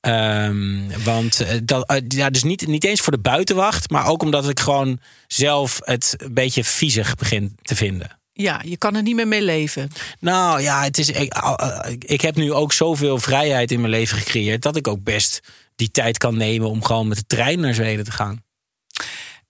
Ehm, 0.00 1.02
want 1.04 1.40
eh, 1.40 1.58
dat, 1.62 1.88
eh, 1.88 1.96
ja, 2.08 2.30
dus 2.30 2.42
niet, 2.42 2.66
niet 2.66 2.84
eens 2.84 3.00
voor 3.00 3.12
de 3.12 3.18
buitenwacht, 3.18 3.90
maar 3.90 4.06
ook 4.06 4.22
omdat 4.22 4.48
ik 4.48 4.60
gewoon 4.60 5.00
zelf 5.26 5.80
het 5.84 6.14
een 6.18 6.34
beetje 6.34 6.64
viezig 6.64 7.14
begin 7.14 7.56
te 7.62 7.76
vinden. 7.76 8.18
Ja, 8.32 8.60
je 8.64 8.76
kan 8.76 8.94
er 8.94 9.02
niet 9.02 9.14
meer 9.14 9.28
mee 9.28 9.42
leven. 9.42 9.90
Nou 10.18 10.60
ja, 10.60 10.82
het 10.82 10.98
is, 10.98 11.08
ik, 11.08 11.34
eh, 11.34 11.78
ik 11.98 12.20
heb 12.20 12.36
nu 12.36 12.52
ook 12.52 12.72
zoveel 12.72 13.18
vrijheid 13.18 13.70
in 13.70 13.80
mijn 13.80 13.92
leven 13.92 14.18
gecreëerd 14.18 14.62
dat 14.62 14.76
ik 14.76 14.88
ook 14.88 15.02
best 15.02 15.40
die 15.76 15.90
tijd 15.90 16.18
kan 16.18 16.36
nemen 16.36 16.68
om 16.68 16.84
gewoon 16.84 17.08
met 17.08 17.16
de 17.16 17.26
trein 17.26 17.60
naar 17.60 17.74
Zweden 17.74 18.04
te 18.04 18.12
gaan. 18.12 18.42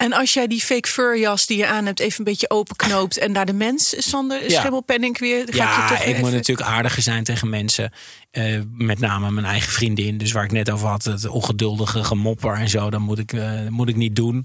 En 0.00 0.12
als 0.12 0.32
jij 0.32 0.46
die 0.46 0.60
fake 0.60 0.88
furjas 0.88 1.46
die 1.46 1.56
je 1.56 1.66
aan 1.66 1.86
hebt 1.86 2.00
even 2.00 2.18
een 2.18 2.24
beetje 2.24 2.50
openknoopt... 2.50 3.18
en 3.18 3.32
naar 3.32 3.46
de 3.46 3.52
mens, 3.52 3.94
Sander, 3.98 4.50
Ja. 4.50 4.58
Schimmelpenning 4.58 5.18
weer... 5.18 5.38
Gaat 5.38 5.54
je 5.54 5.56
Ja, 5.56 5.88
toch 5.88 5.98
ik 5.98 6.18
moet 6.18 6.32
natuurlijk 6.32 6.68
aardiger 6.68 7.02
zijn 7.02 7.24
tegen 7.24 7.48
mensen. 7.48 7.92
Eh, 8.30 8.60
met 8.72 8.98
name 8.98 9.30
mijn 9.30 9.46
eigen 9.46 9.72
vriendin. 9.72 10.18
Dus 10.18 10.32
waar 10.32 10.44
ik 10.44 10.52
net 10.52 10.70
over 10.70 10.88
had, 10.88 11.04
het 11.04 11.28
ongeduldige 11.28 12.04
gemopper 12.04 12.54
en 12.54 12.68
zo. 12.68 12.90
Dat 12.90 13.00
moet 13.00 13.18
ik, 13.18 13.32
eh, 13.32 13.68
moet 13.68 13.88
ik 13.88 13.96
niet 13.96 14.16
doen. 14.16 14.44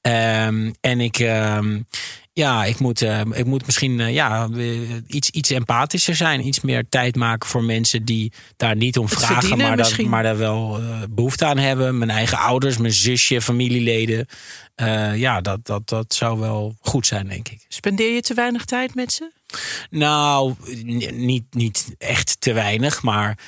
Ehm, 0.00 0.72
en 0.80 1.00
ik, 1.00 1.18
ehm, 1.18 1.80
ja, 2.34 2.64
ik 2.64 2.78
moet, 2.78 3.02
eh, 3.02 3.20
ik 3.32 3.44
moet 3.44 3.66
misschien 3.66 4.00
eh, 4.00 4.12
ja, 4.12 4.48
eh, 4.56 4.90
iets, 5.06 5.30
iets 5.30 5.50
empathischer 5.50 6.16
zijn. 6.16 6.46
Iets 6.46 6.60
meer 6.60 6.88
tijd 6.88 7.16
maken 7.16 7.48
voor 7.48 7.64
mensen 7.64 8.04
die 8.04 8.32
daar 8.56 8.76
niet 8.76 8.98
om 8.98 9.04
Het 9.04 9.14
vragen. 9.14 9.48
Maar, 9.48 9.66
daar, 9.66 9.76
misschien. 9.76 10.08
maar 10.08 10.22
daar 10.22 10.38
wel 10.38 10.78
eh, 10.78 11.02
behoefte 11.10 11.44
aan 11.44 11.58
hebben. 11.58 11.98
Mijn 11.98 12.10
eigen 12.10 12.38
ouders, 12.38 12.76
mijn 12.76 12.92
zusje, 12.92 13.42
familieleden. 13.42 14.26
Ja, 15.14 15.40
dat, 15.40 15.66
dat, 15.66 15.88
dat 15.88 16.14
zou 16.14 16.38
wel 16.38 16.76
goed 16.80 17.06
zijn, 17.06 17.28
denk 17.28 17.48
ik. 17.48 17.64
Spendeer 17.68 18.14
je 18.14 18.20
te 18.20 18.34
weinig 18.34 18.64
tijd 18.64 18.94
met 18.94 19.12
ze? 19.12 19.30
Nou, 19.90 20.54
niet, 21.12 21.44
niet 21.54 21.94
echt 21.98 22.40
te 22.40 22.52
weinig, 22.52 23.02
maar 23.02 23.38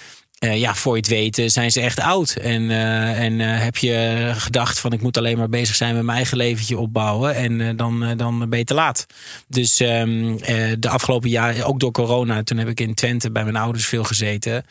eh, 0.47 0.61
ja, 0.61 0.75
voor 0.75 0.93
je 0.93 1.01
het 1.01 1.09
weten 1.09 1.51
zijn 1.51 1.71
ze 1.71 1.81
echt 1.81 2.01
oud. 2.01 2.31
En, 2.31 2.71
eh, 2.71 3.23
en 3.23 3.41
eh, 3.41 3.63
heb 3.63 3.77
je 3.77 4.33
gedacht 4.37 4.79
van 4.79 4.93
ik 4.93 5.03
moet 5.03 5.17
alleen 5.17 5.39
maar 5.39 5.49
bezig 5.49 5.77
zijn 5.77 5.95
met 5.95 6.05
mijn 6.05 6.17
eigen 6.17 6.37
leventje 6.37 6.79
opbouwen. 6.79 7.35
En 7.35 7.77
dan, 7.77 8.17
dan 8.17 8.49
ben 8.49 8.59
je 8.59 8.65
te 8.65 8.75
laat. 8.75 9.07
Dus 9.49 9.81
ehm, 9.81 10.37
eh, 10.37 10.73
de 10.79 10.89
afgelopen 10.89 11.29
jaren, 11.29 11.67
ook 11.67 11.81
door 11.81 11.93
corona, 11.93 12.43
toen 12.43 12.59
heb 12.59 12.69
ik 12.69 12.81
in 12.81 12.95
Twente 12.95 13.31
bij 13.31 13.45
mijn 13.45 13.57
ouders 13.57 13.87
veel 13.87 14.05
gezeten. 14.05 14.65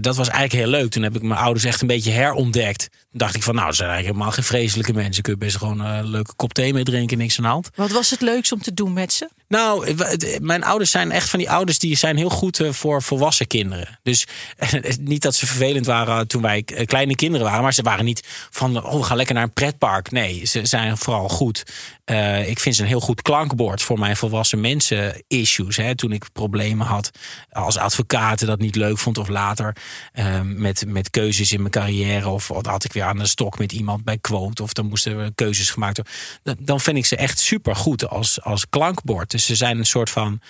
Dat 0.00 0.16
was 0.16 0.28
eigenlijk 0.28 0.52
heel 0.52 0.80
leuk. 0.80 0.90
Toen 0.90 1.02
heb 1.02 1.16
ik 1.16 1.22
mijn 1.22 1.40
ouders 1.40 1.64
echt 1.64 1.80
een 1.80 1.86
beetje 1.86 2.10
herontdekt. 2.10 2.88
Toen 2.90 3.18
dacht 3.18 3.34
ik 3.34 3.42
van 3.42 3.54
nou, 3.54 3.70
ze 3.70 3.74
zijn 3.74 3.88
eigenlijk 3.88 4.16
helemaal 4.16 4.36
geen 4.36 4.58
vreselijke 4.58 4.92
mensen. 4.92 5.22
Kun 5.22 5.32
je 5.32 5.38
best 5.38 5.56
gewoon 5.56 5.80
een 5.80 6.06
leuke 6.06 6.32
kop 6.36 6.52
thee 6.54 6.72
mee 6.72 6.84
drinken, 6.84 7.18
niks 7.18 7.36
aan 7.36 7.44
de 7.44 7.50
hand. 7.50 7.70
Wat 7.74 7.90
was 7.90 8.10
het 8.10 8.20
leukst 8.20 8.52
om 8.52 8.62
te 8.62 8.74
doen 8.74 8.92
met 8.92 9.12
ze? 9.12 9.28
Nou, 9.54 9.86
het- 10.04 10.38
mijn 10.42 10.64
ouders 10.64 10.90
zijn 10.90 11.10
echt 11.12 11.28
van 11.30 11.38
die 11.38 11.50
ouders 11.50 11.78
die 11.78 11.96
zijn 11.96 12.16
heel 12.16 12.28
goed 12.30 12.60
eh, 12.60 12.72
voor 12.72 13.02
volwassen 13.02 13.46
kinderen. 13.46 13.98
Dus 14.02 14.26
eh, 14.56 14.68
niet 15.00 15.22
dat 15.22 15.34
ze 15.34 15.46
vervelend 15.46 15.86
waren 15.86 16.26
toen 16.28 16.42
wij 16.42 16.62
eh, 16.66 16.86
kleine 16.86 17.14
kinderen 17.14 17.46
waren, 17.46 17.62
maar 17.62 17.74
ze 17.74 17.82
waren 17.82 18.04
niet 18.04 18.22
van 18.50 18.84
oh, 18.84 18.96
we 18.96 19.02
gaan 19.02 19.16
lekker 19.16 19.34
naar 19.34 19.44
een 19.44 19.52
pretpark. 19.52 20.10
Nee, 20.10 20.44
ze 20.44 20.66
zijn 20.66 20.96
vooral 20.98 21.28
goed. 21.28 21.62
Eh, 22.04 22.48
ik 22.48 22.60
vind 22.60 22.74
ze 22.76 22.82
een 22.82 22.88
heel 22.88 23.00
goed 23.00 23.22
klankbord 23.22 23.82
voor 23.82 23.98
mijn 23.98 24.16
volwassen 24.16 24.60
mensen 24.60 25.22
issues. 25.28 25.76
Hè. 25.76 25.94
Toen 25.94 26.12
ik 26.12 26.24
problemen 26.32 26.86
had 26.86 27.10
als 27.50 27.76
advocaat 27.78 28.46
dat 28.46 28.58
niet 28.58 28.76
leuk 28.76 28.98
vond 28.98 29.18
of 29.18 29.28
later 29.28 29.76
eh, 30.12 30.40
met, 30.42 30.84
met 30.86 31.10
keuzes 31.10 31.52
in 31.52 31.58
mijn 31.60 31.70
carrière 31.72 32.28
of 32.28 32.50
of 32.50 32.66
had 32.66 32.84
ik 32.84 32.92
weer 32.92 33.02
aan 33.04 33.18
de 33.18 33.26
stok 33.26 33.58
met 33.58 33.72
iemand 33.72 34.04
bij 34.04 34.18
quote 34.18 34.62
of 34.62 34.72
dan 34.72 34.86
moesten 34.86 35.18
er 35.18 35.30
keuzes 35.34 35.70
gemaakt 35.70 35.96
worden. 35.96 36.14
Dan- 36.42 36.56
Dan 36.60 36.80
vind 36.80 36.96
ik 36.96 37.06
ze 37.06 37.16
echt 37.16 37.38
super 37.38 37.76
goed 37.76 38.08
als, 38.08 38.42
als 38.42 38.68
klankbord. 38.68 39.30
Dus 39.30 39.43
ze 39.44 39.54
zijn 39.54 39.78
een 39.78 39.86
soort 39.86 40.10
van 40.10 40.40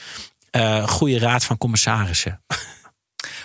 eh, 0.51 0.89
goede 0.89 1.19
raad 1.19 1.45
van 1.45 1.59
commissarissen. 1.59 2.43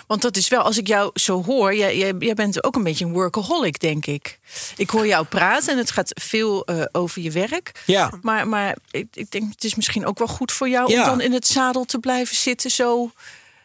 Want 0.06 0.22
dat 0.22 0.36
is 0.36 0.48
wel, 0.48 0.60
als 0.62 0.78
ik 0.78 0.86
jou 0.86 1.10
zo 1.14 1.44
hoor, 1.44 1.74
jij, 1.74 1.96
jij, 1.98 2.14
jij 2.18 2.34
bent 2.34 2.64
ook 2.64 2.76
een 2.76 2.82
beetje 2.82 3.04
een 3.04 3.12
workaholic, 3.12 3.80
denk 3.80 4.06
ik. 4.06 4.38
Ik 4.76 4.90
hoor 4.90 5.06
jou 5.06 5.24
praten 5.26 5.72
en 5.72 5.78
het 5.78 5.90
gaat 5.90 6.10
veel 6.20 6.64
eh, 6.64 6.82
over 6.92 7.22
je 7.22 7.30
werk. 7.30 7.82
Ja. 7.86 8.12
Maar, 8.22 8.48
maar 8.48 8.76
ik, 8.90 9.06
ik 9.12 9.30
denk, 9.30 9.52
het 9.52 9.64
is 9.64 9.74
misschien 9.74 10.06
ook 10.06 10.18
wel 10.18 10.26
goed 10.28 10.52
voor 10.52 10.68
jou 10.68 10.92
Ja. 10.92 11.00
om 11.00 11.06
dan 11.08 11.20
in 11.20 11.32
het 11.32 11.46
zadel 11.46 11.84
te 11.84 11.98
blijven 11.98 12.36
zitten 12.36 12.70
zo. 12.70 13.10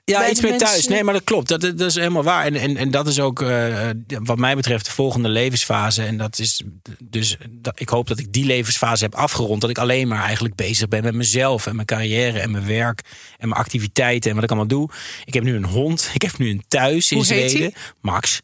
Ja, 0.06 0.30
iets 0.30 0.42
meer 0.42 0.58
thuis. 0.58 0.88
Nee, 0.88 1.04
maar 1.04 1.14
dat 1.14 1.24
klopt. 1.24 1.48
Dat, 1.48 1.62
dat 1.62 1.80
is 1.82 1.96
helemaal 1.96 2.24
waar. 2.24 2.46
En, 2.46 2.56
en, 2.56 2.78
en 2.78 2.92
dat 2.92 3.08
is 3.08 3.20
ook, 3.20 3.42
eh, 3.42 3.90
wat 4.08 4.38
mij 4.38 4.56
betreft, 4.56 4.86
de 4.86 4.92
volgende 4.92 5.30
levensfase. 5.30 6.04
En 6.04 6.18
dat 6.18 6.40
is 6.40 6.62
dus, 7.00 7.38
dat, 7.50 7.80
ik 7.80 7.90
hoop 7.90 8.08
dat 8.08 8.20
ik 8.20 8.34
die 8.34 8.46
levensfase 8.46 9.04
heb 9.04 9.16
afgerond. 9.16 9.62
Dat 9.62 9.70
ik 9.70 9.78
alleen 9.78 10.08
maar 10.08 10.24
eigenlijk 10.24 10.56
bezig 10.56 10.88
ben 10.88 11.04
met 11.04 11.14
mezelf 11.14 11.68
en 11.68 11.76
mijn 11.76 11.88
carrière 11.88 12.40
en 12.40 12.52
mijn 12.52 12.68
werk 12.68 13.02
en 13.38 13.50
mijn 13.50 13.62
activiteiten 13.62 14.30
en 14.30 14.36
wat 14.36 14.44
ik 14.44 14.50
allemaal 14.50 14.68
doe. 14.68 14.90
Ik 15.26 15.34
heb 15.34 15.44
nu 15.44 15.56
een 15.56 15.66
hond. 15.66 16.10
Ik 16.14 16.22
heb 16.22 16.38
nu 16.38 16.50
een 16.50 16.64
thuis 16.68 17.12
in 17.12 17.18
Hoe 17.18 17.26
Zweden. 17.26 17.74
Max. 18.02 18.40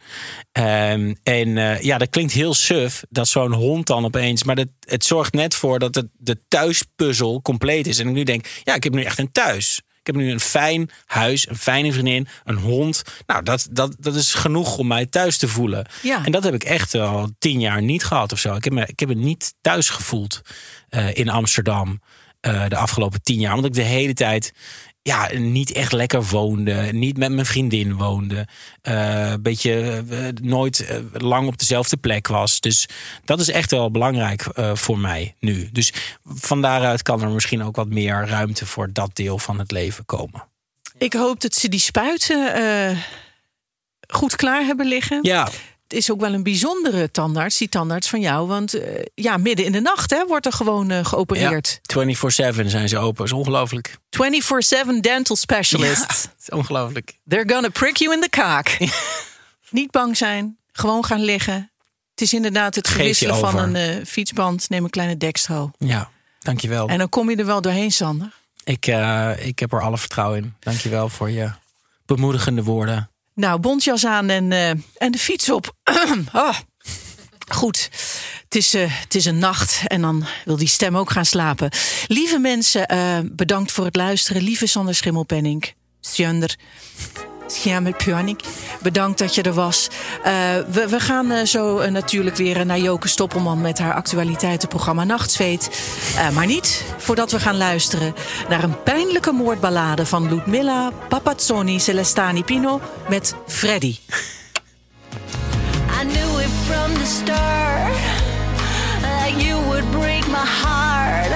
Ehm, 0.52 1.14
en 1.24 1.58
eh, 1.58 1.82
ja, 1.82 1.98
dat 1.98 2.10
klinkt 2.10 2.34
heel 2.34 2.54
suf 2.54 3.04
dat 3.10 3.28
zo'n 3.28 3.54
hond 3.54 3.88
dan 3.88 4.06
opeens. 4.06 4.44
Maar 4.44 4.56
dat, 4.56 4.68
het 4.80 5.06
zorgt 5.06 5.34
net 5.34 5.56
voor 5.56 5.80
dat 5.80 5.96
het, 5.96 6.08
de 6.18 6.38
thuispuzzel 6.48 7.42
compleet 7.42 7.88
is. 7.88 8.00
En 8.00 8.08
ik 8.08 8.14
nu 8.14 8.24
denk, 8.24 8.46
ja, 8.64 8.76
ik 8.76 8.84
heb 8.84 8.94
nu 8.94 9.04
echt 9.04 9.20
een 9.20 9.32
thuis. 9.32 9.82
Ik 10.02 10.08
heb 10.08 10.16
nu 10.16 10.32
een 10.32 10.40
fijn 10.40 10.90
huis, 11.06 11.50
een 11.50 11.58
fijne 11.58 11.92
vriendin, 11.92 12.28
een 12.44 12.58
hond. 12.58 13.04
Nou, 13.26 13.44
dat, 13.44 13.68
dat, 13.72 13.96
dat 14.00 14.16
is 14.16 14.34
genoeg 14.34 14.78
om 14.78 14.88
mij 14.88 15.06
thuis 15.06 15.38
te 15.38 15.48
voelen. 15.48 15.86
Ja. 16.02 16.26
En 16.26 16.32
dat 16.32 16.44
heb 16.44 16.54
ik 16.54 16.64
echt 16.64 16.96
al 16.96 17.30
tien 17.40 17.60
jaar 17.60 17.82
niet 17.82 18.04
gehad 18.04 18.32
of 18.32 18.40
zo. 18.40 18.56
Ik 18.56 18.64
heb 18.64 18.74
me, 18.74 18.86
ik 18.86 19.00
heb 19.00 19.10
me 19.10 19.16
niet 19.16 19.54
thuis 19.62 19.90
gevoeld 19.90 20.42
eh, 20.90 21.16
in 21.16 21.30
Amsterdam 21.30 22.02
eh, 22.40 22.68
de 22.68 22.76
afgelopen 22.76 23.22
tien 23.22 23.40
jaar. 23.40 23.54
Omdat 23.54 23.70
ik 23.70 23.76
de 23.76 23.90
hele 23.90 24.14
tijd 24.14 24.54
ja, 25.04 25.30
niet 25.34 25.72
echt 25.72 25.92
lekker 25.92 26.24
woonde. 26.24 26.74
Niet 26.92 27.18
met 27.18 27.32
mijn 27.32 27.46
vriendin 27.46 27.96
woonde. 27.98 28.48
eh, 28.82 29.32
Een 29.32 29.42
beetje 29.42 30.04
eh, 30.10 30.18
nooit 30.42 30.86
eh, 30.86 30.98
lang 31.12 31.48
op 31.48 31.58
dezelfde 31.58 31.98
plek 31.98 32.28
was. 32.28 32.60
Dus 32.60 32.86
dat 33.26 33.40
is 33.40 33.50
echt 33.50 33.72
wel 33.72 33.92
belangrijk 33.92 34.42
eh, 34.46 34.76
voor 34.76 34.98
mij 35.00 35.36
nu. 35.40 35.70
Dus 35.72 35.94
van 36.26 36.62
daaruit 36.62 37.02
kan 37.02 37.22
er 37.22 37.30
misschien 37.30 37.64
ook 37.64 37.76
wat 37.76 37.88
meer 37.90 38.28
ruimte 38.28 38.66
voor 38.66 38.90
dat 38.94 39.10
deel 39.16 39.38
van 39.38 39.60
het 39.60 39.72
leven 39.72 40.06
komen. 40.06 40.44
Ik 40.98 41.14
hoop 41.14 41.42
dat 41.42 41.56
ze 41.56 41.70
die 41.70 41.80
spuiten 41.80 42.54
eh, 42.56 42.98
goed 44.08 44.36
klaar 44.36 44.62
hebben 44.66 44.86
liggen. 44.88 45.20
Ja, 45.22 45.50
is 45.94 46.12
ook 46.12 46.20
wel 46.20 46.34
een 46.34 46.44
bijzondere 46.44 47.12
tandarts, 47.12 47.58
die 47.58 47.70
tandarts 47.70 48.10
van 48.10 48.20
jou. 48.20 48.48
Want 48.48 48.74
eh, 48.74 49.06
ja, 49.16 49.38
midden 49.38 49.66
in 49.66 49.72
de 49.72 49.80
nacht 49.80 50.10
hè, 50.12 50.26
wordt 50.28 50.46
er 50.46 50.54
gewoon 50.54 50.92
eh, 50.92 51.06
geopereerd. 51.06 51.80
24-7 51.82 52.66
zijn 52.66 52.90
ze 52.90 52.98
open. 52.98 53.16
Dat 53.16 53.26
is 53.26 53.32
ongelooflijk. 53.32 53.98
24-7 54.96 55.00
dental 55.02 55.36
specialist. 55.36 56.30
Is 56.42 56.50
ongelooflijk. 56.50 57.18
They're 57.28 57.54
gonna 57.54 57.70
prick 57.70 57.98
you 57.98 58.14
in 58.14 58.22
the 58.22 58.30
kaak. 58.30 58.78
Niet 59.70 59.92
bang 59.92 60.18
zijn, 60.18 60.58
gewoon 60.72 61.06
gaan 61.06 61.22
liggen. 61.22 61.72
Het 62.12 62.22
is 62.22 62.34
inderdaad 62.34 62.76
het 62.76 62.88
verwisselen 62.88 63.38
van 63.38 63.58
een 63.58 63.76
eh, 63.76 64.06
fietsband. 64.06 64.70
Neem 64.70 64.84
een 64.84 64.90
kleine 64.90 65.18
dextro. 65.18 65.72
Ja, 65.78 66.10
dankjewel. 66.40 66.88
En 66.88 66.98
dan 66.98 67.10
kom 67.10 67.30
je 67.30 67.36
er 67.36 67.46
wel 67.46 67.62
doorheen, 67.62 67.92
Sander. 67.92 68.40
Ik, 68.64 68.86
ik 69.38 69.60
heb 69.60 69.74
er 69.74 69.82
alle 69.82 69.98
vertrouwen 69.98 70.38
in. 70.38 70.54
Dankjewel 70.60 71.10
voor 71.10 71.30
je 71.30 71.52
bemoedigende 72.06 72.64
woorden. 72.64 73.11
Nou, 73.36 73.60
bontjas 73.60 74.06
aan 74.06 74.30
en, 74.30 74.52
eh, 74.52 74.70
en 74.98 75.12
de 75.12 75.18
fiets 75.18 75.50
op. 75.50 75.76
Ah, 76.32 76.58
Goed. 77.52 77.90
Het 78.44 78.56
is, 78.56 78.74
eh, 78.74 79.02
het 79.02 79.16
is 79.16 79.26
een 79.26 79.38
nacht 79.38 79.82
en 79.88 80.02
dan 80.02 80.26
wil 80.46 80.58
die 80.58 80.68
stem 80.68 80.98
ook 80.98 81.12
gaan 81.12 81.26
slapen. 81.26 81.70
Lieve 82.08 82.40
mensen, 82.40 82.88
eh, 82.88 83.20
bedankt 83.24 83.72
voor 83.72 83.86
het 83.86 83.96
luisteren. 83.96 84.42
Lieve 84.42 84.66
Sander 84.66 84.96
Schimmelpenning. 84.96 85.74
Sjönder. 86.02 86.56
Schimmelpenning. 87.52 88.40
Bedankt 88.82 89.20
dat 89.20 89.36
je 89.36 89.42
er 89.42 89.54
was. 89.54 89.90
Eh, 90.24 90.34
we, 90.72 90.88
we 90.90 91.00
gaan 91.00 91.32
eh, 91.32 91.46
zo 91.46 91.78
eh, 91.78 91.92
natuurlijk 91.92 92.36
weer 92.36 92.66
naar 92.66 92.80
Joke 92.80 93.08
Stoppelman... 93.08 93.62
met 93.62 93.80
haar 93.80 93.94
actualiteitenprogramma 93.94 95.04
Nachtzweet. 95.04 95.70
Maar 96.34 96.46
niet 96.46 96.84
voordat 96.98 97.32
we 97.32 97.40
gaan 97.40 97.58
luisteren 97.58 98.16
naar 98.50 98.64
een 98.64 98.84
pijnlijke 98.84 99.32
moordballade... 99.32 100.06
van 100.06 100.30
Ludmilla 100.30 100.92
Papazzoni 101.10 101.80
Celestani 101.80 102.44
Pino 102.44 102.82
met 103.10 103.36
Freddy. 103.48 103.96
I 106.02 106.04
knew 106.04 106.40
it 106.40 106.50
from 106.68 106.94
the 106.94 107.06
start 107.06 107.94
that 109.02 109.42
you 109.42 109.66
would 109.68 109.92
break 109.92 110.28
my 110.28 110.46
heart 110.46 111.32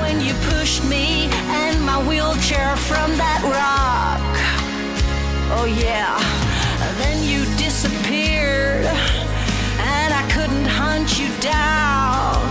when 0.00 0.20
you 0.24 0.34
pushed 0.48 0.84
me 0.84 1.28
and 1.50 1.84
my 1.84 1.98
wheelchair 2.08 2.76
from 2.76 3.16
that 3.16 3.40
rock. 3.42 4.63
Oh, 5.56 5.66
yeah. 5.66 6.18
Then 6.98 7.22
you 7.22 7.44
disappeared 7.56 8.84
and 8.84 10.10
I 10.12 10.22
couldn't 10.34 10.66
hunt 10.66 11.18
you 11.18 11.28
down. 11.40 12.42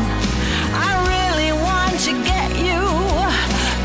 I 0.87 0.91
really 1.11 1.51
want 1.51 1.99
to 2.07 2.13
get 2.23 2.49
you, 2.67 2.81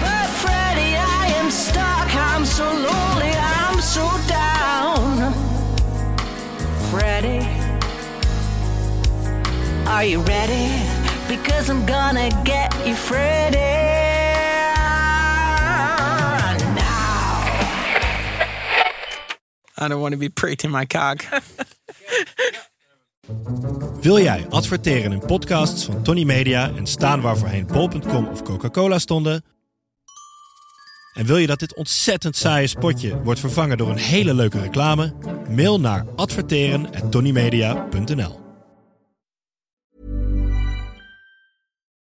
but 0.05 0.27
Freddie, 0.43 0.97
I 0.97 1.27
am 1.41 1.51
stuck. 1.51 2.09
I'm 2.15 2.45
so 2.45 2.65
lonely, 2.65 3.35
I'm 3.61 3.81
so 3.81 4.07
down. 4.29 5.33
Freddie, 6.91 7.47
are 9.87 10.05
you 10.05 10.21
ready? 10.21 10.67
Because 11.29 11.69
I'm 11.69 11.85
gonna 11.87 12.31
get 12.45 12.73
you, 12.87 12.95
Freddie. 12.95 13.78
I 19.81 19.89
don't 19.89 20.01
want 20.01 20.13
to 20.13 20.19
be 20.19 20.29
pricked 20.29 20.65
in 20.65 20.71
my 20.71 20.87
kaak. 20.87 21.29
Wil 24.01 24.21
jij 24.21 24.47
adverteren 24.49 25.13
in 25.13 25.19
podcasts 25.19 25.85
van 25.85 26.03
Tony 26.03 26.25
Media 26.25 26.71
en 26.77 26.87
staan 26.87 27.21
waar 27.21 27.39
voorheen 27.39 27.67
bol.com 27.67 28.27
of 28.27 28.43
Coca-Cola 28.43 28.99
stonden? 28.99 29.45
En 31.13 31.27
wil 31.27 31.37
je 31.37 31.47
dat 31.47 31.59
dit 31.59 31.75
ontzettend 31.75 32.37
saaie 32.37 32.67
spotje 32.67 33.23
wordt 33.23 33.41
vervangen 33.41 33.77
door 33.77 33.91
een 33.91 33.97
hele 33.97 34.35
leuke 34.35 34.61
reclame? 34.61 35.15
Mail 35.49 35.81
naar 35.81 36.07
adverteren@tonymedia.nl. 36.17 38.41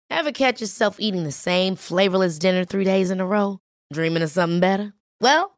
Ever 0.07 0.33
catch 0.33 0.59
yourself 0.59 0.99
eating 0.99 1.24
the 1.24 1.31
same 1.31 1.76
flavorless 1.76 2.39
dinner 2.39 2.66
three 2.66 2.85
days 2.85 3.11
in 3.11 3.20
a 3.20 3.24
row? 3.24 3.57
Dreaming 3.89 4.24
of 4.24 4.31
something 4.31 4.61
better? 4.61 4.97
Well, 5.16 5.57